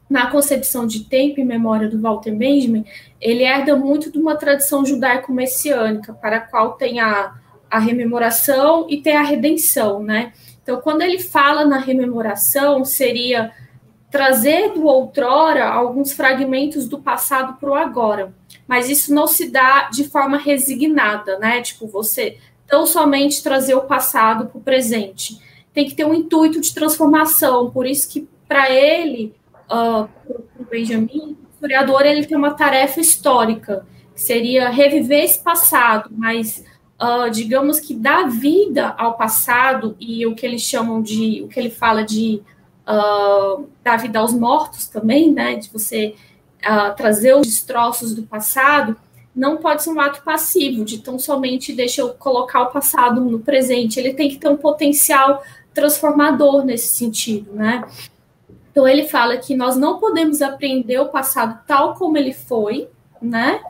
na 0.09 0.31
concepção 0.31 0.87
de 0.87 1.03
tempo 1.03 1.41
e 1.41 1.43
memória 1.43 1.89
do 1.89 1.99
Walter 1.99 2.33
Benjamin, 2.33 2.85
ele 3.19 3.43
herda 3.43 3.75
muito 3.75 4.09
de 4.09 4.17
uma 4.17 4.37
tradição 4.37 4.85
judaico-messiânica, 4.85 6.13
para 6.13 6.37
a 6.37 6.41
qual 6.41 6.73
tem 6.73 7.01
a, 7.01 7.35
a 7.69 7.77
rememoração 7.77 8.87
e 8.89 9.01
tem 9.01 9.17
a 9.17 9.21
redenção, 9.21 10.01
né? 10.01 10.31
Então, 10.63 10.79
quando 10.79 11.01
ele 11.01 11.19
fala 11.19 11.65
na 11.65 11.77
rememoração, 11.77 12.85
seria 12.85 13.51
trazer 14.11 14.73
do 14.73 14.85
outrora 14.85 15.67
alguns 15.69 16.11
fragmentos 16.11 16.87
do 16.87 16.99
passado 16.99 17.57
para 17.57 17.69
o 17.69 17.73
agora. 17.73 18.33
Mas 18.67 18.89
isso 18.89 19.13
não 19.13 19.25
se 19.25 19.49
dá 19.49 19.89
de 19.89 20.03
forma 20.03 20.37
resignada, 20.37 21.39
né? 21.39 21.61
Tipo, 21.61 21.87
você 21.87 22.37
tão 22.67 22.85
somente 22.85 23.41
trazer 23.41 23.73
o 23.73 23.81
passado 23.81 24.47
para 24.47 24.57
o 24.57 24.61
presente. 24.61 25.39
Tem 25.73 25.85
que 25.85 25.95
ter 25.95 26.05
um 26.05 26.13
intuito 26.13 26.59
de 26.59 26.73
transformação. 26.73 27.71
Por 27.71 27.85
isso 27.85 28.09
que, 28.09 28.27
para 28.47 28.69
ele, 28.69 29.33
uh, 29.65 30.07
para 30.07 30.41
o 30.59 30.65
Benjamin, 30.69 31.37
o 31.37 31.53
historiador 31.53 32.05
ele 32.05 32.25
tem 32.25 32.37
uma 32.37 32.53
tarefa 32.53 32.99
histórica, 32.99 33.85
que 34.13 34.21
seria 34.21 34.69
reviver 34.69 35.23
esse 35.23 35.39
passado, 35.39 36.09
mas 36.11 36.65
uh, 37.01 37.29
digamos 37.29 37.79
que 37.79 37.93
dar 37.93 38.29
vida 38.29 38.93
ao 38.97 39.15
passado 39.15 39.95
e 39.99 40.25
o 40.25 40.35
que 40.35 40.45
eles 40.45 40.61
chamam 40.61 41.01
de, 41.01 41.41
o 41.43 41.47
que 41.47 41.59
ele 41.59 41.69
fala 41.69 42.03
de 42.03 42.41
uh, 42.91 43.69
dar 43.83 43.97
vida 43.97 44.19
aos 44.19 44.33
mortos 44.33 44.87
também, 44.87 45.31
né, 45.31 45.55
de 45.55 45.69
você 45.69 46.15
uh, 46.63 46.95
trazer 46.95 47.35
os 47.35 47.47
destroços 47.47 48.13
do 48.13 48.23
passado, 48.23 48.95
não 49.35 49.57
pode 49.57 49.83
ser 49.83 49.91
um 49.91 49.99
ato 49.99 50.21
passivo, 50.23 50.83
de 50.83 50.99
tão 50.99 51.17
somente 51.17 51.73
deixa 51.73 52.01
eu 52.01 52.09
colocar 52.09 52.63
o 52.63 52.71
passado 52.71 53.21
no 53.21 53.39
presente. 53.39 53.99
Ele 53.99 54.13
tem 54.13 54.29
que 54.29 54.37
ter 54.37 54.49
um 54.49 54.57
potencial 54.57 55.41
transformador 55.73 56.65
nesse 56.65 56.87
sentido, 56.87 57.53
né? 57.53 57.85
Então 58.71 58.85
ele 58.85 59.07
fala 59.07 59.37
que 59.37 59.55
nós 59.55 59.77
não 59.77 59.99
podemos 59.99 60.41
aprender 60.41 60.99
o 60.99 61.07
passado 61.07 61.61
tal 61.65 61.95
como 61.95 62.17
ele 62.17 62.33
foi, 62.33 62.89
né? 63.21 63.61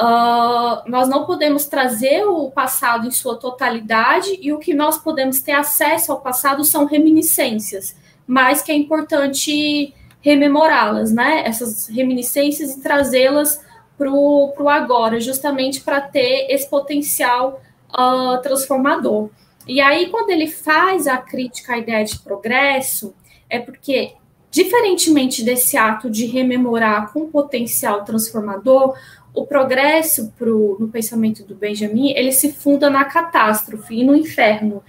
Uh, 0.00 0.88
nós 0.88 1.08
não 1.08 1.24
podemos 1.24 1.64
trazer 1.64 2.24
o 2.24 2.50
passado 2.50 3.06
em 3.06 3.10
sua 3.10 3.36
totalidade 3.36 4.38
e 4.40 4.52
o 4.52 4.58
que 4.58 4.72
nós 4.72 4.98
podemos 4.98 5.40
ter 5.40 5.52
acesso 5.52 6.12
ao 6.12 6.20
passado 6.20 6.64
são 6.64 6.84
reminiscências 6.84 7.96
mas 8.28 8.60
que 8.60 8.70
é 8.70 8.74
importante 8.74 9.94
rememorá-las, 10.20 11.10
né? 11.10 11.42
Essas 11.46 11.88
reminiscências 11.88 12.76
e 12.76 12.82
trazê-las 12.82 13.58
para 13.96 14.10
o 14.12 14.68
agora, 14.68 15.18
justamente 15.18 15.80
para 15.80 16.00
ter 16.00 16.46
esse 16.50 16.68
potencial 16.68 17.62
uh, 17.90 18.40
transformador. 18.42 19.30
E 19.66 19.80
aí, 19.80 20.10
quando 20.10 20.30
ele 20.30 20.46
faz 20.46 21.06
a 21.06 21.16
crítica 21.16 21.72
à 21.72 21.78
ideia 21.78 22.04
de 22.04 22.18
progresso, 22.18 23.14
é 23.48 23.58
porque, 23.58 24.12
diferentemente 24.50 25.42
desse 25.42 25.76
ato 25.76 26.10
de 26.10 26.26
rememorar 26.26 27.12
com 27.12 27.30
potencial 27.30 28.04
transformador, 28.04 28.94
o 29.34 29.46
progresso 29.46 30.32
pro, 30.38 30.76
no 30.78 30.88
pensamento 30.88 31.44
do 31.44 31.54
Benjamin, 31.54 32.12
ele 32.12 32.32
se 32.32 32.52
funda 32.52 32.90
na 32.90 33.04
catástrofe 33.04 34.00
e 34.00 34.04
no 34.04 34.14
inferno. 34.14 34.82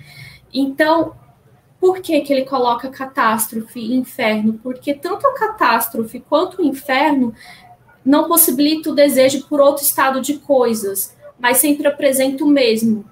Então, 0.53 1.13
por 1.79 2.01
que, 2.01 2.19
que 2.21 2.33
ele 2.33 2.45
coloca 2.45 2.89
catástrofe 2.89 3.79
e 3.79 3.95
inferno? 3.95 4.59
Porque 4.61 4.93
tanto 4.93 5.25
a 5.25 5.33
catástrofe 5.33 6.19
quanto 6.19 6.61
o 6.61 6.65
inferno 6.65 7.33
não 8.03 8.27
possibilita 8.27 8.89
o 8.89 8.95
desejo 8.95 9.45
por 9.47 9.61
outro 9.61 9.83
estado 9.83 10.19
de 10.19 10.35
coisas, 10.39 11.15
mas 11.39 11.57
sempre 11.57 11.87
apresenta 11.87 12.43
o 12.43 12.47
mesmo. 12.47 13.05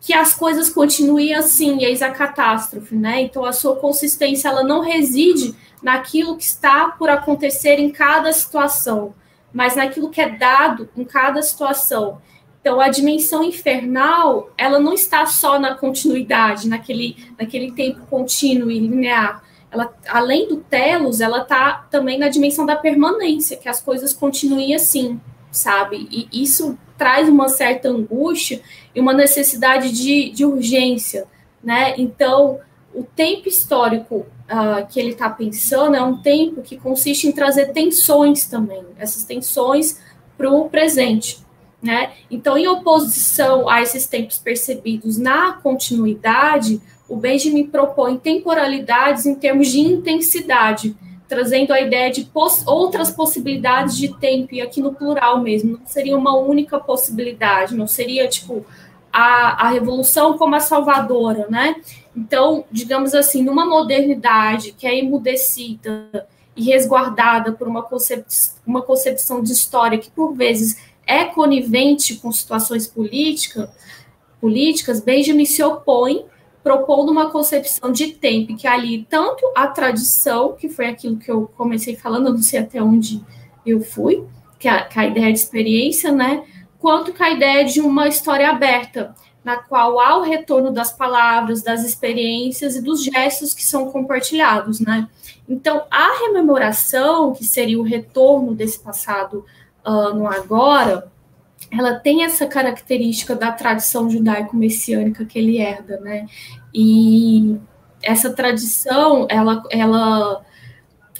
Que 0.00 0.12
as 0.12 0.34
coisas 0.34 0.68
continuem 0.68 1.34
assim, 1.34 1.82
eis 1.84 2.02
a 2.02 2.10
catástrofe, 2.10 2.94
né? 2.94 3.22
Então 3.22 3.44
a 3.44 3.52
sua 3.52 3.76
consistência 3.76 4.48
ela 4.48 4.62
não 4.62 4.80
reside 4.80 5.54
naquilo 5.82 6.36
que 6.36 6.44
está 6.44 6.88
por 6.88 7.08
acontecer 7.08 7.78
em 7.78 7.90
cada 7.90 8.32
situação, 8.32 9.14
mas 9.52 9.74
naquilo 9.74 10.10
que 10.10 10.20
é 10.20 10.28
dado 10.28 10.88
em 10.96 11.04
cada 11.04 11.40
situação. 11.40 12.20
Então, 12.66 12.80
a 12.80 12.88
dimensão 12.88 13.44
infernal, 13.44 14.50
ela 14.58 14.80
não 14.80 14.92
está 14.92 15.24
só 15.24 15.56
na 15.56 15.76
continuidade, 15.76 16.68
naquele, 16.68 17.16
naquele 17.38 17.70
tempo 17.70 18.04
contínuo 18.10 18.72
e 18.72 18.80
linear. 18.80 19.40
Ela, 19.70 19.94
além 20.08 20.48
do 20.48 20.56
telos, 20.56 21.20
ela 21.20 21.42
está 21.42 21.86
também 21.92 22.18
na 22.18 22.28
dimensão 22.28 22.66
da 22.66 22.74
permanência, 22.74 23.56
que 23.56 23.68
as 23.68 23.80
coisas 23.80 24.12
continuem 24.12 24.74
assim, 24.74 25.20
sabe? 25.48 26.08
E 26.10 26.42
isso 26.42 26.76
traz 26.98 27.28
uma 27.28 27.48
certa 27.48 27.88
angústia 27.88 28.60
e 28.92 28.98
uma 29.00 29.12
necessidade 29.12 29.92
de, 29.92 30.30
de 30.30 30.44
urgência, 30.44 31.28
né? 31.62 31.94
Então, 31.96 32.58
o 32.92 33.04
tempo 33.04 33.48
histórico 33.48 34.26
uh, 34.50 34.84
que 34.88 34.98
ele 34.98 35.10
está 35.10 35.30
pensando 35.30 35.94
é 35.94 36.02
um 36.02 36.16
tempo 36.16 36.62
que 36.62 36.76
consiste 36.76 37.28
em 37.28 37.32
trazer 37.32 37.66
tensões 37.66 38.44
também, 38.46 38.84
essas 38.98 39.22
tensões 39.22 40.00
para 40.36 40.50
o 40.50 40.68
presente 40.68 41.45
Né? 41.82 42.12
Então, 42.30 42.56
em 42.56 42.66
oposição 42.66 43.68
a 43.68 43.82
esses 43.82 44.06
tempos 44.06 44.38
percebidos 44.38 45.18
na 45.18 45.52
continuidade, 45.52 46.80
o 47.08 47.16
Benjamin 47.16 47.66
propõe 47.66 48.16
temporalidades 48.16 49.26
em 49.26 49.34
termos 49.34 49.68
de 49.68 49.80
intensidade, 49.80 50.96
trazendo 51.28 51.72
a 51.72 51.80
ideia 51.80 52.10
de 52.10 52.24
poss 52.24 52.66
outras 52.66 53.10
possibilidades 53.10 53.96
de 53.96 54.14
tempo, 54.16 54.54
e 54.54 54.60
aqui 54.60 54.80
no 54.80 54.94
plural 54.94 55.40
mesmo, 55.40 55.78
não 55.78 55.86
seria 55.86 56.16
uma 56.16 56.36
única 56.36 56.78
possibilidade, 56.78 57.76
não 57.76 57.86
seria 57.86 58.26
tipo 58.28 58.64
a, 59.12 59.66
a 59.66 59.70
revolução 59.70 60.36
como 60.36 60.54
a 60.54 60.60
salvadora, 60.60 61.46
né? 61.48 61.76
Então, 62.16 62.64
digamos 62.70 63.14
assim, 63.14 63.42
numa 63.42 63.66
modernidade 63.66 64.72
que 64.72 64.86
é 64.86 64.98
emudecida 64.98 66.26
e 66.56 66.64
resguardada 66.64 67.52
por 67.52 67.68
uma, 67.68 67.82
concep 67.82 68.24
uma 68.66 68.82
concepção 68.82 69.42
de 69.42 69.52
história 69.52 69.98
que, 69.98 70.10
por 70.10 70.34
vezes, 70.34 70.78
é 71.06 71.24
conivente 71.24 72.16
com 72.16 72.32
situações 72.32 72.86
política, 72.86 73.70
políticas, 74.40 75.00
Benjamin 75.00 75.44
se 75.44 75.62
opõe 75.62 76.26
propondo 76.62 77.12
uma 77.12 77.30
concepção 77.30 77.92
de 77.92 78.08
tempo 78.08 78.56
que 78.56 78.66
ali 78.66 79.06
tanto 79.08 79.44
a 79.54 79.68
tradição, 79.68 80.54
que 80.54 80.68
foi 80.68 80.86
aquilo 80.86 81.16
que 81.16 81.30
eu 81.30 81.48
comecei 81.56 81.94
falando, 81.94 82.32
não 82.32 82.42
sei 82.42 82.58
até 82.58 82.82
onde 82.82 83.22
eu 83.64 83.80
fui, 83.80 84.24
que 84.58 84.66
a, 84.66 84.82
que 84.82 84.98
a 84.98 85.06
ideia 85.06 85.32
de 85.32 85.38
experiência, 85.38 86.10
né, 86.10 86.44
quanto 86.78 87.12
com 87.12 87.22
a 87.22 87.30
ideia 87.30 87.64
de 87.64 87.80
uma 87.80 88.08
história 88.08 88.50
aberta, 88.50 89.14
na 89.44 89.58
qual 89.58 90.00
há 90.00 90.18
o 90.18 90.22
retorno 90.22 90.72
das 90.72 90.92
palavras, 90.92 91.62
das 91.62 91.84
experiências 91.84 92.74
e 92.74 92.82
dos 92.82 93.04
gestos 93.04 93.54
que 93.54 93.62
são 93.62 93.92
compartilhados, 93.92 94.80
né? 94.80 95.08
Então, 95.48 95.84
a 95.88 96.18
rememoração, 96.18 97.32
que 97.32 97.44
seria 97.44 97.78
o 97.78 97.84
retorno 97.84 98.56
desse 98.56 98.80
passado 98.80 99.44
uh, 99.86 100.14
no 100.14 100.26
agora, 100.26 101.10
ela 101.70 101.94
tem 101.94 102.24
essa 102.24 102.46
característica 102.46 103.34
da 103.34 103.52
tradição 103.52 104.10
judaico-messiânica 104.10 105.24
que 105.24 105.38
ele 105.38 105.58
herda, 105.58 105.98
né? 106.00 106.26
E 106.74 107.56
essa 108.02 108.32
tradição, 108.32 109.26
ela, 109.28 109.62
ela, 109.70 110.44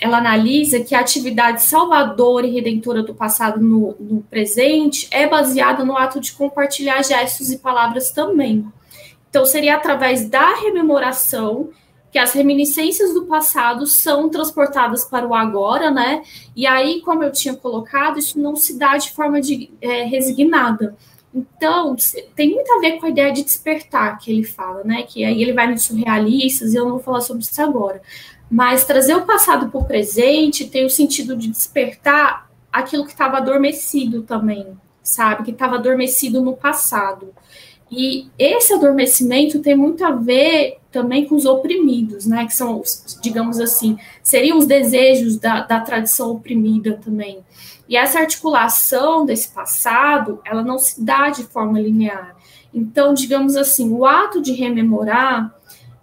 ela 0.00 0.18
analisa 0.18 0.80
que 0.80 0.94
a 0.94 1.00
atividade 1.00 1.62
salvadora 1.62 2.46
e 2.46 2.52
redentora 2.52 3.02
do 3.02 3.14
passado 3.14 3.60
no, 3.60 3.96
no 3.98 4.22
presente 4.22 5.08
é 5.10 5.26
baseada 5.26 5.84
no 5.84 5.96
ato 5.96 6.20
de 6.20 6.32
compartilhar 6.32 7.02
gestos 7.02 7.50
e 7.50 7.58
palavras 7.58 8.10
também. 8.10 8.66
Então, 9.28 9.44
seria 9.44 9.76
através 9.76 10.28
da 10.28 10.54
rememoração 10.56 11.70
que 12.16 12.20
as 12.20 12.32
reminiscências 12.32 13.12
do 13.12 13.26
passado 13.26 13.86
são 13.86 14.30
transportadas 14.30 15.04
para 15.04 15.28
o 15.28 15.34
agora, 15.34 15.90
né? 15.90 16.22
E 16.56 16.66
aí, 16.66 17.02
como 17.02 17.22
eu 17.22 17.30
tinha 17.30 17.54
colocado, 17.54 18.18
isso 18.18 18.40
não 18.40 18.56
se 18.56 18.78
dá 18.78 18.96
de 18.96 19.12
forma 19.12 19.38
de, 19.38 19.70
é, 19.82 20.04
resignada. 20.04 20.96
Então, 21.34 21.94
tem 22.34 22.54
muito 22.54 22.72
a 22.72 22.80
ver 22.80 22.92
com 22.92 23.04
a 23.04 23.10
ideia 23.10 23.30
de 23.30 23.42
despertar 23.42 24.18
que 24.18 24.32
ele 24.32 24.44
fala, 24.44 24.82
né? 24.82 25.02
Que 25.02 25.26
aí 25.26 25.42
ele 25.42 25.52
vai 25.52 25.70
nos 25.70 25.82
surrealistas, 25.82 26.72
e 26.72 26.76
eu 26.78 26.84
não 26.84 26.92
vou 26.92 27.00
falar 27.00 27.20
sobre 27.20 27.42
isso 27.42 27.60
agora. 27.60 28.00
Mas 28.50 28.86
trazer 28.86 29.14
o 29.14 29.26
passado 29.26 29.68
para 29.68 29.78
o 29.78 29.84
presente 29.84 30.64
tem 30.64 30.86
o 30.86 30.90
sentido 30.90 31.36
de 31.36 31.48
despertar 31.48 32.50
aquilo 32.72 33.04
que 33.04 33.12
estava 33.12 33.36
adormecido 33.36 34.22
também, 34.22 34.68
sabe? 35.02 35.42
Que 35.44 35.50
estava 35.50 35.74
adormecido 35.74 36.40
no 36.40 36.56
passado. 36.56 37.34
E 37.90 38.28
esse 38.38 38.72
adormecimento 38.72 39.60
tem 39.60 39.76
muito 39.76 40.02
a 40.02 40.12
ver 40.12 40.78
também 40.96 41.26
com 41.26 41.34
os 41.34 41.44
oprimidos, 41.44 42.24
né? 42.24 42.46
Que 42.46 42.54
são, 42.54 42.82
digamos 43.20 43.60
assim, 43.60 43.98
seriam 44.22 44.56
os 44.56 44.64
desejos 44.64 45.36
da, 45.36 45.60
da 45.60 45.78
tradição 45.80 46.30
oprimida 46.30 46.98
também. 47.04 47.44
E 47.86 47.98
essa 47.98 48.18
articulação 48.18 49.26
desse 49.26 49.48
passado, 49.48 50.40
ela 50.42 50.62
não 50.62 50.78
se 50.78 50.98
dá 50.98 51.28
de 51.28 51.42
forma 51.44 51.78
linear. 51.78 52.34
Então, 52.72 53.12
digamos 53.12 53.56
assim, 53.56 53.92
o 53.92 54.06
ato 54.06 54.40
de 54.40 54.52
rememorar, 54.52 55.54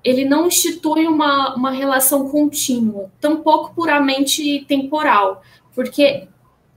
ele 0.04 0.26
não 0.26 0.46
institui 0.46 1.08
uma, 1.08 1.56
uma 1.56 1.72
relação 1.72 2.30
contínua, 2.30 3.10
tampouco 3.20 3.74
puramente 3.74 4.64
temporal, 4.68 5.42
porque 5.74 6.28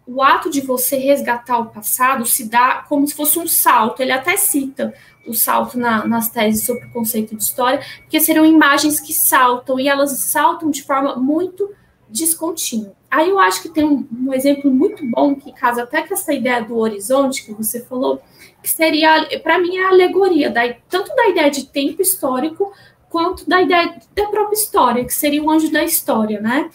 o 0.07 0.23
ato 0.23 0.49
de 0.49 0.61
você 0.61 0.97
resgatar 0.97 1.59
o 1.59 1.67
passado 1.67 2.25
se 2.25 2.49
dá 2.49 2.85
como 2.89 3.07
se 3.07 3.15
fosse 3.15 3.39
um 3.39 3.47
salto. 3.47 4.01
Ele 4.01 4.13
até 4.13 4.37
cita 4.37 4.95
o 5.27 5.35
salto 5.35 5.77
na, 5.77 6.07
nas 6.07 6.31
teses 6.31 6.65
sobre 6.65 6.87
o 6.87 6.93
conceito 6.93 7.35
de 7.35 7.43
história, 7.43 7.81
porque 8.03 8.21
seriam 8.21 8.47
imagens 8.47 9.01
que 9.01 9.13
saltam 9.13 9.81
e 9.81 9.89
elas 9.89 10.13
saltam 10.13 10.71
de 10.71 10.85
forma 10.85 11.17
muito 11.17 11.69
descontínua. 12.09 12.95
Aí 13.11 13.29
eu 13.29 13.39
acho 13.39 13.63
que 13.63 13.69
tem 13.69 13.85
um, 13.85 14.07
um 14.13 14.33
exemplo 14.33 14.71
muito 14.71 15.05
bom 15.11 15.35
que 15.35 15.53
casa 15.53 15.83
até 15.83 16.03
com 16.03 16.15
essa 16.15 16.33
ideia 16.33 16.63
do 16.63 16.77
horizonte 16.77 17.45
que 17.45 17.53
você 17.53 17.85
falou, 17.85 18.23
que 18.63 18.71
seria, 18.71 19.27
para 19.43 19.59
mim, 19.59 19.77
a 19.79 19.89
alegoria 19.89 20.51
da, 20.51 20.73
tanto 20.89 21.15
da 21.17 21.29
ideia 21.29 21.51
de 21.51 21.67
tempo 21.67 22.01
histórico 22.01 22.73
quanto 23.09 23.49
da 23.49 23.63
ideia 23.63 23.99
da 24.15 24.27
própria 24.27 24.55
história, 24.55 25.05
que 25.05 25.15
seria 25.15 25.43
o 25.43 25.51
anjo 25.51 25.71
da 25.73 25.83
história, 25.83 26.41
né? 26.41 26.71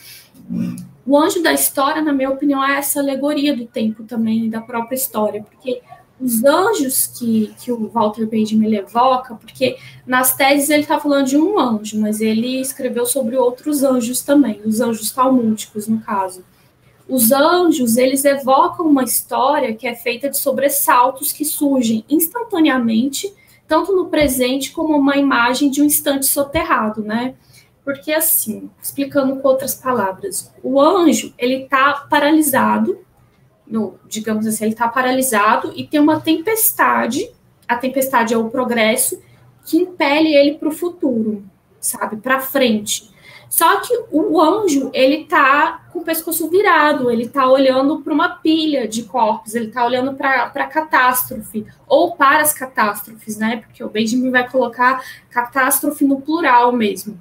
O 1.05 1.17
anjo 1.17 1.41
da 1.41 1.53
história, 1.53 2.01
na 2.01 2.13
minha 2.13 2.29
opinião, 2.29 2.63
é 2.63 2.77
essa 2.77 2.99
alegoria 2.99 3.55
do 3.55 3.65
tempo 3.65 4.03
também, 4.03 4.49
da 4.49 4.61
própria 4.61 4.95
história, 4.95 5.43
porque 5.43 5.81
os 6.19 6.43
anjos 6.43 7.07
que, 7.07 7.51
que 7.59 7.71
o 7.71 7.87
Walter 7.87 8.27
Benjamin 8.27 8.75
evoca, 8.75 9.33
porque 9.33 9.77
nas 10.05 10.35
teses 10.35 10.69
ele 10.69 10.83
está 10.83 10.99
falando 10.99 11.25
de 11.25 11.37
um 11.37 11.59
anjo, 11.59 11.99
mas 11.99 12.21
ele 12.21 12.61
escreveu 12.61 13.07
sobre 13.07 13.35
outros 13.35 13.83
anjos 13.83 14.21
também, 14.21 14.61
os 14.63 14.79
anjos 14.79 15.11
talmúdicos, 15.11 15.87
no 15.87 15.99
caso. 15.99 16.45
Os 17.09 17.31
anjos, 17.31 17.97
eles 17.97 18.23
evocam 18.23 18.85
uma 18.85 19.03
história 19.03 19.73
que 19.73 19.87
é 19.87 19.95
feita 19.95 20.29
de 20.29 20.37
sobressaltos 20.37 21.31
que 21.31 21.43
surgem 21.43 22.05
instantaneamente, 22.07 23.33
tanto 23.67 23.91
no 23.95 24.05
presente 24.05 24.71
como 24.71 24.95
uma 24.95 25.17
imagem 25.17 25.71
de 25.71 25.81
um 25.81 25.85
instante 25.85 26.27
soterrado, 26.27 27.01
né? 27.01 27.33
Porque 27.91 28.13
assim, 28.13 28.69
explicando 28.81 29.35
com 29.41 29.47
outras 29.49 29.75
palavras, 29.75 30.49
o 30.63 30.79
anjo 30.79 31.33
ele 31.37 31.63
está 31.63 32.05
paralisado, 32.09 32.99
no, 33.67 33.99
digamos 34.07 34.47
assim, 34.47 34.63
ele 34.63 34.73
está 34.73 34.87
paralisado 34.87 35.73
e 35.75 35.85
tem 35.85 35.99
uma 35.99 36.21
tempestade. 36.21 37.29
A 37.67 37.75
tempestade 37.75 38.33
é 38.33 38.37
o 38.37 38.49
progresso 38.49 39.21
que 39.65 39.77
impele 39.77 40.33
ele 40.33 40.53
para 40.53 40.69
o 40.69 40.71
futuro, 40.71 41.43
sabe, 41.81 42.15
para 42.15 42.39
frente. 42.39 43.11
Só 43.49 43.81
que 43.81 43.93
o 44.09 44.39
anjo 44.39 44.89
ele 44.93 45.23
está 45.23 45.83
com 45.91 45.99
o 45.99 46.05
pescoço 46.05 46.49
virado, 46.49 47.11
ele 47.11 47.23
está 47.23 47.45
olhando 47.45 47.99
para 47.99 48.13
uma 48.13 48.29
pilha 48.29 48.87
de 48.87 49.03
corpos, 49.03 49.53
ele 49.53 49.67
está 49.67 49.85
olhando 49.85 50.13
para 50.13 50.43
a 50.45 50.67
catástrofe 50.67 51.65
ou 51.85 52.15
para 52.15 52.41
as 52.41 52.53
catástrofes, 52.53 53.35
né? 53.35 53.57
Porque 53.57 53.83
o 53.83 53.89
Benjamin 53.89 54.31
vai 54.31 54.49
colocar 54.49 55.03
catástrofe 55.29 56.05
no 56.05 56.21
plural 56.21 56.71
mesmo. 56.71 57.19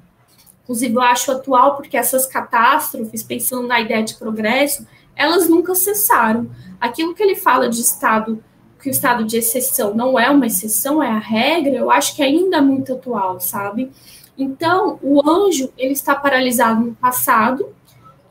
Inclusive, 0.71 0.95
eu 0.95 1.03
acho 1.03 1.33
atual, 1.33 1.75
porque 1.75 1.97
essas 1.97 2.27
catástrofes, 2.27 3.25
pensando 3.25 3.67
na 3.67 3.81
ideia 3.81 4.05
de 4.05 4.15
progresso, 4.15 4.87
elas 5.17 5.49
nunca 5.49 5.75
cessaram. 5.75 6.49
Aquilo 6.81 7.13
que 7.13 7.21
ele 7.21 7.35
fala 7.35 7.69
de 7.69 7.81
estado, 7.81 8.41
que 8.81 8.89
o 8.89 8.93
estado 8.93 9.25
de 9.25 9.37
exceção 9.37 9.93
não 9.95 10.17
é 10.17 10.31
uma 10.31 10.47
exceção, 10.47 11.03
é 11.03 11.09
a 11.09 11.19
regra, 11.19 11.75
eu 11.75 11.91
acho 11.91 12.15
que 12.15 12.23
ainda 12.23 12.59
é 12.59 12.61
muito 12.61 12.93
atual, 12.93 13.41
sabe? 13.41 13.91
Então, 14.39 14.97
o 15.03 15.29
anjo, 15.29 15.73
ele 15.77 15.93
está 15.93 16.15
paralisado 16.15 16.85
no 16.85 16.95
passado, 16.95 17.75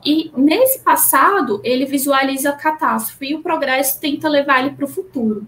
e 0.02 0.32
nesse 0.34 0.78
passado, 0.78 1.60
ele 1.62 1.84
visualiza 1.84 2.48
a 2.48 2.54
catástrofe, 2.54 3.26
e 3.26 3.34
o 3.34 3.42
progresso 3.42 4.00
tenta 4.00 4.30
levar 4.30 4.60
ele 4.60 4.70
para 4.70 4.86
o 4.86 4.88
futuro 4.88 5.46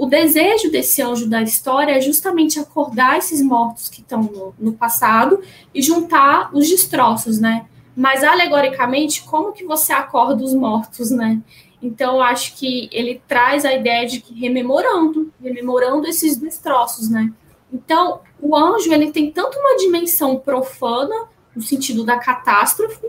o 0.00 0.06
desejo 0.06 0.70
desse 0.70 1.02
anjo 1.02 1.28
da 1.28 1.42
história 1.42 1.92
é 1.92 2.00
justamente 2.00 2.58
acordar 2.58 3.18
esses 3.18 3.42
mortos 3.42 3.90
que 3.90 4.00
estão 4.00 4.22
no, 4.22 4.54
no, 4.58 4.72
passado 4.72 5.42
e 5.74 5.82
juntar 5.82 6.48
os 6.54 6.66
destroços, 6.70 7.38
né? 7.38 7.66
Mas 7.94 8.24
alegoricamente, 8.24 9.22
como 9.22 9.52
que 9.52 9.62
você 9.62 9.92
acorda 9.92 10.42
os 10.42 10.54
mortos, 10.54 11.10
né? 11.10 11.42
Então, 11.82 12.18
acho 12.22 12.56
que 12.56 12.88
ele 12.90 13.20
traz 13.28 13.66
a 13.66 13.74
ideia 13.74 14.06
de 14.06 14.20
que 14.20 14.32
rememorando, 14.32 15.30
rememorando 15.38 16.06
esses 16.06 16.34
destroços, 16.34 17.10
né? 17.10 17.30
Então, 17.70 18.20
o 18.40 18.56
anjo, 18.56 18.90
ele 18.90 19.12
tem 19.12 19.30
tanto 19.30 19.58
uma 19.58 19.76
dimensão 19.76 20.38
profana, 20.38 21.28
no 21.54 21.60
sentido 21.60 22.04
da 22.04 22.16
catástrofe, 22.16 23.06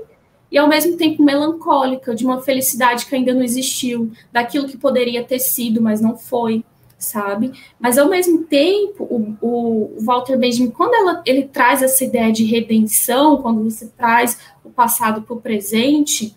e 0.52 0.58
ao 0.58 0.68
mesmo 0.68 0.98
tempo 0.98 1.24
melancólica, 1.24 2.14
de 2.14 2.26
uma 2.26 2.42
felicidade 2.42 3.06
que 3.06 3.16
ainda 3.16 3.34
não 3.34 3.44
existiu, 3.44 4.12
daquilo 4.30 4.68
que 4.68 4.76
poderia 4.76 5.24
ter 5.24 5.40
sido, 5.40 5.82
mas 5.82 6.02
não 6.02 6.18
foi 6.18 6.66
sabe? 7.02 7.52
Mas 7.80 7.98
ao 7.98 8.08
mesmo 8.08 8.44
tempo, 8.44 9.04
o, 9.04 9.36
o 9.42 9.96
Walter 10.02 10.38
Benjamin, 10.38 10.72
quando 10.72 10.94
ela, 10.94 11.22
ele 11.26 11.44
traz 11.44 11.82
essa 11.82 12.04
ideia 12.04 12.32
de 12.32 12.46
redenção, 12.46 13.42
quando 13.42 13.64
você 13.64 13.88
traz 13.88 14.40
o 14.64 14.70
passado 14.70 15.24
para 15.24 15.34
o 15.34 15.42
presente, 15.42 16.34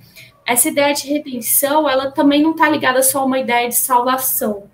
essa 0.47 0.69
ideia 0.69 0.93
de 0.95 1.07
redenção, 1.07 1.89
ela 1.89 2.11
também 2.11 2.43
não 2.43 2.53
está 2.53 2.69
ligada 2.69 3.03
só 3.03 3.21
a 3.21 3.25
uma 3.25 3.39
ideia 3.39 3.69
de 3.69 3.77
salvação, 3.77 4.65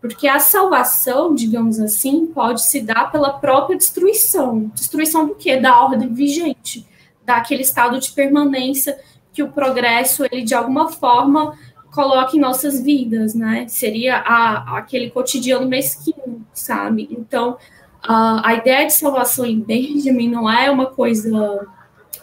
porque 0.00 0.28
a 0.28 0.38
salvação, 0.38 1.34
digamos 1.34 1.80
assim, 1.80 2.26
pode 2.26 2.62
se 2.62 2.80
dar 2.80 3.10
pela 3.10 3.32
própria 3.32 3.76
destruição. 3.76 4.70
Destruição 4.74 5.26
do 5.26 5.34
quê? 5.34 5.56
Da 5.56 5.82
ordem 5.82 6.12
vigente, 6.12 6.86
daquele 7.24 7.62
estado 7.62 7.98
de 7.98 8.12
permanência 8.12 8.98
que 9.32 9.42
o 9.42 9.52
progresso, 9.52 10.24
ele 10.24 10.42
de 10.42 10.54
alguma 10.54 10.90
forma 10.90 11.56
coloca 11.98 12.36
em 12.36 12.38
nossas 12.38 12.80
vidas, 12.80 13.34
né? 13.34 13.66
Seria 13.66 14.18
a, 14.18 14.78
aquele 14.78 15.10
cotidiano 15.10 15.66
mesquinho, 15.66 16.46
sabe? 16.54 17.08
Então, 17.10 17.56
a, 18.00 18.50
a 18.50 18.54
ideia 18.54 18.86
de 18.86 18.92
salvação 18.92 19.44
em 19.44 19.58
Benjamin 19.58 20.30
não 20.30 20.48
é 20.48 20.70
uma 20.70 20.86
coisa, 20.86 21.66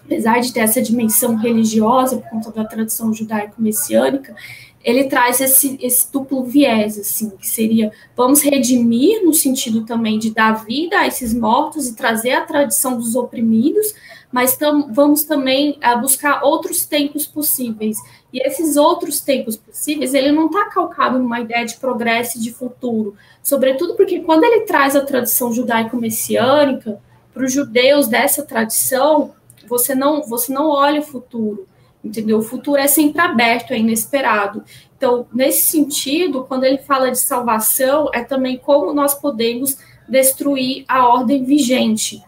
apesar 0.05 0.39
de 0.39 0.53
ter 0.53 0.61
essa 0.61 0.81
dimensão 0.81 1.35
religiosa 1.35 2.15
por 2.15 2.29
conta 2.29 2.51
da 2.51 2.63
tradição 2.63 3.13
judaico-messiânica, 3.13 4.33
ele 4.81 5.09
traz 5.09 5.41
esse, 5.41 5.77
esse 5.81 6.09
duplo 6.09 6.45
viés, 6.45 6.97
assim, 6.97 7.31
que 7.31 7.45
seria 7.45 7.91
vamos 8.15 8.41
redimir 8.41 9.25
no 9.25 9.33
sentido 9.33 9.83
também 9.83 10.17
de 10.17 10.31
dar 10.31 10.63
vida 10.63 10.99
a 10.99 11.07
esses 11.07 11.33
mortos 11.33 11.89
e 11.89 11.95
trazer 11.97 12.31
a 12.31 12.45
tradição 12.45 12.95
dos 12.95 13.13
oprimidos, 13.13 13.93
mas 14.31 14.55
tam, 14.55 14.93
vamos 14.93 15.23
também 15.23 15.79
uh, 15.83 15.99
buscar 15.99 16.43
outros 16.43 16.85
tempos 16.85 17.25
possíveis. 17.25 17.97
E 18.35 18.45
esses 18.45 18.75
outros 18.75 19.21
tempos 19.21 19.55
possíveis, 19.55 20.13
ele 20.13 20.29
não 20.29 20.47
está 20.47 20.65
calcado 20.65 21.17
numa 21.17 21.39
ideia 21.39 21.65
de 21.65 21.77
progresso 21.77 22.37
e 22.37 22.41
de 22.41 22.51
futuro, 22.51 23.15
sobretudo 23.41 23.95
porque 23.95 24.19
quando 24.19 24.43
ele 24.43 24.65
traz 24.65 24.93
a 24.93 25.05
tradição 25.05 25.53
judaico-messiânica, 25.53 27.01
para 27.33 27.45
os 27.45 27.53
judeus 27.53 28.09
dessa 28.09 28.43
tradição, 28.43 29.33
você 29.69 29.95
não, 29.95 30.21
você 30.23 30.51
não 30.51 30.67
olha 30.67 30.99
o 30.99 31.05
futuro, 31.05 31.65
entendeu? 32.03 32.39
O 32.39 32.43
futuro 32.43 32.77
é 32.77 32.87
sempre 32.87 33.21
aberto, 33.21 33.71
é 33.71 33.79
inesperado. 33.79 34.65
Então, 34.97 35.25
nesse 35.33 35.67
sentido, 35.67 36.43
quando 36.43 36.65
ele 36.65 36.79
fala 36.79 37.11
de 37.11 37.19
salvação, 37.19 38.09
é 38.13 38.21
também 38.21 38.57
como 38.57 38.93
nós 38.93 39.13
podemos 39.13 39.77
destruir 40.09 40.83
a 40.89 41.07
ordem 41.07 41.45
vigente. 41.45 42.21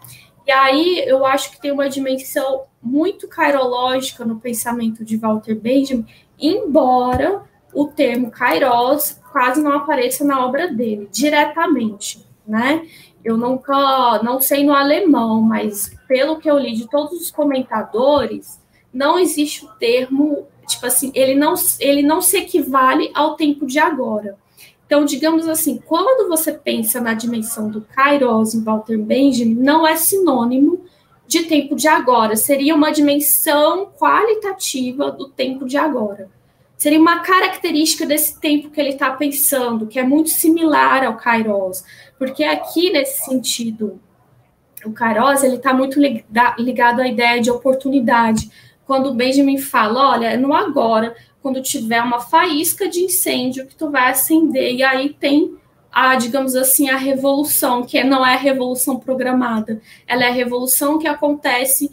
E 0.46 0.50
aí 0.50 1.04
eu 1.06 1.26
acho 1.26 1.50
que 1.50 1.60
tem 1.60 1.70
uma 1.70 1.90
dimensão 1.90 2.62
muito 2.88 3.28
cairológica 3.28 4.24
no 4.24 4.40
pensamento 4.40 5.04
de 5.04 5.16
Walter 5.16 5.54
Benjamin, 5.54 6.06
embora 6.38 7.42
o 7.72 7.86
termo 7.86 8.30
kairos 8.30 9.20
quase 9.30 9.62
não 9.62 9.72
apareça 9.72 10.24
na 10.24 10.44
obra 10.44 10.68
dele, 10.68 11.08
diretamente, 11.12 12.24
né? 12.46 12.86
Eu 13.22 13.36
nunca, 13.36 14.22
não 14.22 14.40
sei 14.40 14.64
no 14.64 14.72
alemão, 14.72 15.42
mas 15.42 15.94
pelo 16.06 16.38
que 16.38 16.50
eu 16.50 16.58
li 16.58 16.72
de 16.72 16.88
todos 16.88 17.20
os 17.20 17.30
comentadores, 17.30 18.58
não 18.92 19.18
existe 19.18 19.66
o 19.66 19.68
termo, 19.68 20.46
tipo 20.66 20.86
assim, 20.86 21.12
ele 21.14 21.34
não, 21.34 21.54
ele 21.78 22.02
não 22.02 22.22
se 22.22 22.38
equivale 22.38 23.10
ao 23.14 23.36
tempo 23.36 23.66
de 23.66 23.78
agora. 23.78 24.38
Então, 24.86 25.04
digamos 25.04 25.46
assim, 25.46 25.78
quando 25.84 26.28
você 26.28 26.52
pensa 26.52 26.98
na 26.98 27.12
dimensão 27.12 27.68
do 27.68 27.82
Kairos 27.82 28.54
em 28.54 28.62
Walter 28.62 28.96
Benjamin, 28.96 29.54
não 29.54 29.86
é 29.86 29.96
sinônimo 29.96 30.80
de 31.28 31.42
tempo 31.42 31.76
de 31.76 31.86
agora, 31.86 32.34
seria 32.36 32.74
uma 32.74 32.90
dimensão 32.90 33.92
qualitativa 33.98 35.12
do 35.12 35.28
tempo 35.28 35.66
de 35.66 35.76
agora. 35.76 36.30
Seria 36.78 36.98
uma 36.98 37.18
característica 37.18 38.06
desse 38.06 38.40
tempo 38.40 38.70
que 38.70 38.80
ele 38.80 38.88
está 38.90 39.10
pensando, 39.10 39.86
que 39.86 39.98
é 39.98 40.02
muito 40.02 40.30
similar 40.30 41.04
ao 41.04 41.18
Kairos, 41.18 41.84
porque 42.18 42.42
aqui, 42.44 42.90
nesse 42.90 43.26
sentido, 43.26 44.00
o 44.82 44.90
Kairos 44.90 45.42
ele 45.42 45.56
está 45.56 45.74
muito 45.74 46.00
ligado 46.00 47.00
à 47.00 47.06
ideia 47.06 47.42
de 47.42 47.50
oportunidade. 47.50 48.50
Quando 48.86 49.10
o 49.10 49.14
Benjamin 49.14 49.58
fala, 49.58 50.12
olha, 50.12 50.34
no 50.38 50.54
agora, 50.54 51.14
quando 51.42 51.60
tiver 51.60 52.00
uma 52.00 52.20
faísca 52.20 52.88
de 52.88 53.00
incêndio 53.00 53.66
que 53.66 53.76
tu 53.76 53.90
vai 53.90 54.10
acender, 54.10 54.76
e 54.76 54.82
aí 54.82 55.10
tem 55.10 55.57
a, 55.92 56.14
digamos 56.16 56.54
assim, 56.54 56.88
a 56.90 56.96
revolução, 56.96 57.82
que 57.82 58.02
não 58.04 58.24
é 58.24 58.34
a 58.34 58.38
revolução 58.38 58.98
programada, 58.98 59.80
ela 60.06 60.24
é 60.24 60.28
a 60.28 60.32
revolução 60.32 60.98
que 60.98 61.08
acontece 61.08 61.90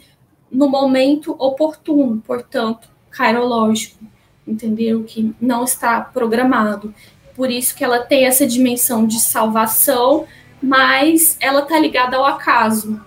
no 0.50 0.68
momento 0.68 1.34
oportuno, 1.38 2.22
portanto, 2.24 2.88
cairológico, 3.10 4.04
entendeu? 4.46 5.04
Que 5.04 5.34
não 5.40 5.64
está 5.64 6.00
programado. 6.00 6.94
Por 7.34 7.50
isso 7.50 7.74
que 7.74 7.84
ela 7.84 8.00
tem 8.00 8.24
essa 8.24 8.46
dimensão 8.46 9.06
de 9.06 9.20
salvação, 9.20 10.26
mas 10.62 11.36
ela 11.40 11.62
está 11.62 11.78
ligada 11.78 12.16
ao 12.16 12.24
acaso. 12.24 13.00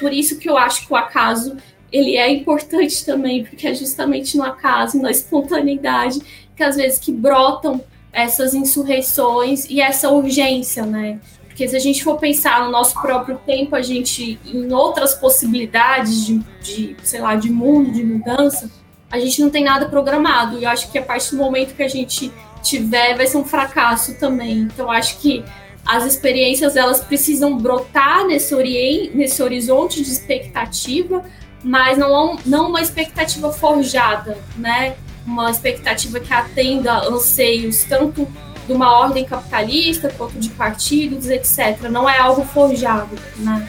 Por 0.00 0.12
isso 0.12 0.38
que 0.38 0.48
eu 0.48 0.56
acho 0.56 0.86
que 0.86 0.92
o 0.92 0.96
acaso 0.96 1.56
ele 1.90 2.16
é 2.16 2.30
importante 2.30 3.04
também, 3.04 3.44
porque 3.44 3.66
é 3.66 3.74
justamente 3.74 4.36
no 4.36 4.42
acaso, 4.42 5.00
na 5.00 5.10
espontaneidade, 5.10 6.20
que 6.54 6.62
às 6.62 6.76
vezes 6.76 6.98
que 6.98 7.12
brotam 7.12 7.82
essas 8.12 8.54
insurreições 8.54 9.68
e 9.68 9.80
essa 9.80 10.10
urgência, 10.10 10.84
né? 10.84 11.18
Porque 11.58 11.66
se 11.66 11.74
a 11.74 11.80
gente 11.80 12.04
for 12.04 12.18
pensar 12.18 12.64
no 12.64 12.70
nosso 12.70 12.94
próprio 13.00 13.36
tempo, 13.44 13.74
a 13.74 13.82
gente, 13.82 14.38
em 14.46 14.72
outras 14.72 15.14
possibilidades 15.14 16.24
de, 16.24 16.38
de 16.62 16.96
sei 17.02 17.20
lá, 17.20 17.34
de 17.34 17.50
mundo, 17.50 17.90
de 17.90 18.04
mudança, 18.04 18.70
a 19.10 19.18
gente 19.18 19.40
não 19.40 19.50
tem 19.50 19.64
nada 19.64 19.88
programado. 19.88 20.58
E 20.58 20.64
eu 20.64 20.70
acho 20.70 20.90
que 20.90 20.98
a 20.98 21.02
partir 21.02 21.32
do 21.32 21.38
momento 21.38 21.74
que 21.74 21.82
a 21.82 21.88
gente 21.88 22.32
tiver, 22.62 23.16
vai 23.16 23.26
ser 23.26 23.38
um 23.38 23.44
fracasso 23.44 24.14
também. 24.18 24.58
Então, 24.58 24.90
acho 24.90 25.18
que 25.18 25.44
as 25.84 26.04
experiências, 26.04 26.76
elas 26.76 27.00
precisam 27.00 27.56
brotar 27.56 28.26
nesse, 28.26 28.54
ori 28.54 29.10
nesse 29.14 29.42
horizonte 29.42 30.02
de 30.02 30.10
expectativa, 30.10 31.24
mas 31.64 31.96
não, 31.96 32.38
não 32.44 32.68
uma 32.68 32.80
expectativa 32.80 33.50
forjada, 33.52 34.38
né? 34.56 34.96
Uma 35.28 35.50
expectativa 35.50 36.18
que 36.18 36.32
atenda 36.32 37.06
anseios 37.06 37.84
tanto 37.84 38.26
de 38.66 38.72
uma 38.72 38.98
ordem 38.98 39.26
capitalista 39.26 40.08
quanto 40.16 40.38
de 40.38 40.48
partidos, 40.48 41.28
etc. 41.28 41.82
Não 41.90 42.08
é 42.08 42.18
algo 42.18 42.46
forjado, 42.46 43.14
né? 43.36 43.68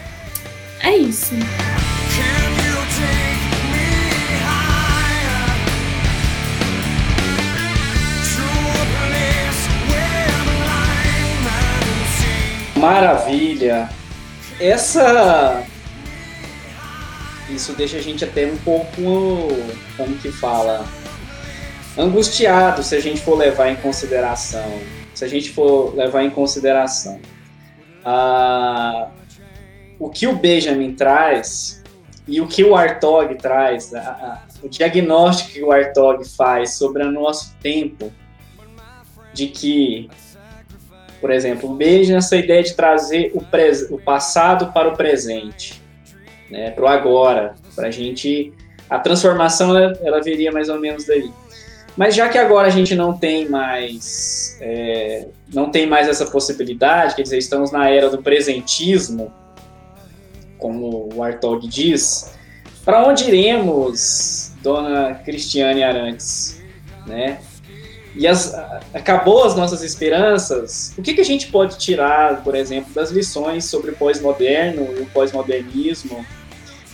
É 0.80 0.96
isso. 0.96 1.34
Maravilha! 12.74 13.90
Essa 14.58 15.62
isso 17.50 17.72
deixa 17.72 17.98
a 17.98 18.00
gente 18.00 18.24
até 18.24 18.46
um 18.46 18.56
pouco, 18.58 18.92
como 19.96 20.16
que 20.18 20.30
fala, 20.30 20.86
angustiado 21.96 22.82
se 22.82 22.94
a 22.94 23.00
gente 23.00 23.20
for 23.20 23.36
levar 23.36 23.70
em 23.70 23.76
consideração, 23.76 24.80
se 25.14 25.24
a 25.24 25.28
gente 25.28 25.50
for 25.50 25.94
levar 25.94 26.22
em 26.22 26.30
consideração 26.30 27.20
ah, 28.04 29.08
o 29.98 30.08
que 30.08 30.26
o 30.26 30.36
Benjamin 30.36 30.94
traz 30.94 31.82
e 32.26 32.40
o 32.40 32.46
que 32.46 32.62
o 32.64 32.76
Artog 32.76 33.34
traz, 33.36 33.92
o 34.62 34.68
diagnóstico 34.68 35.52
que 35.52 35.62
o 35.62 35.72
Artog 35.72 36.24
faz 36.24 36.74
sobre 36.74 37.02
o 37.02 37.10
nosso 37.10 37.54
tempo, 37.60 38.12
de 39.32 39.48
que, 39.48 40.08
por 41.20 41.30
exemplo, 41.30 41.70
o 41.70 41.74
Benjamin 41.74 42.18
essa 42.18 42.36
ideia 42.36 42.62
de 42.62 42.74
trazer 42.74 43.32
o, 43.34 43.44
o 43.94 43.98
passado 44.00 44.72
para 44.72 44.88
o 44.88 44.96
presente 44.96 45.80
né, 46.50 46.70
para 46.70 46.84
o 46.84 46.88
agora, 46.88 47.54
para 47.74 47.88
a 47.88 47.90
gente 47.90 48.52
a 48.88 48.98
transformação 48.98 49.76
ela, 49.76 49.96
ela 50.02 50.20
viria 50.20 50.50
mais 50.50 50.68
ou 50.68 50.80
menos 50.80 51.06
daí. 51.06 51.30
Mas 52.00 52.14
já 52.14 52.30
que 52.30 52.38
agora 52.38 52.66
a 52.66 52.70
gente 52.70 52.94
não 52.94 53.12
tem 53.12 53.46
mais 53.46 54.56
é, 54.58 55.26
não 55.52 55.70
tem 55.70 55.86
mais 55.86 56.08
essa 56.08 56.24
possibilidade, 56.24 57.14
quer 57.14 57.20
dizer, 57.20 57.36
estamos 57.36 57.70
na 57.70 57.90
era 57.90 58.08
do 58.08 58.22
presentismo, 58.22 59.30
como 60.56 61.10
o 61.14 61.22
Artog 61.22 61.68
diz, 61.68 62.32
para 62.86 63.06
onde 63.06 63.24
iremos, 63.24 64.52
dona 64.62 65.16
Cristiane 65.26 65.84
Arantes, 65.84 66.62
né? 67.06 67.38
E 68.16 68.26
as, 68.26 68.54
acabou 68.94 69.44
as 69.44 69.54
nossas 69.54 69.82
esperanças. 69.82 70.94
O 70.96 71.02
que, 71.02 71.12
que 71.12 71.20
a 71.20 71.24
gente 71.24 71.48
pode 71.48 71.76
tirar, 71.76 72.42
por 72.42 72.54
exemplo, 72.54 72.94
das 72.94 73.10
lições 73.10 73.66
sobre 73.66 73.90
o 73.90 73.94
pós-moderno 73.94 74.88
e 74.96 75.02
o 75.02 75.06
pós-modernismo? 75.06 76.24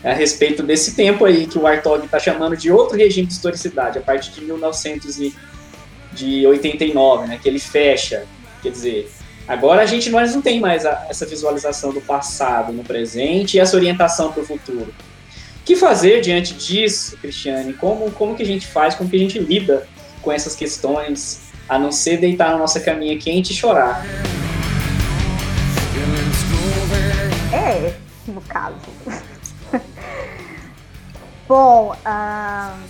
A 0.05 0.13
respeito 0.13 0.63
desse 0.63 0.95
tempo 0.95 1.25
aí 1.25 1.47
que 1.47 1.59
o 1.59 1.67
Artog 1.67 2.05
está 2.05 2.19
chamando 2.19 2.55
de 2.57 2.71
outro 2.71 2.97
regime 2.97 3.27
de 3.27 3.33
historicidade, 3.33 3.99
a 3.99 4.01
partir 4.01 4.31
de 4.33 4.41
1989, 4.43 7.27
né, 7.27 7.39
que 7.43 7.49
ele 7.49 7.59
fecha. 7.59 8.25
Quer 8.63 8.71
dizer, 8.71 9.11
agora 9.49 9.83
a 9.83 9.87
gente 9.87 10.11
nós 10.11 10.35
não 10.35 10.43
tem 10.43 10.61
mais 10.61 10.87
a, 10.87 11.07
essa 11.09 11.27
visualização 11.27 11.93
do 11.93 12.01
passado 12.01 12.73
no 12.73 12.85
presente 12.85 13.57
e 13.57 13.61
essa 13.61 13.77
orientação 13.77 14.33
para 14.33 14.43
o 14.43 14.47
futuro. 14.47 14.95
O 15.61 15.65
que 15.67 15.75
fazer 15.75 16.21
diante 16.21 16.55
disso, 16.55 17.17
Cristiane? 17.17 17.73
Como, 17.73 18.11
como 18.13 18.37
que 18.37 18.43
a 18.43 18.47
gente 18.47 18.67
faz, 18.67 18.95
como 18.95 19.11
que 19.11 19.17
a 19.17 19.19
gente 19.19 19.39
lida 19.39 19.89
com 20.23 20.31
essas 20.31 20.55
questões, 20.55 21.41
a 21.69 21.79
não 21.79 21.91
ser 21.91 22.19
deitar 22.19 22.53
na 22.53 22.59
nossa 22.59 22.81
caminha 22.81 23.19
quente 23.19 23.53
e 23.53 23.57
chorar? 23.57 24.07
É, 27.53 27.95
no 28.29 28.41
caso. 28.43 28.77
Bom, 31.49 31.93
uh, 31.93 32.89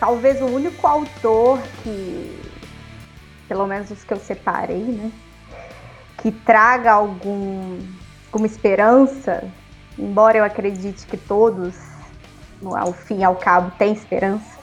talvez 0.00 0.40
o 0.40 0.46
único 0.46 0.86
autor 0.86 1.60
que, 1.82 2.40
pelo 3.46 3.66
menos 3.66 3.90
os 3.90 4.02
que 4.02 4.14
eu 4.14 4.18
separei, 4.18 4.82
né, 4.82 5.12
que 6.16 6.32
traga 6.32 6.92
algum, 6.92 7.78
alguma 8.26 8.46
esperança, 8.46 9.44
embora 9.98 10.38
eu 10.38 10.44
acredite 10.44 11.06
que 11.06 11.18
todos, 11.18 11.74
ao 12.64 12.94
fim 12.94 13.18
e 13.18 13.24
ao 13.24 13.36
cabo, 13.36 13.70
têm 13.76 13.92
esperança, 13.92 14.58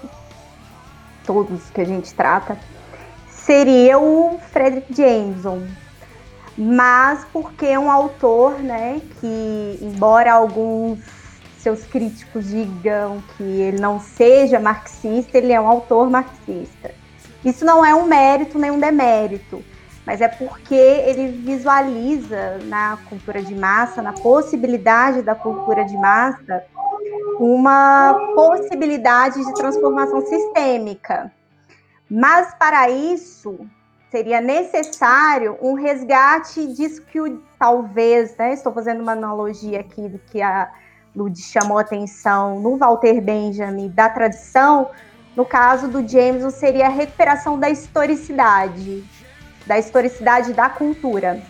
todos 1.28 1.70
que 1.70 1.82
a 1.82 1.86
gente 1.86 2.12
trata, 2.16 2.58
seria 3.30 4.00
o 4.00 4.40
Frederick 4.52 4.92
Jameson. 4.96 5.62
Mas 6.58 7.24
porque 7.32 7.68
é 7.68 7.78
um 7.78 7.92
autor, 7.92 8.60
né, 8.60 9.00
que 9.20 9.78
embora 9.80 10.34
alguns 10.34 11.19
seus 11.60 11.84
críticos 11.86 12.48
digam 12.48 13.22
que 13.36 13.44
ele 13.44 13.80
não 13.80 14.00
seja 14.00 14.60
marxista, 14.60 15.38
ele 15.38 15.52
é 15.52 15.60
um 15.60 15.68
autor 15.68 16.10
marxista. 16.10 16.92
Isso 17.44 17.66
não 17.66 17.86
é 17.86 17.94
um 17.94 18.06
mérito 18.06 18.58
nem 18.58 18.72
um 18.72 18.80
demérito, 18.80 19.64
mas 20.06 20.22
é 20.22 20.28
porque 20.28 20.76
ele 20.76 21.28
visualiza 21.28 22.60
na 22.66 22.98
cultura 23.10 23.42
de 23.42 23.54
massa, 23.56 24.02
na 24.02 24.14
possibilidade 24.14 25.22
da 25.22 25.36
cultura 25.36 25.86
de 25.86 25.98
massa, 25.98 26.64
uma 27.40 28.14
possibilidade 28.36 29.44
de 29.46 29.54
transformação 29.54 30.22
sistêmica. 30.26 31.32
Mas 32.10 32.54
para 32.56 32.90
isso 32.90 33.60
seria 34.10 34.42
necessário 34.42 35.58
um 35.62 35.74
resgate 35.74 36.66
disso 36.74 37.04
que 37.04 37.22
o, 37.22 37.38
talvez, 37.60 38.36
né, 38.38 38.54
estou 38.54 38.74
fazendo 38.74 39.02
uma 39.02 39.12
analogia 39.12 39.82
aqui 39.82 40.10
do 40.10 40.18
que 40.18 40.42
a 40.42 40.72
Lud 41.16 41.38
chamou 41.42 41.78
atenção 41.78 42.60
no 42.60 42.78
Walter 42.78 43.20
Benjamin 43.22 43.90
da 43.90 44.10
tradição, 44.10 44.90
no 45.36 45.46
caso 45.46 45.88
do 45.88 46.08
Jameson 46.08 46.50
seria 46.50 46.88
a 46.88 46.90
recuperação 46.90 47.58
da 47.58 47.70
historicidade, 47.70 49.04
da 49.66 49.78
historicidade 49.80 50.54
da 50.54 50.70
cultura. 50.70 51.42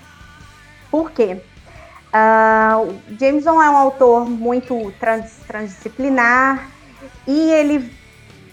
Por 0.89 1.12
quê? 1.12 1.41
Uh, 2.10 2.97
Jameson 3.20 3.62
é 3.62 3.70
um 3.70 3.78
autor 3.78 4.28
muito 4.28 4.91
trans, 4.99 5.32
transdisciplinar 5.47 6.70
e 7.28 7.51
ele 7.51 7.93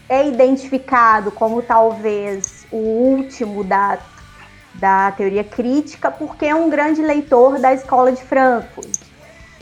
é 0.09 0.29
identificado 0.29 1.31
como 1.31 1.63
talvez 1.63 2.67
o 2.71 2.77
último 2.77 3.65
da, 3.65 3.99
da 4.75 5.11
teoria 5.13 5.43
crítica 5.43 6.11
porque 6.11 6.45
é 6.45 6.55
um 6.55 6.69
grande 6.69 7.01
leitor 7.01 7.59
da 7.59 7.73
escola 7.73 8.13
de 8.13 8.23
Frankfurt. 8.23 9.01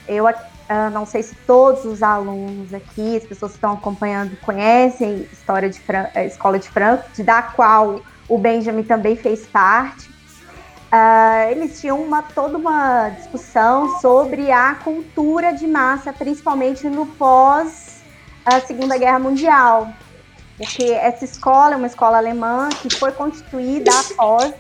Eu 0.09 0.27
uh, 0.71 0.91
não 0.91 1.07
sei 1.07 1.23
se 1.23 1.35
todos 1.47 1.85
os 1.85 2.03
alunos 2.03 2.73
aqui, 2.73 3.17
as 3.17 3.25
pessoas 3.25 3.53
que 3.53 3.59
estão 3.59 3.73
acompanhando, 3.73 4.37
conhecem 4.41 5.29
história 5.33 5.69
de 5.69 5.79
Fran 5.81 6.07
escola 6.27 6.59
de 6.59 6.69
Frankfurt, 6.69 7.25
da 7.25 7.43
qual 7.43 8.01
o 8.29 8.39
Benjamin 8.39 8.83
também 8.83 9.17
fez 9.17 9.47
parte. 9.47 10.09
Uh, 10.93 11.51
eles 11.51 11.81
tinham 11.81 12.01
uma, 12.01 12.23
toda 12.23 12.57
uma 12.57 13.09
discussão 13.09 13.99
sobre 14.01 14.53
a 14.53 14.77
cultura 14.77 15.53
de 15.53 15.67
massa, 15.67 16.13
principalmente 16.13 16.89
no 16.89 17.07
pós 17.07 18.03
a 18.45 18.61
Segunda 18.61 18.97
Guerra 18.99 19.19
Mundial, 19.19 19.89
porque 20.57 20.85
essa 20.85 21.25
escola 21.25 21.75
é 21.75 21.77
uma 21.77 21.87
escola 21.87 22.19
alemã 22.19 22.69
que 22.69 22.95
foi 22.95 23.11
constituída 23.11 23.91
após 23.91 24.55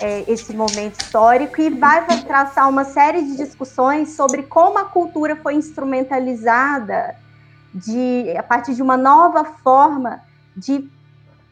é, 0.00 0.24
esse 0.30 0.54
momento 0.54 1.00
histórico 1.00 1.60
e 1.60 1.70
vai 1.70 2.04
traçar 2.22 2.68
uma 2.68 2.84
série 2.84 3.22
de 3.22 3.36
discussões 3.36 4.10
sobre 4.10 4.42
como 4.44 4.78
a 4.78 4.84
cultura 4.84 5.36
foi 5.36 5.54
instrumentalizada 5.54 7.16
de, 7.72 8.34
a 8.36 8.42
partir 8.42 8.74
de 8.74 8.82
uma 8.82 8.96
nova 8.96 9.44
forma 9.44 10.20
de 10.56 10.88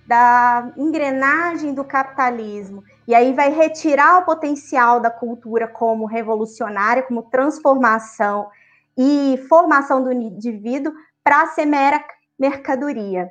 da 0.08 0.72
engrenagem 0.74 1.74
do 1.74 1.84
capitalismo. 1.84 2.82
E 3.06 3.14
aí 3.14 3.34
vai 3.34 3.50
retirar 3.50 4.18
o 4.18 4.24
potencial 4.24 5.00
da 5.00 5.10
cultura 5.10 5.68
como 5.68 6.06
revolucionária, 6.06 7.02
como 7.02 7.24
transformação 7.24 8.48
e 8.96 9.38
formação 9.50 10.02
do 10.02 10.10
indivíduo 10.10 10.94
para 11.22 11.46
ser 11.48 11.66
mera 11.66 12.02
mercadoria. 12.38 13.30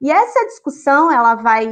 E 0.00 0.10
essa 0.10 0.46
discussão 0.46 1.10
ela 1.10 1.34
vai 1.34 1.68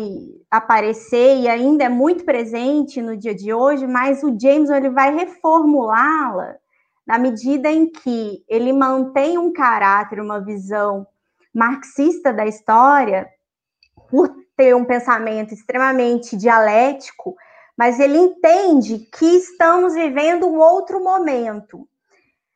aparecer 0.50 1.38
e 1.38 1.48
ainda 1.48 1.84
é 1.84 1.88
muito 1.88 2.24
presente 2.24 3.00
no 3.00 3.16
dia 3.16 3.34
de 3.34 3.52
hoje, 3.52 3.86
mas 3.86 4.22
o 4.22 4.36
Jameson 4.38 4.74
ele 4.74 4.90
vai 4.90 5.14
reformulá-la 5.14 6.56
na 7.06 7.18
medida 7.18 7.70
em 7.70 7.90
que 7.90 8.44
ele 8.48 8.72
mantém 8.72 9.38
um 9.38 9.52
caráter, 9.52 10.20
uma 10.20 10.40
visão 10.40 11.06
marxista 11.54 12.32
da 12.32 12.46
história, 12.46 13.28
por 14.08 14.34
ter 14.56 14.74
um 14.74 14.84
pensamento 14.84 15.52
extremamente 15.52 16.36
dialético, 16.36 17.34
mas 17.76 17.98
ele 17.98 18.18
entende 18.18 18.98
que 18.98 19.24
estamos 19.24 19.94
vivendo 19.94 20.46
um 20.46 20.58
outro 20.58 21.02
momento. 21.02 21.88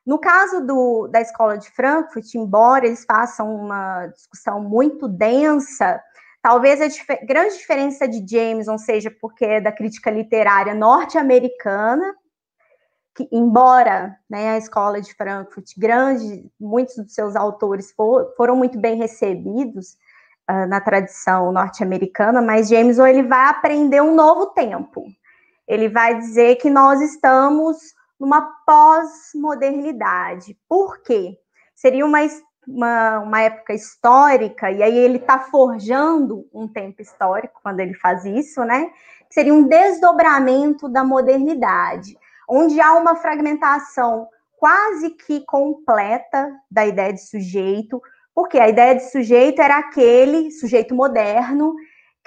No 0.07 0.17
caso 0.17 0.65
do, 0.65 1.09
da 1.09 1.19
escola 1.19 1.57
de 1.57 1.69
Frankfurt, 1.69 2.33
embora 2.33 2.87
eles 2.87 3.03
façam 3.03 3.53
uma 3.53 4.07
discussão 4.07 4.63
muito 4.63 5.05
densa, 5.05 6.01
talvez 6.41 6.79
a 6.79 6.87
dif 6.87 7.05
grande 7.25 7.57
diferença 7.57 8.07
de 8.07 8.25
Jameson 8.25 8.77
seja 8.77 9.11
porque 9.11 9.43
é 9.43 9.59
da 9.59 9.69
crítica 9.69 10.09
literária 10.09 10.73
norte-americana, 10.73 12.15
que 13.13 13.27
embora 13.33 14.17
né, 14.29 14.51
a 14.51 14.57
escola 14.57 15.01
de 15.01 15.13
Frankfurt, 15.13 15.71
grande, 15.77 16.49
muitos 16.57 16.95
dos 16.95 17.13
seus 17.13 17.35
autores 17.35 17.91
for, 17.91 18.33
foram 18.37 18.55
muito 18.55 18.79
bem 18.79 18.95
recebidos, 18.95 19.97
uh, 20.49 20.65
na 20.67 20.79
tradição 20.79 21.51
norte-americana, 21.51 22.41
mas 22.41 22.69
Jameson 22.69 23.05
ele 23.05 23.23
vai 23.23 23.49
aprender 23.49 24.01
um 24.01 24.15
novo 24.15 24.47
tempo. 24.47 25.03
Ele 25.67 25.89
vai 25.89 26.17
dizer 26.17 26.55
que 26.55 26.69
nós 26.69 27.01
estamos 27.01 27.96
numa 28.19 28.41
pós-modernidade. 28.65 30.57
Por 30.67 31.01
quê? 31.01 31.37
Seria 31.75 32.05
uma, 32.05 32.19
uma, 32.67 33.19
uma, 33.19 33.41
época 33.41 33.73
histórica, 33.73 34.71
e 34.71 34.81
aí 34.81 34.97
ele 34.97 35.17
está 35.17 35.39
forjando 35.39 36.47
um 36.53 36.67
tempo 36.67 37.01
histórico 37.01 37.59
quando 37.61 37.79
ele 37.79 37.93
faz 37.93 38.25
isso, 38.25 38.63
né? 38.63 38.91
Seria 39.29 39.53
um 39.53 39.67
desdobramento 39.67 40.89
da 40.89 41.03
modernidade, 41.03 42.17
onde 42.49 42.79
há 42.81 42.93
uma 42.93 43.15
fragmentação 43.15 44.27
quase 44.57 45.11
que 45.11 45.45
completa 45.45 46.51
da 46.69 46.85
ideia 46.85 47.13
de 47.13 47.21
sujeito, 47.21 48.01
porque 48.33 48.59
a 48.59 48.67
ideia 48.67 48.95
de 48.95 49.11
sujeito 49.11 49.61
era 49.61 49.77
aquele 49.77 50.51
sujeito 50.51 50.95
moderno 50.95 51.75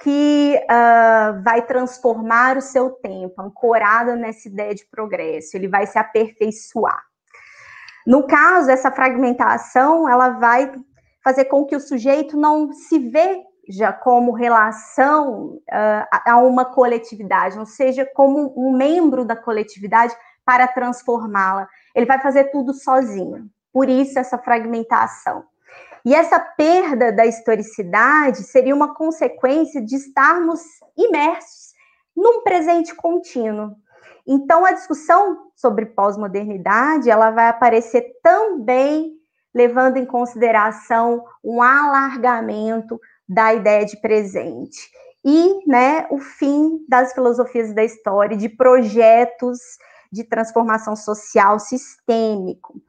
que 0.01 0.59
uh, 0.63 1.43
vai 1.43 1.61
transformar 1.61 2.57
o 2.57 2.61
seu 2.61 2.89
tempo, 2.89 3.41
ancorado 3.41 4.15
nessa 4.15 4.47
ideia 4.47 4.73
de 4.73 4.85
progresso, 4.85 5.55
ele 5.55 5.67
vai 5.67 5.85
se 5.85 5.97
aperfeiçoar. 5.97 7.01
No 8.05 8.25
caso, 8.25 8.71
essa 8.71 8.91
fragmentação, 8.91 10.09
ela 10.09 10.29
vai 10.29 10.71
fazer 11.23 11.45
com 11.45 11.65
que 11.65 11.75
o 11.75 11.79
sujeito 11.79 12.35
não 12.35 12.73
se 12.73 12.97
veja 12.97 13.93
como 13.93 14.31
relação 14.31 15.59
uh, 15.69 16.19
a 16.25 16.37
uma 16.39 16.65
coletividade, 16.65 17.55
não 17.55 17.65
seja 17.65 18.03
como 18.15 18.53
um 18.57 18.75
membro 18.75 19.23
da 19.23 19.35
coletividade 19.35 20.15
para 20.43 20.67
transformá-la. 20.67 21.67
Ele 21.95 22.07
vai 22.07 22.19
fazer 22.19 22.45
tudo 22.45 22.73
sozinho. 22.73 23.47
Por 23.71 23.87
isso 23.87 24.17
essa 24.17 24.37
fragmentação. 24.37 25.43
E 26.05 26.15
essa 26.15 26.39
perda 26.39 27.11
da 27.11 27.25
historicidade 27.25 28.43
seria 28.43 28.75
uma 28.75 28.93
consequência 28.95 29.81
de 29.81 29.95
estarmos 29.95 30.61
imersos 30.97 31.71
num 32.15 32.43
presente 32.43 32.95
contínuo. 32.95 33.75
Então, 34.27 34.65
a 34.65 34.71
discussão 34.71 35.51
sobre 35.55 35.85
pós-modernidade 35.85 37.09
ela 37.09 37.31
vai 37.31 37.47
aparecer 37.47 38.05
também 38.23 39.13
levando 39.53 39.97
em 39.97 40.05
consideração 40.05 41.23
um 41.43 41.61
alargamento 41.61 42.99
da 43.27 43.53
ideia 43.53 43.85
de 43.85 43.99
presente 43.99 44.79
e 45.23 45.67
né, 45.67 46.07
o 46.09 46.17
fim 46.17 46.83
das 46.87 47.13
filosofias 47.13 47.73
da 47.73 47.83
história, 47.83 48.35
de 48.35 48.49
projetos 48.49 49.59
de 50.11 50.23
transformação 50.23 50.95
social 50.95 51.59
sistêmico. 51.59 52.81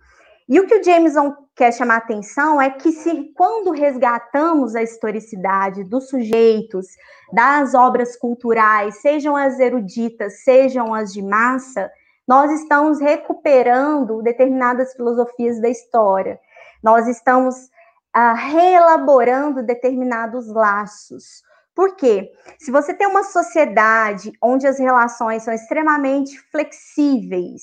E 0.49 0.59
o 0.59 0.67
que 0.67 0.77
o 0.77 0.83
Jameson 0.83 1.35
quer 1.55 1.73
chamar 1.73 1.99
atenção 1.99 2.61
é 2.61 2.71
que 2.71 2.93
se 2.93 3.33
quando 3.35 3.71
resgatamos 3.71 4.75
a 4.75 4.83
historicidade 4.83 5.85
dos 5.85 6.09
sujeitos, 6.09 6.87
das 7.33 7.75
obras 7.75 8.17
culturais, 8.17 9.01
sejam 9.01 9.37
as 9.37 9.59
eruditas, 9.61 10.43
sejam 10.43 10.95
as 10.95 11.13
de 11.13 11.23
massa, 11.23 11.91
nós 12.27 12.51
estamos 12.53 13.01
recuperando 13.01 14.23
determinadas 14.23 14.93
filosofias 14.95 15.61
da 15.61 15.69
história. 15.69 16.39
Nós 16.83 17.07
estamos 17.07 17.71
ah, 18.13 18.35
reelaborando 18.35 19.63
determinados 19.63 20.49
laços. 20.49 21.43
Por 21.75 21.97
quê? 21.97 22.31
Se 22.59 22.71
você 22.71 22.93
tem 22.93 23.07
uma 23.07 23.25
sociedade 23.25 24.33
onde 24.43 24.67
as 24.67 24.79
relações 24.79 25.43
são 25.43 25.55
extremamente 25.55 26.39
flexíveis, 26.51 27.63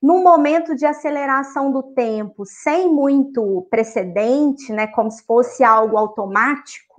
num 0.00 0.22
momento 0.22 0.74
de 0.74 0.86
aceleração 0.86 1.72
do 1.72 1.82
tempo, 1.82 2.44
sem 2.46 2.88
muito 2.88 3.66
precedente, 3.70 4.72
né, 4.72 4.86
como 4.86 5.10
se 5.10 5.24
fosse 5.24 5.64
algo 5.64 5.96
automático, 5.96 6.96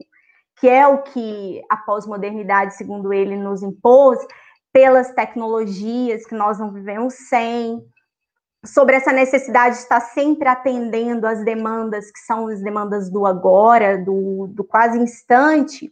que 0.60 0.68
é 0.68 0.86
o 0.86 1.02
que 1.04 1.64
a 1.70 1.78
pós-modernidade, 1.78 2.76
segundo 2.76 3.14
ele, 3.14 3.38
nos 3.38 3.64
impôs, 3.64 4.20
pelas 4.74 5.12
tecnologias 5.14 6.26
que 6.26 6.36
nós 6.36 6.60
não 6.60 6.72
vivemos 6.72 7.14
sem, 7.14 7.82
sobre 8.66 8.96
essa 8.96 9.14
necessidade 9.14 9.76
de 9.76 9.82
estar 9.82 10.02
sempre 10.02 10.48
atendendo 10.48 11.26
às 11.26 11.44
demandas 11.44 12.12
que 12.12 12.20
são 12.20 12.48
as 12.48 12.62
demandas 12.62 13.10
do 13.10 13.26
agora, 13.26 13.98
do, 13.98 14.48
do 14.48 14.64
quase 14.64 15.00
instante, 15.00 15.92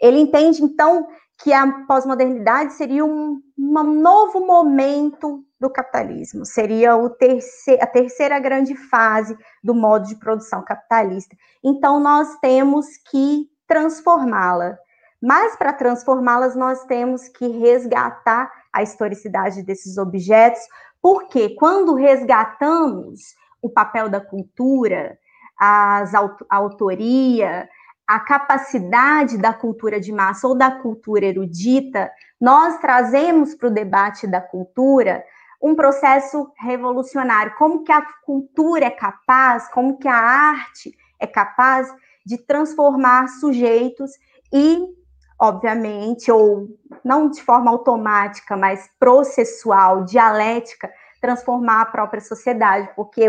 ele 0.00 0.20
entende, 0.20 0.62
então, 0.62 1.06
que 1.42 1.52
a 1.52 1.84
pós-modernidade 1.86 2.74
seria 2.74 3.04
um, 3.04 3.40
um, 3.58 3.82
novo 3.82 4.40
momento 4.46 5.44
do 5.60 5.68
capitalismo, 5.68 6.46
seria 6.46 6.96
terceiro, 7.18 7.82
a 7.82 7.86
terceira 7.86 8.38
grande 8.38 8.74
fase 8.74 9.36
do 9.62 9.74
modo 9.74 10.06
de 10.06 10.16
produção 10.16 10.64
capitalista. 10.64 11.36
Então, 11.62 12.00
nós 12.00 12.38
temos 12.40 12.86
que 13.10 13.46
transformá-la. 13.68 14.78
Mas, 15.22 15.54
para 15.56 15.74
transformá-las, 15.74 16.56
nós 16.56 16.82
temos 16.84 17.28
que 17.28 17.46
resgatar 17.46 18.50
a 18.72 18.82
historicidade 18.82 19.62
desses 19.62 19.98
objetos, 19.98 20.62
porque 21.02 21.50
quando 21.50 21.94
resgatamos 21.94 23.34
o 23.60 23.68
papel 23.68 24.08
da 24.08 24.20
cultura, 24.20 25.18
as, 25.58 26.14
a 26.14 26.56
autoria, 26.56 27.68
a 28.06 28.18
capacidade 28.18 29.36
da 29.36 29.52
cultura 29.52 30.00
de 30.00 30.10
massa 30.10 30.48
ou 30.48 30.56
da 30.56 30.70
cultura 30.70 31.26
erudita, 31.26 32.10
nós 32.40 32.78
trazemos 32.78 33.54
para 33.54 33.68
o 33.68 33.72
debate 33.72 34.26
da 34.26 34.40
cultura 34.40 35.22
um 35.60 35.74
processo 35.74 36.50
revolucionário. 36.58 37.54
Como 37.56 37.84
que 37.84 37.92
a 37.92 38.02
cultura 38.24 38.86
é 38.86 38.90
capaz, 38.90 39.68
como 39.70 39.98
que 39.98 40.08
a 40.08 40.14
arte 40.14 40.96
é 41.18 41.26
capaz 41.26 41.92
de 42.24 42.38
transformar 42.38 43.28
sujeitos 43.28 44.12
e 44.52 45.00
obviamente, 45.40 46.30
ou 46.30 46.68
não 47.02 47.30
de 47.30 47.42
forma 47.42 47.70
automática, 47.70 48.58
mas 48.58 48.90
processual, 48.98 50.04
dialética, 50.04 50.92
transformar 51.18 51.82
a 51.82 51.86
própria 51.86 52.20
sociedade, 52.20 52.90
porque 52.94 53.24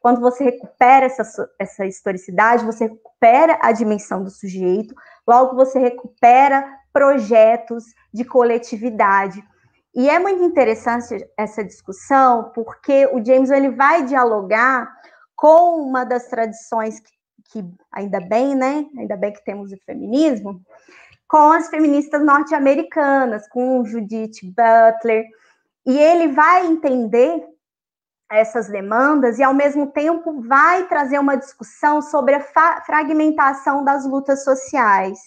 quando 0.00 0.20
você 0.20 0.44
recupera 0.44 1.06
essa, 1.06 1.48
essa 1.58 1.84
historicidade, 1.84 2.64
você 2.64 2.84
recupera 2.86 3.58
a 3.60 3.72
dimensão 3.72 4.22
do 4.22 4.30
sujeito, 4.30 4.94
logo 5.26 5.56
você 5.56 5.78
recupera 5.78 6.64
projetos 6.92 7.84
de 8.12 8.24
coletividade. 8.24 9.44
E 9.96 10.10
é 10.10 10.18
muito 10.18 10.42
interessante 10.44 11.26
essa 11.38 11.64
discussão, 11.64 12.52
porque 12.54 13.06
o 13.06 13.24
James 13.24 13.48
ele 13.48 13.70
vai 13.70 14.04
dialogar 14.04 14.94
com 15.34 15.80
uma 15.80 16.04
das 16.04 16.28
tradições 16.28 17.00
que, 17.00 17.10
que 17.50 17.64
ainda 17.90 18.20
bem, 18.20 18.54
né? 18.54 18.86
Ainda 18.98 19.16
bem 19.16 19.32
que 19.32 19.42
temos 19.42 19.72
o 19.72 19.84
feminismo, 19.86 20.60
com 21.26 21.50
as 21.50 21.68
feministas 21.68 22.22
norte-americanas, 22.22 23.48
com 23.48 23.86
Judith 23.86 24.40
Butler, 24.42 25.24
e 25.86 25.98
ele 25.98 26.28
vai 26.28 26.66
entender 26.66 27.42
essas 28.30 28.68
demandas 28.68 29.38
e, 29.38 29.42
ao 29.42 29.54
mesmo 29.54 29.86
tempo, 29.92 30.42
vai 30.42 30.86
trazer 30.88 31.18
uma 31.18 31.36
discussão 31.36 32.02
sobre 32.02 32.34
a 32.34 32.80
fragmentação 32.84 33.82
das 33.82 34.04
lutas 34.04 34.44
sociais. 34.44 35.18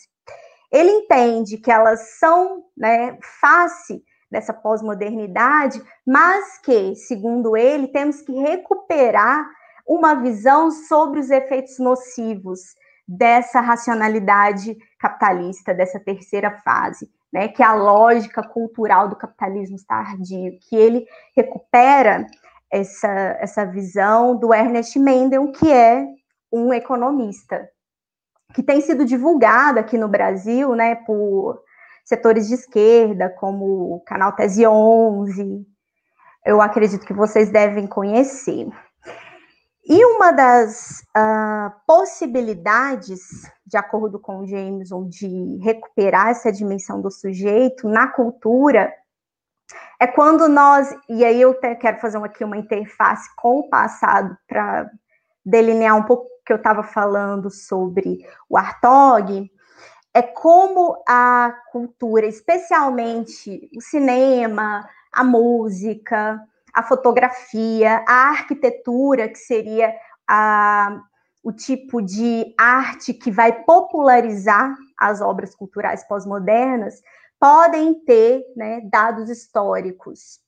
Ele 0.72 0.92
entende 0.92 1.58
que 1.58 1.72
elas 1.72 2.20
são 2.20 2.66
né, 2.78 3.18
face 3.42 4.04
dessa 4.30 4.54
pós-modernidade, 4.54 5.82
mas 6.06 6.60
que, 6.60 6.96
segundo 6.96 7.58
ele, 7.58 7.88
temos 7.88 8.22
que 8.22 8.32
recuperar 8.32 9.50
uma 9.88 10.14
visão 10.14 10.70
sobre 10.70 11.20
os 11.20 11.30
efeitos 11.32 11.80
nocivos 11.80 12.76
dessa 13.08 13.60
racionalidade 13.60 14.78
capitalista, 15.00 15.74
dessa 15.74 16.00
terceira 16.00 16.52
fase, 16.64 17.10
né, 17.34 17.48
que 17.48 17.64
é 17.64 17.66
a 17.66 17.74
lógica 17.74 18.44
cultural 18.44 19.08
do 19.10 19.16
capitalismo 19.16 19.78
tardio, 19.88 20.60
que 20.62 20.76
ele 20.76 21.08
recupera 21.36 22.28
essa, 22.72 23.10
essa 23.40 23.66
visão 23.66 24.36
do 24.36 24.54
Ernest 24.54 25.00
Mendel, 25.00 25.52
que 25.52 25.72
é 25.72 26.06
um 26.52 26.72
economista, 26.72 27.68
que 28.54 28.62
tem 28.62 28.82
sido 28.82 29.06
divulgado 29.06 29.80
aqui 29.80 29.98
no 29.98 30.08
Brasil, 30.08 30.76
né, 30.76 30.94
por 30.96 31.64
setores 32.10 32.48
de 32.48 32.56
esquerda, 32.56 33.30
como 33.30 33.94
o 33.96 34.00
canal 34.02 34.36
Tese 34.36 34.66
11, 34.66 35.64
eu 36.44 36.60
acredito 36.60 37.06
que 37.06 37.14
vocês 37.14 37.52
devem 37.52 37.86
conhecer. 37.86 38.68
E 39.88 40.06
uma 40.06 40.32
das 40.32 41.04
uh, 41.16 41.72
possibilidades, 41.86 43.22
de 43.66 43.78
acordo 43.78 44.20
com 44.20 44.46
Jameson, 44.48 45.08
de 45.08 45.60
recuperar 45.62 46.30
essa 46.30 46.52
dimensão 46.52 47.00
do 47.00 47.12
sujeito 47.12 47.88
na 47.88 48.08
cultura 48.08 48.92
é 50.02 50.08
quando 50.08 50.48
nós, 50.48 50.96
e 51.08 51.24
aí 51.24 51.40
eu 51.40 51.54
quero 51.56 52.00
fazer 52.00 52.18
aqui 52.24 52.44
uma 52.44 52.58
interface 52.58 53.30
com 53.36 53.60
o 53.60 53.70
passado 53.70 54.36
para 54.48 54.90
delinear 55.46 55.96
um 55.96 56.04
pouco 56.04 56.24
o 56.24 56.44
que 56.44 56.54
eu 56.54 56.58
estava 56.58 56.82
falando 56.82 57.52
sobre 57.52 58.26
o 58.50 58.58
Artog, 58.58 59.52
é 60.20 60.22
como 60.22 61.02
a 61.08 61.54
cultura, 61.72 62.26
especialmente 62.26 63.70
o 63.74 63.82
cinema, 63.82 64.88
a 65.14 65.24
música, 65.24 66.44
a 66.74 66.84
fotografia, 66.84 68.04
a 68.06 68.30
arquitetura, 68.32 69.30
que 69.30 69.38
seria 69.38 69.96
a, 70.28 71.02
o 71.42 71.54
tipo 71.54 72.02
de 72.02 72.54
arte 72.60 73.14
que 73.14 73.32
vai 73.32 73.64
popularizar 73.64 74.76
as 74.98 75.22
obras 75.22 75.56
culturais 75.56 76.06
pós-modernas, 76.06 77.02
podem 77.40 77.94
ter 78.04 78.44
né, 78.58 78.82
dados 78.92 79.30
históricos. 79.30 80.42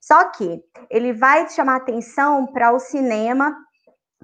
Só 0.00 0.24
que 0.30 0.62
ele 0.88 1.12
vai 1.12 1.50
chamar 1.50 1.76
atenção 1.76 2.46
para 2.46 2.72
o 2.72 2.80
cinema, 2.80 3.54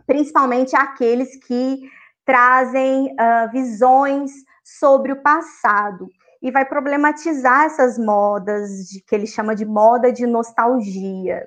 principalmente 0.07 0.75
aqueles 0.75 1.37
que 1.45 1.83
trazem 2.25 3.13
uh, 3.13 3.53
visões 3.53 4.33
sobre 4.65 5.13
o 5.13 5.23
passado 5.23 6.09
e 6.43 6.51
vai 6.51 6.65
problematizar 6.65 7.65
essas 7.65 7.99
modas 7.99 8.89
de, 8.89 9.01
que 9.03 9.15
ele 9.15 9.27
chama 9.27 9.55
de 9.55 9.65
moda 9.65 10.11
de 10.11 10.27
nostalgia. 10.27 11.47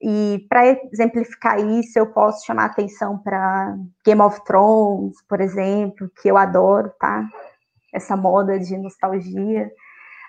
E 0.00 0.46
para 0.48 0.66
exemplificar 0.92 1.58
isso, 1.58 1.98
eu 1.98 2.06
posso 2.06 2.46
chamar 2.46 2.66
atenção 2.66 3.18
para 3.18 3.76
Game 4.04 4.20
of 4.20 4.44
Thrones, 4.44 5.16
por 5.28 5.40
exemplo, 5.40 6.10
que 6.20 6.28
eu 6.28 6.36
adoro, 6.36 6.92
tá? 7.00 7.26
Essa 7.92 8.16
moda 8.16 8.58
de 8.58 8.76
nostalgia. 8.76 9.72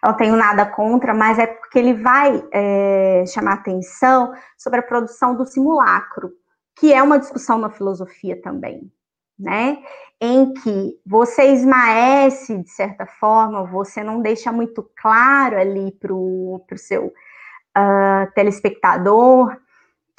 Eu 0.03 0.09
não 0.09 0.17
tenho 0.17 0.35
nada 0.35 0.65
contra, 0.65 1.13
mas 1.13 1.37
é 1.37 1.45
porque 1.45 1.77
ele 1.77 1.93
vai 1.93 2.43
é, 2.51 3.23
chamar 3.27 3.53
atenção 3.53 4.33
sobre 4.57 4.79
a 4.79 4.83
produção 4.83 5.35
do 5.35 5.45
simulacro, 5.45 6.31
que 6.75 6.93
é 6.93 7.03
uma 7.03 7.19
discussão 7.19 7.57
na 7.57 7.69
filosofia 7.69 8.41
também 8.41 8.91
né? 9.39 9.77
Em 10.19 10.53
que 10.53 10.99
você 11.05 11.45
esmaece, 11.53 12.57
de 12.57 12.69
certa 12.69 13.05
forma, 13.05 13.63
você 13.63 14.03
não 14.03 14.21
deixa 14.21 14.51
muito 14.51 14.87
claro 15.01 15.57
ali 15.57 15.91
para 15.91 16.13
o 16.13 16.61
seu 16.75 17.07
uh, 17.07 18.31
telespectador 18.35 19.55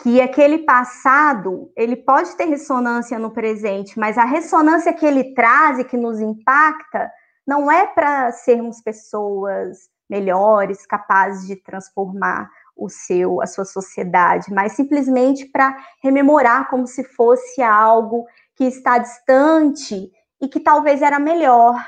que 0.03 0.21
aquele 0.21 0.61
passado 0.61 1.71
ele 1.77 1.95
pode 1.95 2.35
ter 2.35 2.47
ressonância 2.47 3.19
no 3.19 3.31
presente, 3.31 3.99
mas 3.99 4.17
a 4.17 4.25
ressonância 4.25 4.95
que 4.95 5.05
ele 5.05 5.35
traz 5.35 5.79
e 5.79 5.85
que 5.85 5.97
nos 5.97 6.21
impacta 6.21 7.11
não 7.47 7.71
é 7.71 7.87
para 7.87 8.33
sermos 8.33 8.81
pessoas 8.81 9.91
melhores, 10.09 10.87
capazes 10.87 11.47
de 11.47 11.57
transformar 11.57 12.51
o 12.75 12.89
seu, 12.89 13.43
a 13.43 13.47
sua 13.47 13.65
sociedade, 13.65 14.53
mas 14.53 14.73
simplesmente 14.73 15.45
para 15.47 15.77
rememorar 16.03 16.69
como 16.71 16.87
se 16.87 17.05
fosse 17.05 17.63
algo 17.63 18.27
que 18.61 18.65
está 18.65 18.99
distante 18.99 20.13
e 20.39 20.47
que 20.47 20.61
talvez 20.61 21.01
era 21.01 21.19
melhor. 21.19 21.83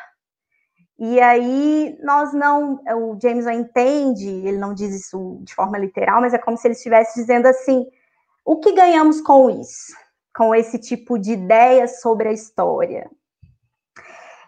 E 0.98 1.20
aí 1.20 1.98
nós 2.02 2.32
não, 2.32 2.80
o 2.96 3.18
Jameson 3.20 3.50
entende, 3.50 4.26
ele 4.26 4.56
não 4.56 4.72
diz 4.72 4.94
isso 4.94 5.38
de 5.42 5.54
forma 5.54 5.76
literal, 5.76 6.22
mas 6.22 6.32
é 6.32 6.38
como 6.38 6.56
se 6.56 6.66
ele 6.66 6.74
estivesse 6.74 7.20
dizendo 7.20 7.44
assim: 7.44 7.84
o 8.42 8.58
que 8.58 8.72
ganhamos 8.72 9.20
com 9.20 9.50
isso? 9.50 9.94
Com 10.34 10.54
esse 10.54 10.78
tipo 10.78 11.18
de 11.18 11.32
ideia 11.32 11.86
sobre 11.86 12.30
a 12.30 12.32
história. 12.32 13.10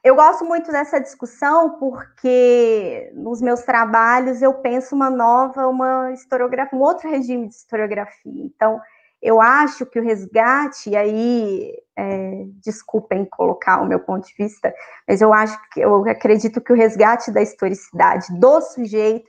Eu 0.03 0.15
gosto 0.15 0.47
muito 0.47 0.73
dessa 0.73 0.99
discussão 0.99 1.79
porque 1.79 3.13
nos 3.15 3.43
meus 3.43 3.61
trabalhos 3.65 4.41
eu 4.41 4.55
penso 4.55 4.95
uma 4.95 5.11
nova, 5.11 5.69
uma 5.69 6.11
historiografia, 6.13 6.79
um 6.79 6.83
outro 6.83 7.11
regime 7.11 7.49
de 7.49 7.55
historiografia. 7.55 8.45
Então, 8.45 8.81
eu 9.25 9.41
acho 9.41 9.87
que 9.87 9.99
o 9.99 10.03
resgate, 10.03 10.91
e 10.91 10.95
aí, 10.97 11.73
é, 11.97 12.45
desculpem 12.63 13.25
colocar 13.25 13.81
o 13.81 13.87
meu 13.87 13.99
ponto 13.99 14.29
de 14.29 14.35
vista, 14.37 14.73
mas 15.09 15.23
eu 15.23 15.33
acho 15.33 15.59
que 15.71 15.81
eu 15.81 16.07
acredito 16.07 16.61
que 16.61 16.71
o 16.71 16.77
resgate 16.77 17.33
da 17.33 17.41
historicidade 17.41 18.27
do 18.39 18.61
sujeito, 18.61 19.27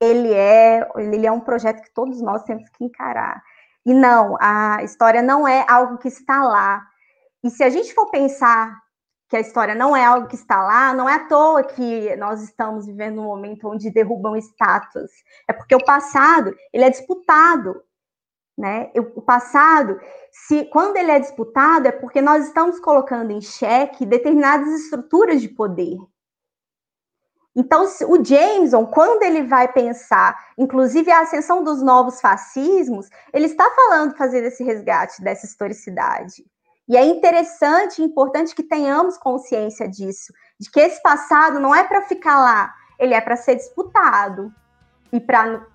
ele 0.00 0.34
é, 0.34 0.84
ele 0.96 1.24
é 1.24 1.30
um 1.30 1.38
projeto 1.38 1.80
que 1.80 1.94
todos 1.94 2.20
nós 2.20 2.42
temos 2.42 2.68
que 2.70 2.84
encarar. 2.84 3.40
E 3.86 3.94
não, 3.94 4.36
a 4.40 4.82
história 4.82 5.22
não 5.22 5.46
é 5.46 5.64
algo 5.68 5.96
que 5.98 6.08
está 6.08 6.42
lá. 6.42 6.84
E 7.44 7.48
se 7.48 7.62
a 7.62 7.70
gente 7.70 7.94
for 7.94 8.10
pensar 8.10 8.76
que 9.28 9.36
a 9.36 9.40
história 9.40 9.76
não 9.76 9.96
é 9.96 10.04
algo 10.04 10.26
que 10.26 10.34
está 10.34 10.60
lá, 10.60 10.92
não 10.92 11.08
é 11.08 11.14
à 11.14 11.28
toa 11.28 11.62
que 11.62 12.16
nós 12.16 12.42
estamos 12.42 12.86
vivendo 12.86 13.20
um 13.20 13.26
momento 13.26 13.68
onde 13.68 13.92
derrubam 13.92 14.36
estátuas. 14.36 15.12
É 15.48 15.52
porque 15.52 15.74
o 15.76 15.84
passado, 15.84 16.52
ele 16.72 16.84
é 16.84 16.90
disputado 16.90 17.80
Né? 18.56 18.90
O 18.96 19.20
passado, 19.20 20.00
se 20.30 20.64
quando 20.66 20.96
ele 20.96 21.10
é 21.10 21.18
disputado, 21.18 21.88
é 21.88 21.92
porque 21.92 22.22
nós 22.22 22.46
estamos 22.46 22.80
colocando 22.80 23.30
em 23.30 23.40
xeque 23.40 24.06
determinadas 24.06 24.68
estruturas 24.68 25.42
de 25.42 25.48
poder. 25.48 25.98
Então, 27.54 27.86
o 28.08 28.22
Jameson, 28.22 28.84
quando 28.86 29.22
ele 29.22 29.42
vai 29.42 29.72
pensar, 29.72 30.36
inclusive 30.58 31.10
a 31.10 31.20
ascensão 31.20 31.64
dos 31.64 31.82
novos 31.82 32.20
fascismos, 32.20 33.08
ele 33.32 33.46
está 33.46 33.70
falando 33.70 34.16
fazer 34.16 34.44
esse 34.44 34.62
resgate 34.62 35.22
dessa 35.22 35.46
historicidade. 35.46 36.44
E 36.86 36.96
é 36.98 37.04
interessante 37.04 38.00
e 38.00 38.04
importante 38.04 38.54
que 38.54 38.62
tenhamos 38.62 39.16
consciência 39.16 39.88
disso, 39.88 40.32
de 40.60 40.70
que 40.70 40.78
esse 40.78 41.02
passado 41.02 41.58
não 41.58 41.74
é 41.74 41.82
para 41.82 42.02
ficar 42.02 42.38
lá, 42.38 42.74
ele 42.98 43.14
é 43.14 43.20
para 43.20 43.36
ser 43.36 43.56
disputado 43.56 44.52
e 45.10 45.18
para 45.18 45.66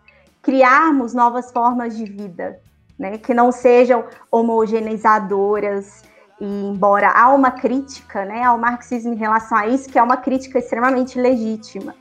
criarmos 0.41 1.13
novas 1.15 1.51
formas 1.51 1.97
de 1.97 2.05
vida, 2.05 2.61
né, 3.01 3.17
que 3.17 3.33
não 3.33 3.51
sejam 3.51 4.05
homogeneizadoras, 4.31 6.03
e 6.39 6.45
embora 6.45 7.09
há 7.09 7.33
uma 7.33 7.49
crítica 7.49 8.23
né, 8.25 8.43
ao 8.43 8.59
marxismo 8.59 9.11
em 9.11 9.17
relação 9.17 9.57
a 9.57 9.65
isso, 9.65 9.89
que 9.89 9.97
é 9.97 10.03
uma 10.03 10.17
crítica 10.17 10.59
extremamente 10.59 11.19
legítima, 11.19 11.95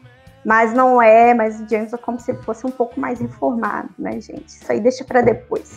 mas 0.44 0.74
não 0.74 1.00
é, 1.00 1.32
mas 1.32 1.58
o 1.58 1.66
James 1.66 1.94
é 1.94 1.96
como 1.96 2.20
se 2.20 2.34
fosse 2.42 2.66
um 2.66 2.70
pouco 2.70 3.00
mais 3.00 3.18
reformado, 3.18 3.88
né, 3.98 4.20
gente? 4.20 4.48
Isso 4.48 4.70
aí 4.70 4.78
deixa 4.78 5.02
para 5.02 5.22
depois. 5.22 5.70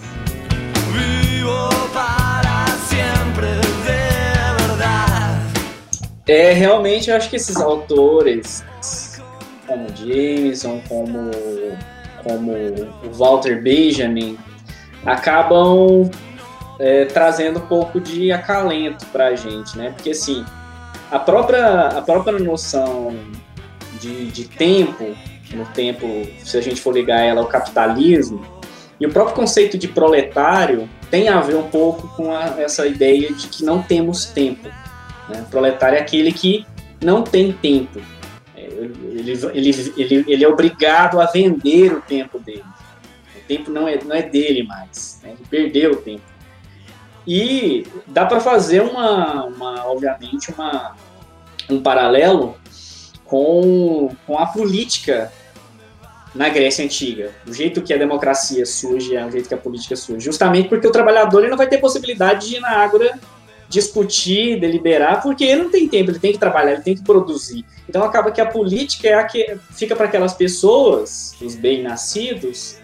É, 6.28 6.52
realmente 6.52 7.10
eu 7.10 7.16
acho 7.16 7.30
que 7.30 7.38
esses 7.38 7.56
autores, 7.62 8.62
como 9.66 9.88
Jameson, 9.96 10.82
como, 10.90 11.32
como 12.24 12.52
o 13.06 13.14
Walter 13.14 13.62
Benjamin, 13.62 14.38
acabam 15.06 16.10
é, 16.80 17.06
trazendo 17.06 17.60
um 17.60 17.68
pouco 17.68 18.00
de 18.00 18.32
acalento 18.32 19.06
para 19.08 19.28
a 19.28 19.36
gente, 19.36 19.78
né? 19.78 19.92
Porque 19.92 20.12
assim, 20.12 20.44
a 21.12 21.20
própria, 21.20 21.88
a 21.90 22.02
própria 22.02 22.40
noção 22.40 23.16
de, 24.00 24.28
de 24.28 24.48
tempo, 24.48 25.16
no 25.54 25.66
tempo, 25.68 26.08
se 26.44 26.58
a 26.58 26.62
gente 26.62 26.82
for 26.82 26.94
ligar 26.94 27.22
ela 27.22 27.42
ao 27.42 27.48
capitalismo, 27.48 28.44
e 29.00 29.06
o 29.06 29.12
próprio 29.12 29.36
conceito 29.36 29.78
de 29.78 29.88
proletário 29.88 30.90
tem 31.10 31.30
a 31.30 31.40
ver 31.42 31.56
um 31.56 31.70
pouco 31.70 32.08
com 32.16 32.34
a, 32.34 32.56
essa 32.60 32.88
ideia 32.88 33.32
de 33.34 33.48
que 33.48 33.64
não 33.64 33.82
temos 33.82 34.26
tempo. 34.26 34.70
Né? 35.30 35.46
Proletário 35.50 35.98
é 35.98 36.02
aquele 36.02 36.32
que 36.32 36.66
não 37.02 37.22
tem 37.22 37.52
tempo. 37.52 38.02
É, 38.56 38.62
ele, 38.62 39.32
ele, 39.54 39.94
ele, 39.98 40.26
ele 40.28 40.44
é 40.44 40.48
obrigado 40.48 41.20
a 41.20 41.26
vender 41.26 41.94
o 41.94 42.02
tempo 42.02 42.40
dele. 42.40 42.64
Tempo 43.48 43.72
não 43.72 43.88
é, 43.88 44.00
não 44.04 44.16
é 44.16 44.22
dele 44.22 44.64
mais. 44.64 45.20
Né? 45.24 45.32
Ele 45.32 45.46
perdeu 45.50 45.94
o 45.94 45.96
tempo. 45.98 46.24
E 47.26 47.86
dá 48.08 48.26
para 48.26 48.40
fazer 48.40 48.82
uma, 48.82 49.46
uma, 49.46 49.88
obviamente, 49.88 50.52
uma, 50.52 50.96
um 51.70 51.82
paralelo 51.82 52.58
com, 53.26 54.14
com 54.28 54.38
a 54.38 54.46
política 54.46 55.32
na 56.36 56.50
Grécia 56.50 56.84
Antiga. 56.84 57.32
O 57.48 57.54
jeito 57.54 57.82
que 57.82 57.94
a 57.94 57.98
democracia 57.98 58.66
surge 58.66 59.16
é 59.16 59.26
o 59.26 59.32
jeito 59.32 59.48
que 59.48 59.54
a 59.54 59.58
política 59.58 59.96
surge. 59.96 60.26
Justamente 60.26 60.68
porque 60.68 60.88
o 60.88 60.92
trabalhador 60.92 61.40
ele 61.40 61.50
não 61.50 61.58
vai 61.58 61.68
ter 61.68 61.78
possibilidade 61.78 62.50
de 62.50 62.56
ir 62.58 62.60
na 62.60 62.72
Ágora 62.72 63.20
discutir, 63.70 64.60
deliberar, 64.60 65.22
porque 65.24 65.44
ele 65.44 65.64
não 65.64 65.72
tem 65.72 65.88
tempo, 65.88 66.12
ele 66.12 66.20
tem 66.20 66.32
que 66.32 66.38
trabalhar, 66.38 66.74
ele 66.74 66.84
tem 66.84 66.96
que 66.96 67.04
produzir. 67.04 67.66
Então 67.90 68.04
acaba 68.04 68.32
que 68.32 68.40
a 68.40 68.46
política 68.46 69.08
é 69.08 69.14
a 69.16 69.24
que 69.24 69.58
fica 69.72 69.96
para 69.96 70.06
aquelas 70.06 70.34
pessoas, 70.34 71.36
os 71.42 71.56
bem-nascidos, 71.56 72.78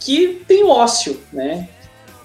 que 0.00 0.44
tem 0.46 0.64
ócio, 0.64 1.20
né? 1.32 1.68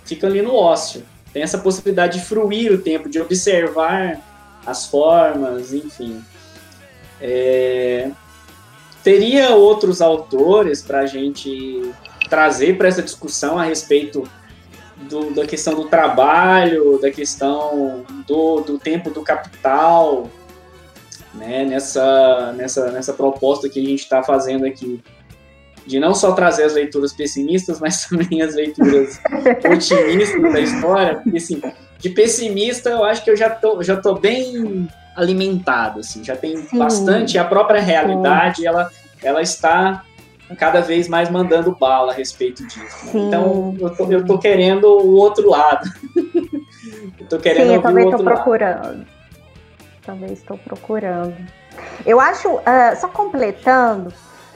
Ficam 0.06 0.30
ali 0.30 0.42
no 0.42 0.54
ócio 0.54 1.04
tem 1.34 1.42
essa 1.42 1.58
possibilidade 1.58 2.20
de 2.20 2.26
fruir 2.26 2.72
o 2.72 2.78
tempo, 2.78 3.10
de 3.10 3.20
observar 3.20 4.22
as 4.66 4.86
formas, 4.86 5.74
enfim. 5.74 6.24
É, 7.20 8.12
teria 9.04 9.56
outros 9.56 10.02
autores 10.02 10.82
para 10.82 11.00
a 11.00 11.06
gente 11.08 11.92
trazer 12.30 12.78
para 12.78 12.88
essa 12.88 13.02
discussão 13.02 13.58
a 13.58 13.64
respeito 13.64 14.24
do, 15.10 15.34
da 15.34 15.46
questão 15.46 15.74
do 15.74 15.86
trabalho, 15.86 17.00
da 17.02 17.10
questão 17.10 18.06
do, 18.28 18.62
do 18.62 18.78
tempo 18.78 19.10
do 19.10 19.24
capital, 19.24 20.30
né, 21.34 21.66
nessa, 21.66 22.54
nessa, 22.56 22.92
nessa 22.92 23.14
proposta 23.14 23.68
que 23.68 23.80
a 23.80 23.84
gente 23.84 24.02
está 24.02 24.22
fazendo 24.22 24.66
aqui 24.66 25.04
de 25.86 26.00
não 26.00 26.14
só 26.14 26.32
trazer 26.34 26.64
as 26.64 26.74
leituras 26.74 27.14
pessimistas, 27.14 27.80
mas 27.80 28.06
também 28.08 28.42
as 28.42 28.56
leituras 28.56 29.20
otimistas 29.72 30.42
da 30.42 30.60
história, 30.60 31.16
porque 31.16 31.38
assim, 31.38 31.62
de 32.00 32.10
pessimista 32.10 32.90
eu 32.90 33.04
acho 33.04 33.24
que 33.24 33.30
eu 33.30 33.38
já 33.38 33.50
tô, 33.50 33.82
já 33.82 33.96
tô 33.96 34.16
bem 34.16 34.90
alimentado, 35.16 36.00
assim, 36.00 36.24
já 36.24 36.36
tem 36.36 36.58
Sim. 36.58 36.78
bastante, 36.78 37.38
a 37.38 37.46
própria 37.46 37.82
realidade, 37.82 38.66
ela, 38.66 38.90
ela 39.22 39.42
está 39.42 40.04
cada 40.58 40.82
vez 40.82 41.08
mais 41.08 41.30
mandando 41.30 41.76
bala 41.76 42.12
a 42.12 42.16
respeito 42.16 42.66
disso. 42.68 43.06
Né? 43.06 43.28
Então, 43.28 43.76
eu 43.80 43.90
tô, 43.96 44.12
eu 44.12 44.26
tô 44.26 44.38
querendo 44.38 44.86
o 44.86 45.16
outro 45.16 45.50
lado. 45.50 45.90
eu 47.20 47.28
tô 47.28 47.40
querendo 47.40 47.68
Sim, 47.68 47.76
eu 47.76 47.82
também 47.82 48.06
estou 48.06 48.24
procurando. 48.24 48.84
Lado. 48.84 49.06
Também 50.06 50.34
estou 50.34 50.58
procurando. 50.58 51.36
Eu 52.06 52.20
acho, 52.20 52.50
uh, 52.50 52.62
só 53.00 53.08
completando, 53.08 54.14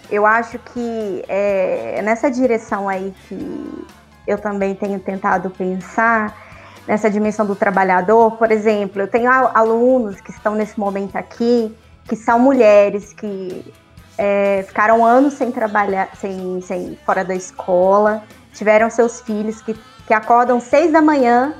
eu 0.09 0.25
acho 0.25 0.57
que 0.59 1.23
é 1.27 2.01
nessa 2.03 2.31
direção 2.31 2.87
aí 2.87 3.13
que 3.27 3.85
eu 4.25 4.37
também 4.37 4.75
tenho 4.75 4.99
tentado 4.99 5.49
pensar, 5.49 6.35
nessa 6.87 7.09
dimensão 7.09 7.45
do 7.45 7.55
trabalhador, 7.55 8.31
por 8.37 8.51
exemplo, 8.51 9.01
eu 9.01 9.07
tenho 9.07 9.29
alunos 9.29 10.19
que 10.21 10.31
estão 10.31 10.55
nesse 10.55 10.79
momento 10.79 11.15
aqui, 11.15 11.75
que 12.05 12.15
são 12.15 12.39
mulheres 12.39 13.13
que 13.13 13.73
é, 14.17 14.63
ficaram 14.67 15.05
anos 15.05 15.33
sem 15.33 15.51
trabalhar, 15.51 16.09
sem, 16.15 16.61
sem 16.61 16.97
fora 17.05 17.23
da 17.23 17.35
escola, 17.35 18.23
tiveram 18.53 18.89
seus 18.89 19.21
filhos 19.21 19.61
que, 19.61 19.73
que 20.05 20.13
acordam 20.13 20.59
seis 20.59 20.91
da 20.91 21.01
manhã 21.01 21.53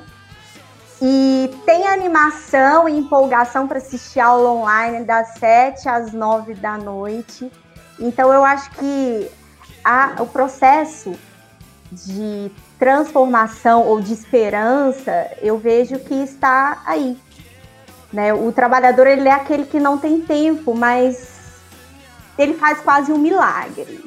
e 1.00 1.50
tem 1.64 1.86
animação 1.86 2.88
e 2.88 2.98
empolgação 2.98 3.68
para 3.68 3.78
assistir 3.78 4.20
aula 4.20 4.50
online 4.50 5.04
das 5.04 5.34
sete 5.38 5.88
às 5.88 6.12
nove 6.12 6.54
da 6.54 6.76
noite 6.76 7.50
então 7.98 8.32
eu 8.32 8.44
acho 8.44 8.70
que 8.72 9.30
a, 9.84 10.16
o 10.20 10.26
processo 10.26 11.14
de 11.90 12.50
transformação 12.78 13.86
ou 13.86 14.00
de 14.00 14.12
esperança, 14.12 15.30
eu 15.40 15.58
vejo 15.58 15.98
que 15.98 16.14
está 16.14 16.82
aí. 16.86 17.18
Né? 18.12 18.32
O 18.32 18.52
trabalhador 18.52 19.06
ele 19.06 19.28
é 19.28 19.32
aquele 19.32 19.64
que 19.64 19.80
não 19.80 19.98
tem 19.98 20.20
tempo, 20.20 20.74
mas 20.74 21.38
ele 22.38 22.54
faz 22.54 22.80
quase 22.80 23.12
um 23.12 23.18
milagre, 23.18 24.02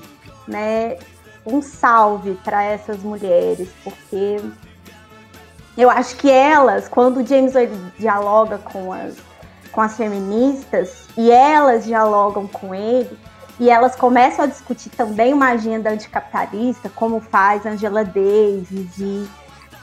né? 0.48 0.98
Um 1.46 1.62
salve 1.62 2.36
para 2.44 2.64
essas 2.64 3.00
mulheres, 3.00 3.70
porque 3.84 4.38
eu 5.78 5.90
acho 5.90 6.16
que 6.16 6.30
elas, 6.30 6.88
quando 6.88 7.18
o 7.18 7.26
James 7.26 7.54
dialoga 8.00 8.58
com 8.58 8.94
as, 8.94 9.16
com 9.72 9.82
as 9.82 9.98
feministas 9.98 11.08
e 11.18 11.30
elas 11.30 11.86
dialogam 11.86 12.48
com 12.48 12.74
ele, 12.74 13.18
e 13.62 13.70
elas 13.70 13.96
começam 13.96 14.44
a 14.44 14.48
discutir 14.48 14.90
também 14.90 15.36
uma 15.36 15.50
agenda 15.50 15.92
anticapitalista, 15.92 16.90
como 16.90 17.22
faz 17.22 17.64
Angela 17.64 18.04
Davis 18.04 18.98
e 18.98 19.30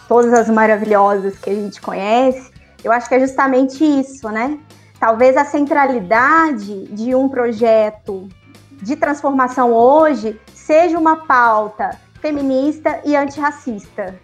todas 0.08 0.32
as 0.32 0.50
maravilhosas 0.50 1.38
que 1.38 1.48
a 1.48 1.54
gente 1.54 1.80
conhece, 1.80 2.50
eu 2.82 2.90
acho 2.90 3.08
que 3.08 3.14
é 3.14 3.20
justamente 3.20 3.84
isso, 3.84 4.28
né? 4.30 4.58
Talvez 4.98 5.36
a 5.36 5.44
centralidade 5.44 6.86
de 6.86 7.14
um 7.14 7.28
projeto 7.28 8.28
de 8.82 8.96
transformação 8.96 9.72
hoje 9.72 10.40
seja 10.52 10.98
uma 10.98 11.24
pauta 11.24 11.96
feminista 12.20 13.00
e 13.04 13.14
antirracista. 13.14 14.20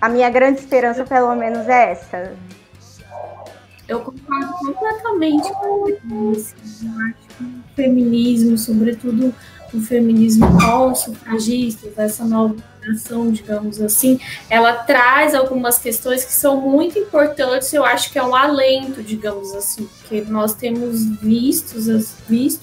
A 0.00 0.08
minha 0.08 0.28
grande 0.30 0.58
esperança, 0.58 1.04
pelo 1.04 1.32
menos, 1.36 1.68
é 1.68 1.92
essa. 1.92 2.32
Eu 3.88 4.00
concordo 4.00 4.52
completamente 4.58 5.50
com 5.54 5.88
isso. 5.88 6.54
Eu 6.84 6.90
acho 7.06 7.36
que 7.36 7.42
o 7.42 7.74
feminismo, 7.74 8.58
sobretudo 8.58 9.34
o 9.72 9.80
feminismo 9.80 10.46
pós-sufragista, 10.60 11.88
essa 11.96 12.24
nova 12.24 12.56
geração, 12.82 13.30
digamos 13.30 13.80
assim, 13.80 14.20
ela 14.48 14.72
traz 14.74 15.34
algumas 15.34 15.78
questões 15.78 16.24
que 16.24 16.32
são 16.32 16.60
muito 16.60 16.98
importantes. 16.98 17.72
Eu 17.72 17.84
acho 17.84 18.12
que 18.12 18.18
é 18.18 18.22
um 18.22 18.34
alento, 18.34 19.02
digamos 19.02 19.54
assim, 19.54 19.86
porque 19.86 20.20
nós 20.22 20.54
temos 20.54 21.04
vistos, 21.20 21.86
visto 22.28 22.62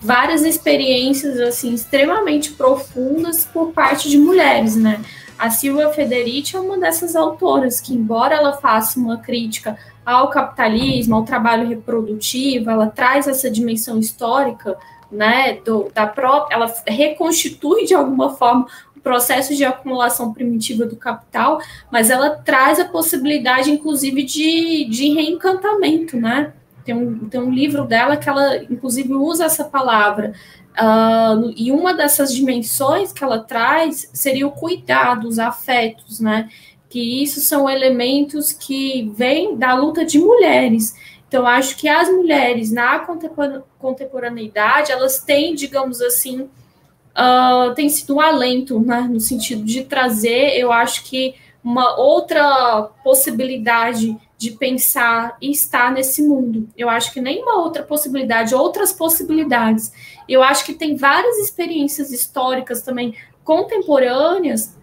várias 0.00 0.42
experiências 0.42 1.40
assim 1.40 1.72
extremamente 1.72 2.52
profundas 2.52 3.48
por 3.50 3.72
parte 3.72 4.10
de 4.10 4.18
mulheres, 4.18 4.76
né? 4.76 5.00
A 5.38 5.50
Silvia 5.50 5.90
Federici 5.90 6.56
é 6.56 6.60
uma 6.60 6.78
dessas 6.78 7.16
autoras 7.16 7.80
que, 7.80 7.94
embora 7.94 8.36
ela 8.36 8.52
faça 8.52 9.00
uma 9.00 9.16
crítica 9.16 9.76
ao 10.04 10.28
capitalismo, 10.28 11.16
ao 11.16 11.24
trabalho 11.24 11.68
reprodutivo, 11.68 12.70
ela 12.70 12.86
traz 12.88 13.26
essa 13.26 13.50
dimensão 13.50 13.98
histórica 13.98 14.76
né, 15.10 15.58
do, 15.64 15.90
da 15.94 16.06
própria, 16.06 16.56
ela 16.56 16.72
reconstitui 16.86 17.84
de 17.84 17.94
alguma 17.94 18.30
forma 18.30 18.66
o 18.96 19.00
processo 19.00 19.54
de 19.54 19.64
acumulação 19.64 20.32
primitiva 20.32 20.84
do 20.84 20.96
capital, 20.96 21.60
mas 21.90 22.10
ela 22.10 22.30
traz 22.30 22.80
a 22.80 22.84
possibilidade, 22.84 23.70
inclusive, 23.70 24.22
de, 24.22 24.84
de 24.86 25.12
reencantamento, 25.14 26.16
né? 26.16 26.52
Tem 26.84 26.94
um, 26.94 27.28
tem 27.28 27.40
um 27.40 27.50
livro 27.50 27.84
dela 27.84 28.16
que 28.16 28.28
ela, 28.28 28.62
inclusive, 28.64 29.14
usa 29.14 29.44
essa 29.44 29.64
palavra. 29.64 30.34
Uh, 30.74 31.54
e 31.56 31.70
uma 31.70 31.94
dessas 31.94 32.34
dimensões 32.34 33.12
que 33.12 33.22
ela 33.22 33.38
traz 33.38 34.10
seria 34.12 34.46
o 34.46 34.52
cuidado, 34.52 35.28
os 35.28 35.38
afetos, 35.38 36.20
né? 36.20 36.50
Que 36.94 37.24
isso 37.24 37.40
são 37.40 37.68
elementos 37.68 38.52
que 38.52 39.10
vêm 39.16 39.56
da 39.56 39.74
luta 39.74 40.04
de 40.04 40.16
mulheres. 40.16 40.94
Então, 41.26 41.44
acho 41.44 41.76
que 41.76 41.88
as 41.88 42.08
mulheres 42.08 42.70
na 42.70 43.00
contemporaneidade, 43.80 44.92
elas 44.92 45.18
têm, 45.18 45.56
digamos 45.56 46.00
assim, 46.00 46.42
uh, 46.42 47.74
tem 47.74 47.88
sido 47.88 48.14
um 48.14 48.20
alento, 48.20 48.78
né, 48.78 49.08
no 49.10 49.18
sentido 49.18 49.64
de 49.64 49.82
trazer, 49.82 50.56
eu 50.56 50.70
acho 50.70 51.02
que 51.02 51.34
uma 51.64 51.98
outra 51.98 52.82
possibilidade 53.02 54.16
de 54.38 54.52
pensar 54.52 55.36
e 55.40 55.50
estar 55.50 55.90
nesse 55.90 56.22
mundo. 56.22 56.68
Eu 56.76 56.88
acho 56.88 57.12
que 57.12 57.20
nenhuma 57.20 57.56
outra 57.60 57.82
possibilidade, 57.82 58.54
outras 58.54 58.92
possibilidades. 58.92 59.90
Eu 60.28 60.44
acho 60.44 60.64
que 60.64 60.74
tem 60.74 60.94
várias 60.94 61.38
experiências 61.38 62.12
históricas 62.12 62.82
também 62.82 63.16
contemporâneas 63.42 64.76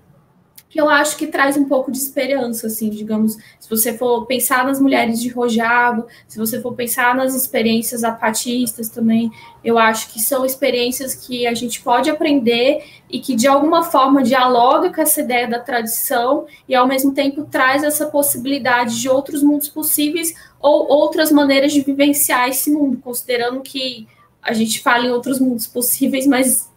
que 0.72 0.80
eu 0.80 0.90
acho 0.90 1.18
que 1.18 1.28
traz 1.28 1.58
um 1.58 1.66
pouco 1.66 1.92
de 1.92 1.98
esperança, 1.98 2.68
assim, 2.68 2.90
digamos, 2.90 3.34
se 3.60 3.70
você 3.70 3.98
for 3.98 4.26
pensar 4.26 4.66
nas 4.66 4.80
mulheres 4.80 5.20
de 5.20 5.28
Rojava, 5.28 6.08
se 6.26 6.40
você 6.40 6.62
for 6.62 6.74
pensar 6.74 7.14
nas 7.14 7.36
experiências 7.36 8.06
apatistas 8.06 8.88
também, 8.88 9.30
eu 9.62 9.78
acho 9.78 10.14
que 10.14 10.22
são 10.22 10.46
experiências 10.46 11.14
que 11.14 11.46
a 11.46 11.54
gente 11.54 11.82
pode 11.82 12.10
aprender 12.10 12.86
e 13.10 13.20
que 13.20 13.36
de 13.36 13.50
alguma 13.50 13.84
forma 13.84 14.24
dialoga 14.24 14.94
com 14.94 15.02
essa 15.02 15.20
ideia 15.20 15.46
da 15.46 15.60
tradição 15.60 16.46
e 16.70 16.74
ao 16.74 16.88
mesmo 16.88 17.14
tempo 17.14 17.44
traz 17.52 17.84
essa 17.84 18.06
possibilidade 18.06 18.98
de 19.02 19.10
outros 19.10 19.44
mundos 19.44 19.68
possíveis 19.68 20.34
ou 20.58 20.88
outras 20.90 21.34
maneiras 21.34 21.74
de 21.74 21.82
vivenciar 21.82 22.48
esse 22.48 22.72
mundo, 22.72 22.98
considerando 23.04 23.60
que 23.60 24.08
a 24.42 24.54
gente 24.54 24.80
fala 24.80 25.06
em 25.06 25.12
outros 25.12 25.38
mundos 25.38 25.68
possíveis, 25.68 26.26
mas 26.26 26.72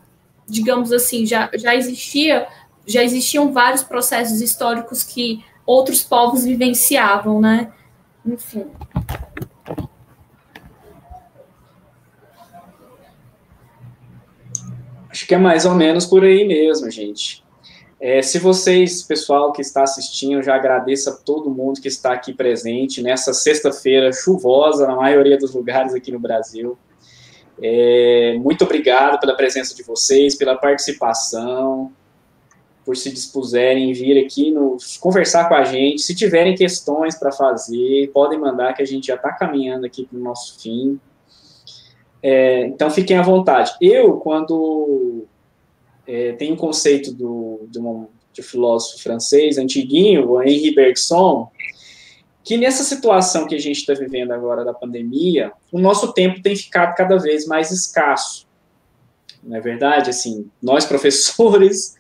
digamos 0.48 0.92
assim, 0.92 1.24
já, 1.24 1.48
já 1.54 1.74
existia 1.74 2.46
já 2.86 3.02
existiam 3.02 3.52
vários 3.52 3.82
processos 3.82 4.40
históricos 4.40 5.02
que 5.02 5.44
outros 5.66 6.02
povos 6.02 6.44
vivenciavam, 6.44 7.40
né? 7.40 7.72
Enfim. 8.24 8.66
Acho 15.08 15.26
que 15.26 15.34
é 15.34 15.38
mais 15.38 15.64
ou 15.64 15.74
menos 15.74 16.06
por 16.06 16.24
aí 16.24 16.46
mesmo, 16.46 16.90
gente. 16.90 17.44
É, 18.00 18.20
se 18.20 18.38
vocês, 18.38 19.02
pessoal 19.02 19.52
que 19.52 19.62
está 19.62 19.82
assistindo, 19.82 20.42
já 20.42 20.54
agradeço 20.56 21.08
a 21.08 21.12
todo 21.12 21.48
mundo 21.48 21.80
que 21.80 21.88
está 21.88 22.12
aqui 22.12 22.34
presente 22.34 23.00
nessa 23.00 23.32
sexta-feira 23.32 24.12
chuvosa, 24.12 24.86
na 24.86 24.96
maioria 24.96 25.38
dos 25.38 25.54
lugares 25.54 25.94
aqui 25.94 26.10
no 26.12 26.18
Brasil. 26.18 26.76
É, 27.62 28.36
muito 28.40 28.64
obrigado 28.64 29.18
pela 29.20 29.34
presença 29.36 29.74
de 29.74 29.82
vocês, 29.84 30.34
pela 30.34 30.56
participação 30.56 31.92
por 32.84 32.96
se 32.96 33.10
dispuserem 33.10 33.92
vir 33.92 34.22
aqui 34.24 34.50
nos 34.50 34.96
conversar 34.96 35.48
com 35.48 35.54
a 35.54 35.64
gente. 35.64 36.02
Se 36.02 36.14
tiverem 36.14 36.54
questões 36.54 37.18
para 37.18 37.32
fazer, 37.32 38.10
podem 38.12 38.38
mandar 38.38 38.74
que 38.74 38.82
a 38.82 38.86
gente 38.86 39.06
já 39.06 39.14
está 39.14 39.32
caminhando 39.32 39.86
aqui 39.86 40.04
para 40.04 40.18
o 40.18 40.22
nosso 40.22 40.60
fim. 40.60 41.00
É, 42.22 42.66
então 42.66 42.90
fiquem 42.90 43.16
à 43.16 43.22
vontade. 43.22 43.72
Eu, 43.80 44.18
quando 44.18 45.24
é, 46.06 46.32
tem 46.32 46.52
um 46.52 46.56
conceito 46.56 47.12
do, 47.12 47.66
de, 47.68 47.78
um, 47.78 48.06
de 48.32 48.40
um 48.40 48.44
filósofo 48.44 49.02
francês 49.02 49.56
antiguinho, 49.56 50.30
o 50.30 50.42
Henri 50.42 50.74
Bergson, 50.74 51.50
que 52.42 52.58
nessa 52.58 52.84
situação 52.84 53.46
que 53.46 53.54
a 53.54 53.58
gente 53.58 53.78
está 53.78 53.94
vivendo 53.94 54.32
agora 54.32 54.64
da 54.64 54.74
pandemia, 54.74 55.52
o 55.72 55.78
nosso 55.78 56.12
tempo 56.12 56.42
tem 56.42 56.54
ficado 56.54 56.94
cada 56.94 57.16
vez 57.16 57.46
mais 57.46 57.70
escasso. 57.70 58.46
Não 59.42 59.56
é 59.56 59.60
verdade? 59.60 60.10
Assim, 60.10 60.50
nós 60.62 60.84
professores 60.86 61.94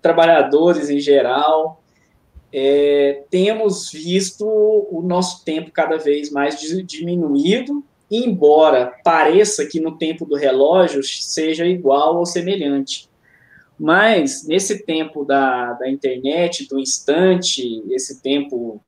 trabalhadores 0.00 0.90
em 0.90 1.00
geral, 1.00 1.82
é, 2.52 3.24
temos 3.30 3.90
visto 3.92 4.44
o 4.46 5.02
nosso 5.02 5.44
tempo 5.44 5.70
cada 5.70 5.96
vez 5.96 6.30
mais 6.30 6.60
diminuído, 6.84 7.84
embora 8.10 8.92
pareça 9.04 9.66
que 9.66 9.78
no 9.78 9.96
tempo 9.96 10.26
do 10.26 10.34
relógio 10.34 11.02
seja 11.02 11.64
igual 11.64 12.16
ou 12.16 12.26
semelhante. 12.26 13.08
Mas 13.78 14.46
nesse 14.46 14.84
tempo 14.84 15.24
da, 15.24 15.74
da 15.74 15.88
internet, 15.88 16.68
do 16.68 16.78
instante, 16.78 17.82
esse 17.90 18.20
tempo 18.20 18.84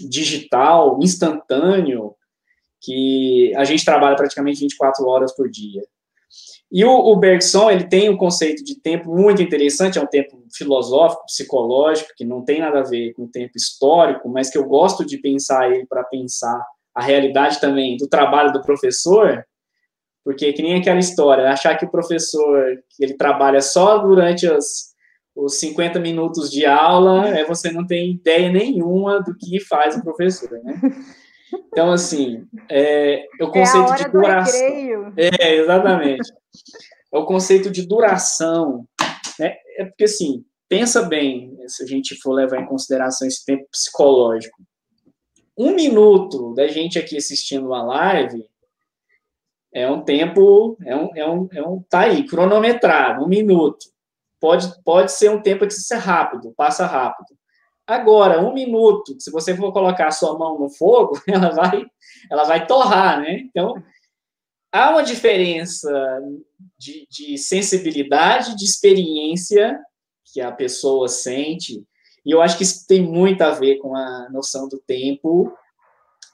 digital, 0.00 0.98
instantâneo, 1.00 2.14
que 2.80 3.54
a 3.54 3.64
gente 3.64 3.84
trabalha 3.84 4.16
praticamente 4.16 4.60
24 4.60 5.06
horas 5.06 5.32
por 5.32 5.48
dia. 5.48 5.82
E 6.70 6.84
o, 6.84 6.90
o 6.90 7.16
Bergson, 7.16 7.70
ele 7.70 7.84
tem 7.84 8.08
um 8.08 8.16
conceito 8.16 8.64
de 8.64 8.74
tempo 8.74 9.14
muito 9.14 9.40
interessante, 9.42 9.98
é 9.98 10.02
um 10.02 10.06
tempo 10.06 10.41
filosófico, 10.56 11.24
psicológico, 11.26 12.10
que 12.16 12.24
não 12.24 12.44
tem 12.44 12.60
nada 12.60 12.80
a 12.80 12.84
ver 12.84 13.12
com 13.14 13.24
o 13.24 13.30
tempo 13.30 13.52
histórico, 13.56 14.28
mas 14.28 14.50
que 14.50 14.58
eu 14.58 14.64
gosto 14.64 15.04
de 15.04 15.18
pensar 15.18 15.70
ele 15.70 15.86
para 15.86 16.04
pensar 16.04 16.64
a 16.94 17.02
realidade 17.02 17.60
também 17.60 17.96
do 17.96 18.08
trabalho 18.08 18.52
do 18.52 18.62
professor, 18.62 19.44
porque 20.24 20.52
que 20.52 20.62
nem 20.62 20.76
aquela 20.76 21.00
história, 21.00 21.50
achar 21.50 21.76
que 21.76 21.84
o 21.84 21.90
professor, 21.90 22.78
ele 23.00 23.14
trabalha 23.14 23.60
só 23.60 23.98
durante 23.98 24.46
os, 24.48 24.92
os 25.34 25.58
50 25.58 25.98
minutos 25.98 26.50
de 26.50 26.64
aula, 26.66 27.28
é 27.28 27.44
você 27.44 27.72
não 27.72 27.86
tem 27.86 28.12
ideia 28.12 28.50
nenhuma 28.50 29.20
do 29.20 29.34
que 29.36 29.58
faz 29.60 29.96
o 29.96 30.02
professor, 30.02 30.50
né? 30.62 30.80
Então, 31.68 31.92
assim, 31.92 32.46
é, 32.68 33.26
é 33.40 33.44
o 33.44 33.50
conceito 33.50 33.92
é 33.92 33.96
de 33.96 34.10
duração. 34.10 35.12
É, 35.16 35.54
exatamente. 35.56 36.32
É 37.12 37.18
o 37.18 37.26
conceito 37.26 37.70
de 37.70 37.86
duração. 37.86 38.86
Né? 39.38 39.56
É 39.76 39.84
porque, 39.84 40.04
assim, 40.04 40.44
pensa 40.68 41.02
bem, 41.02 41.56
se 41.66 41.82
a 41.82 41.86
gente 41.86 42.16
for 42.16 42.32
levar 42.32 42.60
em 42.60 42.66
consideração 42.66 43.26
esse 43.26 43.44
tempo 43.44 43.66
psicológico. 43.70 44.62
Um 45.56 45.74
minuto 45.74 46.54
da 46.54 46.66
gente 46.66 46.98
aqui 46.98 47.16
assistindo 47.16 47.66
uma 47.66 47.82
live 47.82 48.46
é 49.72 49.90
um 49.90 50.02
tempo, 50.02 50.76
é 50.84 50.96
um, 50.96 51.16
é 51.16 51.28
um, 51.28 51.48
é 51.52 51.62
um 51.62 51.82
tá 51.82 52.00
aí, 52.00 52.26
cronometrado, 52.26 53.24
um 53.24 53.28
minuto. 53.28 53.86
Pode, 54.40 54.82
pode 54.82 55.12
ser 55.12 55.30
um 55.30 55.40
tempo 55.40 55.66
que 55.66 55.72
ser 55.72 55.96
rápido, 55.96 56.52
passa 56.56 56.84
rápido. 56.84 57.36
Agora, 57.86 58.40
um 58.40 58.52
minuto, 58.52 59.14
se 59.18 59.30
você 59.30 59.56
for 59.56 59.72
colocar 59.72 60.08
a 60.08 60.12
sua 60.12 60.38
mão 60.38 60.58
no 60.58 60.70
fogo, 60.70 61.20
ela 61.28 61.50
vai, 61.50 61.84
ela 62.30 62.44
vai 62.44 62.66
torrar, 62.66 63.20
né? 63.20 63.40
Então, 63.40 63.74
há 64.72 64.90
uma 64.90 65.02
diferença 65.02 65.90
de, 66.78 67.06
de 67.10 67.36
sensibilidade, 67.36 68.56
de 68.56 68.64
experiência 68.64 69.78
que 70.24 70.40
a 70.40 70.50
pessoa 70.50 71.08
sente, 71.08 71.84
e 72.24 72.30
eu 72.30 72.40
acho 72.40 72.56
que 72.56 72.62
isso 72.62 72.86
tem 72.86 73.02
muito 73.02 73.42
a 73.42 73.50
ver 73.50 73.76
com 73.76 73.94
a 73.94 74.28
noção 74.30 74.68
do 74.68 74.78
tempo, 74.78 75.52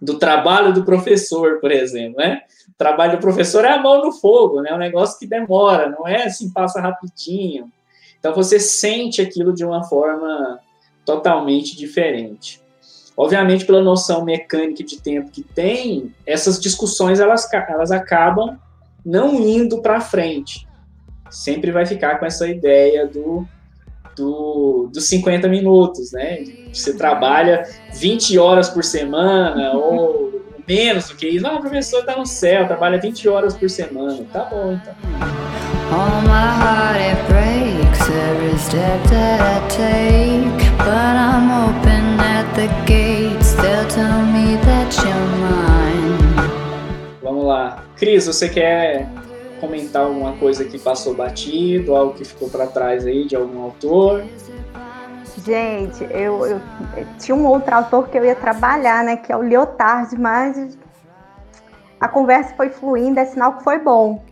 do 0.00 0.18
trabalho 0.18 0.72
do 0.72 0.84
professor, 0.84 1.58
por 1.60 1.72
exemplo, 1.72 2.18
né? 2.18 2.42
O 2.68 2.78
trabalho 2.78 3.12
do 3.12 3.20
professor 3.20 3.64
é 3.64 3.72
a 3.72 3.82
mão 3.82 4.00
no 4.02 4.12
fogo, 4.12 4.60
né? 4.60 4.70
É 4.70 4.74
um 4.74 4.78
negócio 4.78 5.18
que 5.18 5.26
demora, 5.26 5.88
não 5.90 6.06
é 6.06 6.26
assim, 6.26 6.52
passa 6.52 6.80
rapidinho. 6.80 7.72
Então, 8.18 8.32
você 8.32 8.60
sente 8.60 9.20
aquilo 9.20 9.52
de 9.52 9.64
uma 9.64 9.82
forma 9.84 10.60
totalmente 11.04 11.76
diferente. 11.76 12.60
Obviamente, 13.18 13.66
pela 13.66 13.82
noção 13.82 14.24
mecânica 14.24 14.84
de 14.84 15.02
tempo 15.02 15.28
que 15.28 15.42
tem, 15.42 16.14
essas 16.24 16.60
discussões 16.60 17.18
elas, 17.18 17.52
elas 17.68 17.90
acabam 17.90 18.56
não 19.04 19.34
indo 19.40 19.82
para 19.82 20.00
frente. 20.00 20.68
Sempre 21.28 21.72
vai 21.72 21.84
ficar 21.84 22.20
com 22.20 22.24
essa 22.24 22.46
ideia 22.46 23.08
do, 23.08 23.44
do, 24.16 24.88
dos 24.94 25.08
50 25.08 25.48
minutos, 25.48 26.12
né? 26.12 26.44
Você 26.72 26.96
trabalha 26.96 27.68
20 27.94 28.38
horas 28.38 28.68
por 28.68 28.84
semana 28.84 29.72
ou 29.72 30.40
menos 30.66 31.08
do 31.08 31.16
que 31.16 31.26
isso. 31.26 31.44
Ah, 31.44 31.56
o 31.56 31.60
professor 31.60 31.98
está 31.98 32.16
no 32.16 32.24
céu, 32.24 32.68
trabalha 32.68 33.00
20 33.00 33.28
horas 33.28 33.56
por 33.56 33.68
semana. 33.68 34.24
Tá 34.32 34.44
bom, 34.44 34.74
então. 34.74 34.94
Lá. 47.48 47.84
Cris, 47.96 48.26
você 48.26 48.48
quer 48.48 49.08
comentar 49.60 50.02
alguma 50.02 50.36
coisa 50.36 50.64
que 50.64 50.78
passou 50.78 51.14
batido, 51.14 51.94
algo 51.94 52.14
que 52.14 52.24
ficou 52.24 52.48
para 52.48 52.66
trás 52.66 53.06
aí 53.06 53.26
de 53.26 53.34
algum 53.34 53.62
autor? 53.62 54.24
Gente, 55.44 56.04
eu, 56.10 56.46
eu, 56.46 56.60
tinha 57.18 57.34
um 57.34 57.46
outro 57.46 57.74
autor 57.74 58.08
que 58.08 58.18
eu 58.18 58.24
ia 58.24 58.34
trabalhar, 58.34 59.04
né? 59.04 59.16
Que 59.16 59.32
é 59.32 59.36
o 59.36 59.42
Lyotard, 59.42 60.16
mas 60.18 60.76
a 62.00 62.08
conversa 62.08 62.54
foi 62.56 62.70
fluindo, 62.70 63.18
é 63.18 63.24
sinal 63.24 63.56
que 63.56 63.64
foi 63.64 63.78
bom. 63.78 64.24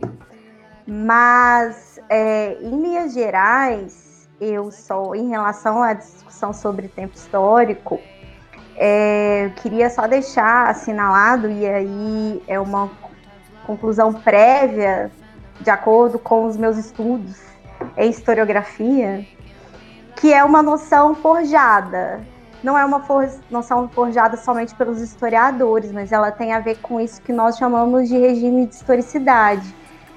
Mas, 0.85 1.99
é, 2.09 2.57
em 2.61 2.81
linhas 2.81 3.13
gerais, 3.13 4.29
eu 4.39 4.71
só, 4.71 5.13
em 5.15 5.29
relação 5.29 5.81
à 5.81 5.93
discussão 5.93 6.53
sobre 6.53 6.87
tempo 6.87 7.15
histórico, 7.15 7.99
é, 8.75 9.45
eu 9.45 9.51
queria 9.61 9.89
só 9.89 10.07
deixar 10.07 10.69
assinalado, 10.69 11.49
e 11.49 11.65
aí 11.65 12.43
é 12.47 12.59
uma 12.59 12.89
conclusão 13.67 14.13
prévia, 14.13 15.11
de 15.59 15.69
acordo 15.69 16.17
com 16.17 16.45
os 16.45 16.55
meus 16.55 16.77
estudos 16.77 17.37
em 17.97 18.09
historiografia, 18.09 19.27
que 20.15 20.33
é 20.33 20.43
uma 20.43 20.63
noção 20.63 21.13
forjada. 21.13 22.21
Não 22.63 22.77
é 22.77 22.83
uma 22.83 23.01
for 23.01 23.29
noção 23.51 23.87
forjada 23.89 24.37
somente 24.37 24.73
pelos 24.73 25.01
historiadores, 25.01 25.91
mas 25.91 26.11
ela 26.11 26.31
tem 26.31 26.53
a 26.53 26.59
ver 26.59 26.77
com 26.77 26.99
isso 26.99 27.21
que 27.21 27.33
nós 27.33 27.57
chamamos 27.57 28.07
de 28.07 28.17
regime 28.17 28.65
de 28.65 28.73
historicidade. 28.73 29.75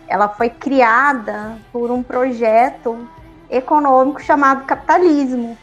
Ela 0.08 0.28
foi 0.28 0.48
criada 0.48 1.58
por 1.72 1.90
um 1.90 2.02
projeto 2.02 3.06
econômico 3.50 4.22
chamado 4.22 4.64
capitalismo, 4.64 5.56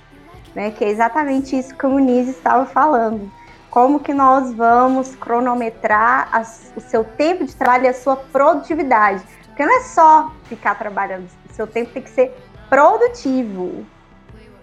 né, 0.53 0.71
que 0.71 0.83
é 0.83 0.89
exatamente 0.89 1.57
isso 1.57 1.73
que 1.73 1.85
o 1.85 1.89
Muniz 1.89 2.27
estava 2.27 2.65
falando. 2.65 3.31
Como 3.69 3.99
que 3.99 4.13
nós 4.13 4.53
vamos 4.53 5.15
cronometrar 5.15 6.29
as, 6.31 6.71
o 6.75 6.81
seu 6.81 7.03
tempo 7.03 7.45
de 7.45 7.55
trabalho 7.55 7.85
e 7.85 7.87
a 7.87 7.93
sua 7.93 8.15
produtividade? 8.15 9.23
Porque 9.47 9.65
não 9.65 9.77
é 9.77 9.81
só 9.81 10.31
ficar 10.45 10.75
trabalhando, 10.75 11.27
o 11.49 11.53
seu 11.53 11.67
tempo 11.67 11.91
tem 11.91 12.01
que 12.01 12.09
ser 12.09 12.35
produtivo. 12.69 13.85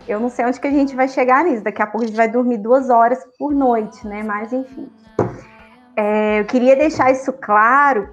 Eu 0.06 0.20
não 0.20 0.28
sei 0.28 0.44
onde 0.44 0.60
que 0.60 0.66
a 0.66 0.70
gente 0.70 0.94
vai 0.94 1.09
chegar 1.09 1.44
nisso. 1.44 1.64
Daqui 1.64 1.81
a 1.81 1.86
pouco 1.86 2.05
a 2.05 2.06
gente 2.06 2.16
vai 2.16 2.28
dormir 2.28 2.59
duas 2.59 2.90
horas 2.90 3.18
por 3.39 3.55
noite, 3.55 4.06
né? 4.06 4.22
Mas 4.22 4.52
enfim. 4.52 4.90
É, 5.97 6.40
eu 6.40 6.44
queria 6.44 6.76
deixar 6.76 7.10
isso 7.10 7.32
claro 7.32 8.09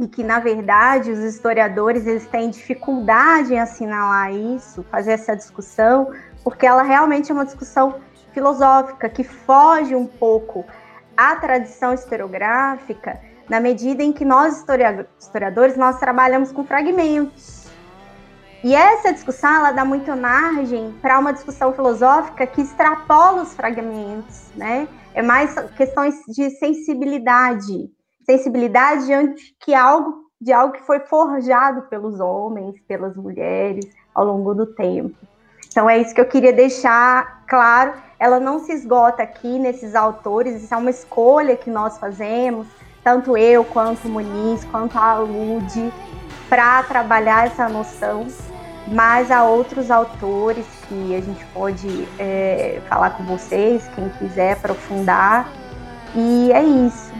e 0.00 0.06
que, 0.06 0.22
na 0.22 0.38
verdade, 0.38 1.10
os 1.10 1.18
historiadores 1.18 2.06
eles 2.06 2.26
têm 2.26 2.50
dificuldade 2.50 3.52
em 3.52 3.58
assinalar 3.58 4.32
isso, 4.32 4.84
fazer 4.84 5.12
essa 5.12 5.34
discussão, 5.34 6.12
porque 6.44 6.64
ela 6.64 6.82
realmente 6.82 7.32
é 7.32 7.34
uma 7.34 7.44
discussão 7.44 7.96
filosófica 8.32 9.08
que 9.08 9.24
foge 9.24 9.94
um 9.94 10.06
pouco 10.06 10.64
à 11.16 11.36
tradição 11.36 11.92
historiográfica, 11.92 13.20
na 13.48 13.60
medida 13.60 14.02
em 14.02 14.12
que 14.12 14.24
nós 14.24 14.64
historiadores 15.18 15.76
nós 15.76 15.98
trabalhamos 15.98 16.52
com 16.52 16.64
fragmentos. 16.64 17.66
E 18.62 18.74
essa 18.74 19.12
discussão 19.12 19.54
ela 19.54 19.70
dá 19.70 19.84
muito 19.84 20.14
margem 20.16 20.92
para 21.00 21.18
uma 21.18 21.32
discussão 21.32 21.72
filosófica 21.72 22.46
que 22.46 22.60
extrapola 22.60 23.42
os 23.42 23.54
fragmentos, 23.54 24.50
né? 24.56 24.88
É 25.14 25.22
mais 25.22 25.54
questões 25.76 26.16
de 26.26 26.50
sensibilidade, 26.50 27.88
sensibilidade 28.26 29.06
diante 29.06 29.54
que 29.60 29.74
algo 29.74 30.28
de 30.40 30.52
algo 30.52 30.72
que 30.74 30.86
foi 30.86 31.00
forjado 31.00 31.82
pelos 31.88 32.20
homens, 32.20 32.80
pelas 32.86 33.16
mulheres 33.16 33.84
ao 34.14 34.24
longo 34.24 34.54
do 34.54 34.66
tempo. 34.66 35.16
Então 35.70 35.88
é 35.88 35.98
isso 35.98 36.14
que 36.14 36.20
eu 36.20 36.26
queria 36.26 36.52
deixar 36.52 37.42
claro. 37.46 37.92
Ela 38.18 38.40
não 38.40 38.58
se 38.58 38.72
esgota 38.72 39.22
aqui 39.22 39.58
nesses 39.58 39.94
autores, 39.94 40.62
isso 40.62 40.74
é 40.74 40.76
uma 40.76 40.90
escolha 40.90 41.56
que 41.56 41.70
nós 41.70 41.98
fazemos, 41.98 42.66
tanto 43.04 43.36
eu 43.36 43.64
quanto 43.64 44.08
o 44.08 44.10
Muniz, 44.10 44.64
quanto 44.64 44.98
a 44.98 45.18
Lude, 45.18 45.92
para 46.48 46.82
trabalhar 46.82 47.46
essa 47.46 47.68
noção. 47.68 48.26
Mas 48.88 49.30
há 49.30 49.44
outros 49.44 49.90
autores 49.90 50.66
que 50.88 51.14
a 51.14 51.20
gente 51.20 51.44
pode 51.52 52.08
é, 52.18 52.80
falar 52.88 53.10
com 53.10 53.22
vocês, 53.24 53.88
quem 53.94 54.08
quiser 54.18 54.54
aprofundar. 54.54 55.48
E 56.14 56.50
é 56.52 56.62
isso. 56.62 57.12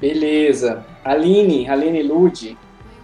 Beleza. 0.00 0.89
Aline, 1.04 1.68
Aline 1.68 2.02
Lude, 2.02 2.58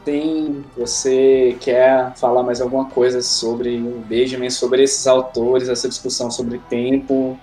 tem, 0.05 0.65
você 0.77 1.57
quer 1.61 2.15
falar 2.17 2.43
mais 2.43 2.61
alguma 2.61 2.85
coisa 2.85 3.21
sobre 3.21 3.77
o 3.79 4.05
Benjamin, 4.07 4.51
sobre 4.51 4.85
esses 4.85 5.07
autores, 5.07 5.69
essa 5.69 5.89
discussão 5.89 6.31
sobre 6.31 6.59
tempo? 6.71 7.39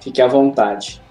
Fique 0.00 0.22
à 0.22 0.26
vontade. 0.26 1.02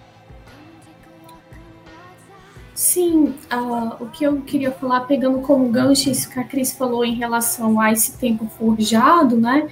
Sim, 2.73 3.35
uh, 3.53 4.03
o 4.03 4.07
que 4.07 4.23
eu 4.23 4.41
queria 4.41 4.71
falar, 4.71 5.01
pegando 5.01 5.39
como 5.39 5.69
gancho 5.69 6.09
isso 6.09 6.29
que 6.29 6.39
a 6.39 6.43
Cris 6.43 6.73
falou 6.73 7.05
em 7.05 7.15
relação 7.15 7.79
a 7.79 7.91
esse 7.91 8.17
tempo 8.17 8.47
forjado, 8.57 9.37
né? 9.37 9.69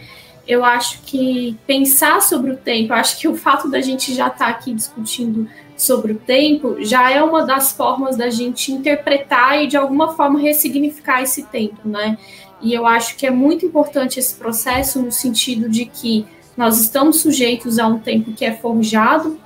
Eu 0.48 0.64
acho 0.64 1.02
que 1.02 1.58
pensar 1.66 2.22
sobre 2.22 2.52
o 2.52 2.58
tempo, 2.58 2.94
acho 2.94 3.18
que 3.18 3.28
o 3.28 3.36
fato 3.36 3.70
da 3.70 3.82
gente 3.82 4.14
já 4.14 4.28
estar 4.28 4.46
tá 4.46 4.52
aqui 4.52 4.74
discutindo 4.74 5.50
sobre 5.84 6.14
o 6.14 6.16
tempo 6.16 6.78
já 6.80 7.12
é 7.12 7.22
uma 7.22 7.46
das 7.46 7.72
formas 7.72 8.16
da 8.16 8.30
gente 8.30 8.72
interpretar 8.72 9.62
e 9.62 9.68
de 9.68 9.78
alguma 9.78 10.14
forma 10.16 10.40
ressignificar 10.40 11.22
esse 11.22 11.44
tempo, 11.44 11.88
né? 11.88 12.18
E 12.62 12.74
eu 12.74 12.88
acho 12.88 13.18
que 13.18 13.28
é 13.28 13.32
muito 13.32 13.66
importante 13.66 14.20
esse 14.20 14.36
processo 14.36 15.02
no 15.02 15.12
sentido 15.12 15.70
de 15.70 15.86
que 15.86 16.26
nós 16.56 16.80
estamos 16.80 17.20
sujeitos 17.20 17.78
a 17.78 17.88
um 17.88 18.00
tempo 18.00 18.32
que 18.32 18.46
é 18.46 18.54
forjado 18.54 19.38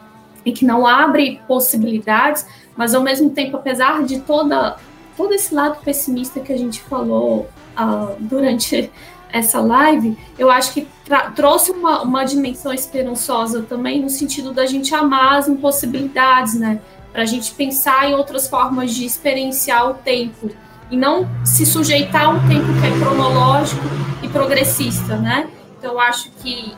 e 0.46 0.52
que 0.52 0.66
não 0.66 0.86
abre 0.86 1.42
possibilidades, 1.48 2.46
mas 2.76 2.94
ao 2.94 3.02
mesmo 3.02 3.30
tempo, 3.32 3.58
apesar 3.58 4.04
de 4.04 4.20
toda 4.20 4.78
todo 5.18 5.34
esse 5.34 5.54
lado 5.54 5.80
pessimista 5.84 6.40
que 6.40 6.54
a 6.54 6.58
gente 6.58 6.80
falou 6.82 7.50
uh, 7.76 8.16
durante 8.20 8.92
essa 9.32 9.60
live, 9.60 10.18
eu 10.38 10.50
acho 10.50 10.74
que 10.74 10.88
trouxe 11.36 11.72
uma, 11.72 12.02
uma 12.02 12.24
dimensão 12.24 12.74
esperançosa 12.74 13.64
também, 13.64 14.02
no 14.02 14.10
sentido 14.10 14.54
da 14.54 14.66
gente 14.66 14.94
amar 14.94 15.40
as 15.40 15.48
impossibilidades, 15.48 16.56
né? 16.56 16.80
Para 17.12 17.24
a 17.24 17.26
gente 17.26 17.52
pensar 17.54 18.10
em 18.10 18.14
outras 18.14 18.48
formas 18.48 18.94
de 18.94 19.06
experienciar 19.06 19.90
o 19.90 19.94
tempo 19.96 20.50
e 20.90 20.96
não 20.96 21.28
se 21.44 21.66
sujeitar 21.66 22.26
a 22.26 22.30
um 22.30 22.48
tempo 22.48 22.66
que 22.80 22.88
é 22.88 23.00
cronológico 23.00 23.82
e 24.24 24.28
progressista, 24.30 25.18
né? 25.18 25.50
Então, 25.78 25.94
eu 25.94 26.00
acho 26.00 26.32
que 26.32 26.74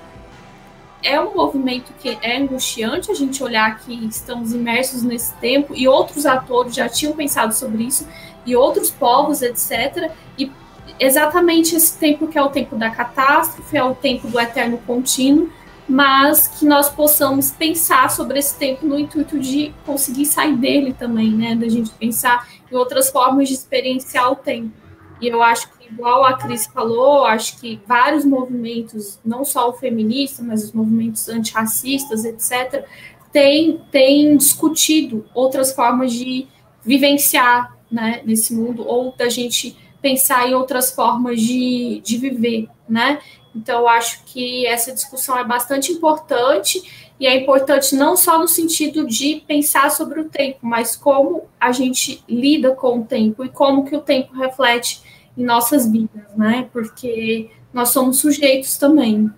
é 1.01 1.19
um 1.19 1.33
movimento 1.33 1.93
que 1.99 2.17
é 2.21 2.37
angustiante 2.37 3.09
a 3.09 3.13
gente 3.13 3.41
olhar 3.43 3.79
que 3.79 3.93
estamos 4.07 4.53
imersos 4.53 5.01
nesse 5.03 5.33
tempo 5.35 5.73
e 5.75 5.87
outros 5.87 6.25
atores 6.25 6.75
já 6.75 6.89
tinham 6.89 7.13
pensado 7.13 7.53
sobre 7.53 7.83
isso 7.83 8.07
e 8.45 8.55
outros 8.55 8.89
povos, 8.89 9.41
etc. 9.41 10.11
E 10.37 10.51
exatamente 10.99 11.75
esse 11.75 11.97
tempo 11.97 12.27
que 12.27 12.37
é 12.37 12.41
o 12.41 12.49
tempo 12.49 12.75
da 12.75 12.89
catástrofe, 12.89 13.77
é 13.77 13.83
o 13.83 13.95
tempo 13.95 14.27
do 14.27 14.39
eterno 14.39 14.77
contínuo, 14.85 15.49
mas 15.87 16.47
que 16.47 16.65
nós 16.65 16.89
possamos 16.89 17.49
pensar 17.49 18.11
sobre 18.11 18.37
esse 18.37 18.57
tempo 18.57 18.85
no 18.85 18.99
intuito 18.99 19.39
de 19.39 19.73
conseguir 19.85 20.25
sair 20.25 20.55
dele 20.55 20.93
também, 20.93 21.31
né? 21.31 21.55
Da 21.55 21.67
gente 21.67 21.89
pensar 21.91 22.47
em 22.71 22.75
outras 22.75 23.09
formas 23.09 23.47
de 23.47 23.55
experienciar 23.55 24.31
o 24.31 24.35
tempo. 24.35 24.71
E 25.19 25.27
eu 25.27 25.41
acho 25.41 25.67
que, 25.71 25.87
igual 25.87 26.23
a 26.23 26.33
Cris 26.37 26.67
falou, 26.67 27.25
acho 27.25 27.59
que 27.59 27.81
vários 27.87 28.23
movimentos, 28.23 29.19
não 29.25 29.43
só 29.43 29.69
o 29.69 29.73
feminista, 29.73 30.43
mas 30.43 30.63
os 30.63 30.71
movimentos 30.71 31.27
antirracistas, 31.27 32.23
etc., 32.23 32.85
têm, 33.31 33.81
têm 33.91 34.37
discutido 34.37 35.25
outras 35.33 35.73
formas 35.73 36.13
de 36.13 36.47
vivenciar 36.83 37.75
né, 37.91 38.21
nesse 38.25 38.53
mundo, 38.53 38.87
ou 38.87 39.13
da 39.17 39.27
gente 39.27 39.75
pensar 40.01 40.49
em 40.49 40.53
outras 40.53 40.91
formas 40.91 41.41
de, 41.41 42.01
de 42.03 42.17
viver, 42.17 42.67
né? 42.87 43.19
Então, 43.55 43.81
eu 43.81 43.87
acho 43.87 44.23
que 44.25 44.65
essa 44.65 44.93
discussão 44.93 45.37
é 45.37 45.43
bastante 45.43 45.91
importante 45.91 46.81
e 47.19 47.27
é 47.27 47.35
importante 47.35 47.95
não 47.95 48.15
só 48.15 48.39
no 48.39 48.47
sentido 48.47 49.05
de 49.05 49.43
pensar 49.47 49.91
sobre 49.91 50.21
o 50.21 50.29
tempo, 50.29 50.59
mas 50.61 50.95
como 50.95 51.43
a 51.59 51.71
gente 51.71 52.23
lida 52.29 52.71
com 52.71 52.99
o 52.99 53.05
tempo 53.05 53.43
e 53.43 53.49
como 53.49 53.83
que 53.83 53.95
o 53.95 54.01
tempo 54.01 54.33
reflete 54.33 55.01
em 55.37 55.43
nossas 55.43 55.89
vidas, 55.89 56.23
né? 56.35 56.69
Porque 56.71 57.49
nós 57.73 57.89
somos 57.89 58.19
sujeitos 58.19 58.77
também. 58.77 59.29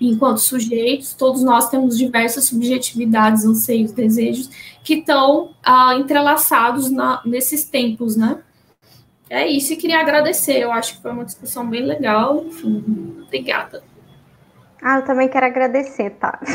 Enquanto 0.00 0.38
sujeitos, 0.38 1.12
todos 1.12 1.42
nós 1.42 1.68
temos 1.68 1.98
diversas 1.98 2.44
subjetividades, 2.44 3.44
anseios, 3.44 3.90
desejos 3.90 4.48
que 4.84 4.94
estão 4.94 5.54
ah, 5.62 5.96
entrelaçados 5.96 6.88
na, 6.90 7.20
nesses 7.24 7.64
tempos, 7.64 8.16
né? 8.16 8.40
É 9.30 9.46
isso, 9.46 9.72
e 9.72 9.76
queria 9.76 10.00
agradecer. 10.00 10.58
Eu 10.58 10.72
acho 10.72 10.96
que 10.96 11.02
foi 11.02 11.10
uma 11.10 11.24
discussão 11.24 11.68
bem 11.68 11.82
legal. 11.82 12.44
Enfim, 12.44 13.24
obrigada. 13.26 13.82
Ah, 14.82 14.98
eu 14.98 15.04
também 15.04 15.28
quero 15.28 15.46
agradecer, 15.46 16.10
tá? 16.10 16.38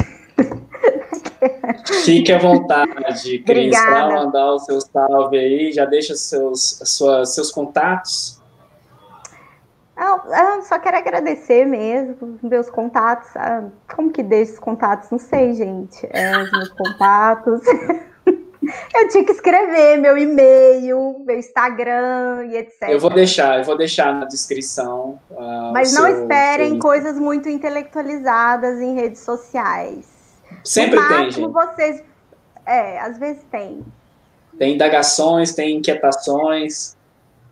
Fique 2.04 2.32
à 2.32 2.40
vontade, 2.40 3.40
Cris, 3.40 3.80
para 3.80 4.10
mandar 4.10 4.54
o 4.54 4.60
seu 4.60 4.82
salve 4.82 5.38
aí. 5.38 5.72
Já 5.72 5.86
deixa 5.86 6.16
seus, 6.16 6.80
suas, 6.84 7.36
seus 7.36 7.52
contatos. 7.52 8.42
Eu, 9.96 10.64
só 10.64 10.80
quero 10.80 10.98
agradecer 10.98 11.66
mesmo 11.66 12.40
meus 12.42 12.70
contatos. 12.70 13.30
Ah, 13.36 13.66
como 13.94 14.12
que 14.12 14.24
deixa 14.24 14.54
os 14.54 14.60
contatos? 14.60 15.12
Não 15.12 15.20
sei, 15.20 15.54
gente. 15.54 16.08
É, 16.12 16.36
os 16.38 16.52
meus 16.52 16.70
contatos. 16.70 17.62
Eu 18.94 19.10
tinha 19.10 19.26
que 19.26 19.32
escrever 19.32 19.98
meu 19.98 20.18
e-mail, 20.18 21.24
meu 21.26 21.38
Instagram 21.38 22.46
e 22.48 22.58
etc. 22.58 22.90
Eu 22.90 23.00
vou 23.00 23.10
deixar, 23.10 23.60
eu 23.60 23.64
vou 23.64 23.78
deixar 23.78 24.14
na 24.14 24.26
descrição. 24.26 25.20
Uh, 25.32 25.72
Mas 25.74 25.94
não 25.94 26.08
esperem 26.08 26.72
seu... 26.72 26.80
coisas 26.80 27.18
muito 27.18 27.50
intelectualizadas 27.50 28.80
em 28.80 28.96
redes 28.96 29.22
sociais. 29.22 30.06
Sempre 30.64 31.00
no 31.00 31.08
tem, 31.08 31.32
gente. 31.32 31.48
vocês 31.48 32.04
É, 32.66 33.00
às 33.00 33.18
vezes 33.18 33.44
tem. 33.52 33.84
Tem 34.58 34.76
indagações, 34.76 35.54
tem 35.54 35.78
inquietações. 35.78 36.96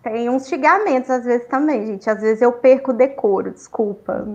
Tem 0.04 0.30
uns 0.30 0.48
xingamentos 0.48 1.10
às 1.10 1.24
vezes 1.26 1.48
também, 1.48 1.86
gente. 1.86 2.10
Às 2.10 2.22
vezes 2.22 2.42
eu 2.42 2.52
perco 2.52 2.92
o 2.92 2.94
decoro, 2.94 3.52
desculpa. 3.52 4.28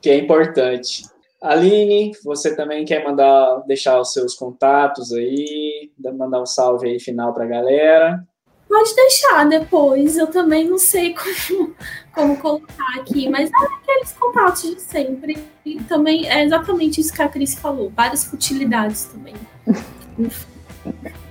Que 0.00 0.10
é 0.10 0.16
importante. 0.16 1.04
Aline, 1.42 2.12
você 2.24 2.54
também 2.54 2.84
quer 2.84 3.04
mandar, 3.04 3.64
deixar 3.66 4.00
os 4.00 4.12
seus 4.12 4.34
contatos 4.34 5.12
aí, 5.12 5.90
mandar 6.14 6.40
um 6.40 6.46
salve 6.46 6.88
aí 6.88 7.00
final 7.00 7.34
para 7.34 7.44
a 7.44 7.48
galera? 7.48 8.24
Pode 8.68 8.94
deixar 8.94 9.44
depois, 9.48 10.16
eu 10.16 10.28
também 10.28 10.66
não 10.66 10.78
sei 10.78 11.14
como, 11.48 11.74
como 12.14 12.36
colocar 12.38 13.00
aqui, 13.00 13.28
mas 13.28 13.50
é 13.50 13.64
aqueles 13.74 14.12
contatos 14.12 14.62
de 14.62 14.80
sempre. 14.80 15.36
E 15.66 15.82
também 15.84 16.30
é 16.30 16.44
exatamente 16.44 17.00
isso 17.00 17.12
que 17.12 17.20
a 17.20 17.28
Cris 17.28 17.54
falou, 17.56 17.90
várias 17.90 18.24
futilidades 18.24 19.06
também. 19.06 19.34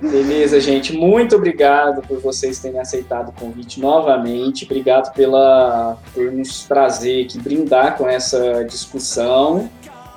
Beleza, 0.00 0.60
gente. 0.60 0.92
Muito 0.92 1.36
obrigado 1.36 2.02
por 2.06 2.20
vocês 2.20 2.58
terem 2.58 2.78
aceitado 2.78 3.30
o 3.30 3.32
convite 3.32 3.80
novamente. 3.80 4.64
Obrigado 4.64 5.14
pela, 5.14 5.96
por 6.12 6.30
nos 6.32 6.64
trazer 6.64 7.24
aqui, 7.24 7.38
brindar 7.38 7.96
com 7.96 8.08
essa 8.08 8.64
discussão. 8.64 9.70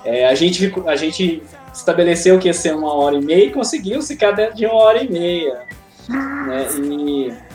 É, 0.04 0.28
a, 0.28 0.36
gente, 0.36 0.74
a 0.86 0.96
gente 0.96 1.44
estabeleceu 1.74 2.40
que 2.40 2.48
ia 2.48 2.54
ser 2.54 2.76
uma 2.76 2.94
hora 2.94 3.16
e 3.16 3.24
meia 3.24 3.46
e 3.46 3.52
conseguiu 3.52 4.02
ficar 4.02 4.32
dentro 4.32 4.56
de 4.56 4.66
uma 4.66 4.76
hora 4.76 5.04
e 5.04 5.12
meia. 5.12 5.62
Né? 6.10 6.68
E 6.80 7.47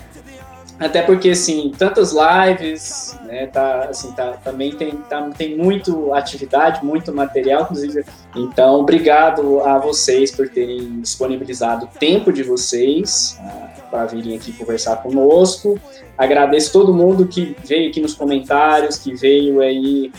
até 0.83 1.01
porque, 1.01 1.31
assim, 1.31 1.71
tantas 1.79 2.13
lives, 2.13 3.17
né, 3.25 3.47
tá, 3.47 3.85
assim, 3.85 4.11
tá, 4.13 4.33
também 4.43 4.73
tem, 4.73 4.91
tá, 5.09 5.31
tem 5.37 5.57
muito 5.57 6.13
atividade, 6.13 6.85
muito 6.85 7.15
material, 7.15 7.63
inclusive. 7.63 8.05
Então, 8.35 8.81
obrigado 8.81 9.61
a 9.61 9.79
vocês 9.79 10.33
por 10.33 10.49
terem 10.49 11.01
disponibilizado 11.01 11.85
o 11.85 11.89
tempo 11.99 12.33
de 12.33 12.43
vocês 12.43 13.39
ah, 13.41 13.69
para 13.91 14.07
virem 14.07 14.37
aqui 14.37 14.53
conversar 14.53 14.97
conosco. 14.97 15.79
Agradeço 16.19 16.73
todo 16.73 16.93
mundo 16.93 17.29
que 17.29 17.57
veio 17.65 17.89
aqui 17.89 18.01
nos 18.01 18.15
comentários, 18.15 18.99
que 18.99 19.15
veio 19.15 19.61
aí 19.61 20.13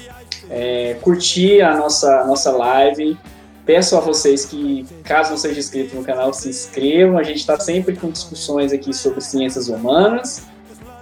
é, 0.50 0.98
curtir 1.02 1.62
a 1.62 1.76
nossa, 1.76 2.22
a 2.22 2.26
nossa 2.26 2.52
live. 2.52 3.18
Peço 3.66 3.98
a 3.98 4.00
vocês 4.00 4.46
que, 4.46 4.86
caso 5.04 5.32
não 5.32 5.38
seja 5.38 5.60
inscrito 5.60 5.94
no 5.94 6.04
canal, 6.04 6.34
se 6.34 6.48
inscrevam. 6.48 7.18
A 7.18 7.24
gente 7.24 7.40
está 7.40 7.60
sempre 7.60 7.98
com 7.98 8.10
discussões 8.10 8.72
aqui 8.72 8.94
sobre 8.94 9.20
ciências 9.20 9.68
humanas. 9.68 10.53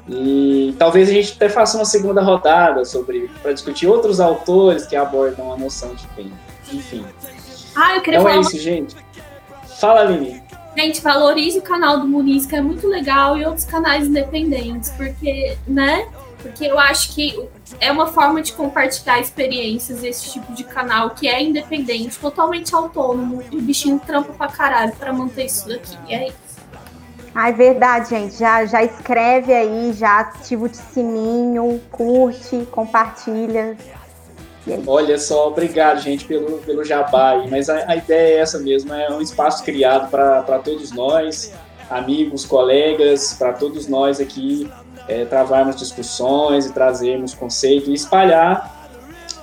E 0.10 0.76
talvez 0.80 1.10
a 1.10 1.14
gente 1.14 1.34
até 1.34 1.48
faça 1.48 1.78
uma 1.78 1.86
segunda 1.86 2.22
rodada 2.22 2.84
sobre 2.86 3.30
para 3.42 3.54
discutir 3.54 3.88
outros 3.88 4.20
autores 4.20 4.86
que 4.86 4.96
abordam 4.96 5.54
a 5.54 5.58
noção 5.58 5.94
de 5.94 6.06
tempo. 6.08 6.36
Enfim. 6.72 7.06
Ah, 7.76 7.96
eu 7.96 8.02
queria 8.02 8.20
então 8.20 8.30
falar 8.30 8.38
é 8.38 8.42
isso, 8.42 8.56
uma... 8.56 8.60
gente. 8.60 8.96
Fala, 9.80 10.02
Aline. 10.02 10.44
Gente, 10.78 11.02
valorize 11.02 11.60
o 11.60 11.62
canal 11.62 12.00
do 12.00 12.08
Muniz, 12.08 12.46
que 12.46 12.56
é 12.56 12.62
muito 12.62 12.88
legal, 12.88 13.38
e 13.38 13.46
outros 13.46 13.66
canais 13.66 14.08
independentes, 14.08 14.90
porque, 14.92 15.58
né? 15.68 16.08
Porque 16.42 16.66
eu 16.66 16.80
acho 16.80 17.14
que 17.14 17.38
é 17.80 17.92
uma 17.92 18.08
forma 18.08 18.42
de 18.42 18.54
compartilhar 18.54 19.20
experiências 19.20 20.04
esse 20.04 20.32
tipo 20.32 20.54
de 20.54 20.64
canal 20.64 21.12
que 21.12 21.28
é 21.28 21.42
independente, 21.42 22.18
totalmente 22.18 22.74
autônomo, 22.74 23.44
e 23.52 23.58
o 23.58 23.62
bichinho 23.62 24.00
trampa 24.00 24.34
pra 24.34 24.48
caralho 24.48 24.94
pra 24.96 25.12
manter 25.12 25.46
isso 25.46 25.68
daqui. 25.68 25.98
E 26.08 26.14
é 26.14 26.28
isso. 26.30 26.51
Ah, 27.34 27.50
é 27.50 27.54
verdade, 27.54 28.10
gente. 28.10 28.36
Já, 28.38 28.66
já 28.66 28.84
escreve 28.84 29.54
aí, 29.54 29.94
já 29.94 30.20
ativa 30.20 30.66
o 30.66 30.74
sininho, 30.74 31.82
curte, 31.90 32.68
compartilha. 32.72 33.78
Olha 34.86 35.18
só, 35.18 35.48
obrigado, 35.48 36.00
gente, 36.02 36.26
pelo, 36.26 36.58
pelo 36.60 36.84
jabá 36.84 37.32
aí. 37.32 37.50
Mas 37.50 37.70
a, 37.70 37.90
a 37.90 37.96
ideia 37.96 38.38
é 38.38 38.40
essa 38.40 38.60
mesmo: 38.60 38.94
é 38.94 39.10
um 39.12 39.22
espaço 39.22 39.64
criado 39.64 40.10
para 40.10 40.60
todos 40.60 40.92
nós, 40.92 41.54
amigos, 41.90 42.46
colegas, 42.46 43.34
para 43.34 43.54
todos 43.54 43.88
nós 43.88 44.20
aqui 44.20 44.70
é, 45.08 45.26
travarmos 45.26 45.78
discussões 45.78 46.66
e 46.66 46.74
trazermos 46.74 47.34
conceitos 47.34 47.90
e 47.90 47.94
espalhar 47.94 48.82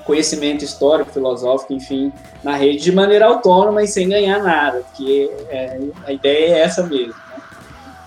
conhecimento 0.09 0.65
histórico, 0.65 1.12
filosófico, 1.12 1.74
enfim, 1.74 2.10
na 2.43 2.55
rede 2.55 2.82
de 2.82 2.93
maneira 2.93 3.27
autônoma 3.27 3.82
e 3.82 3.86
sem 3.86 4.09
ganhar 4.09 4.43
nada, 4.43 4.81
porque 4.81 5.31
é, 5.51 5.78
a 6.06 6.10
ideia 6.10 6.55
é 6.55 6.60
essa 6.60 6.82
mesmo. 6.82 7.15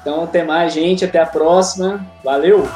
Então, 0.01 0.23
até 0.23 0.43
mais, 0.43 0.73
gente. 0.73 1.05
Até 1.05 1.19
a 1.19 1.25
próxima. 1.25 2.05
Valeu! 2.23 2.67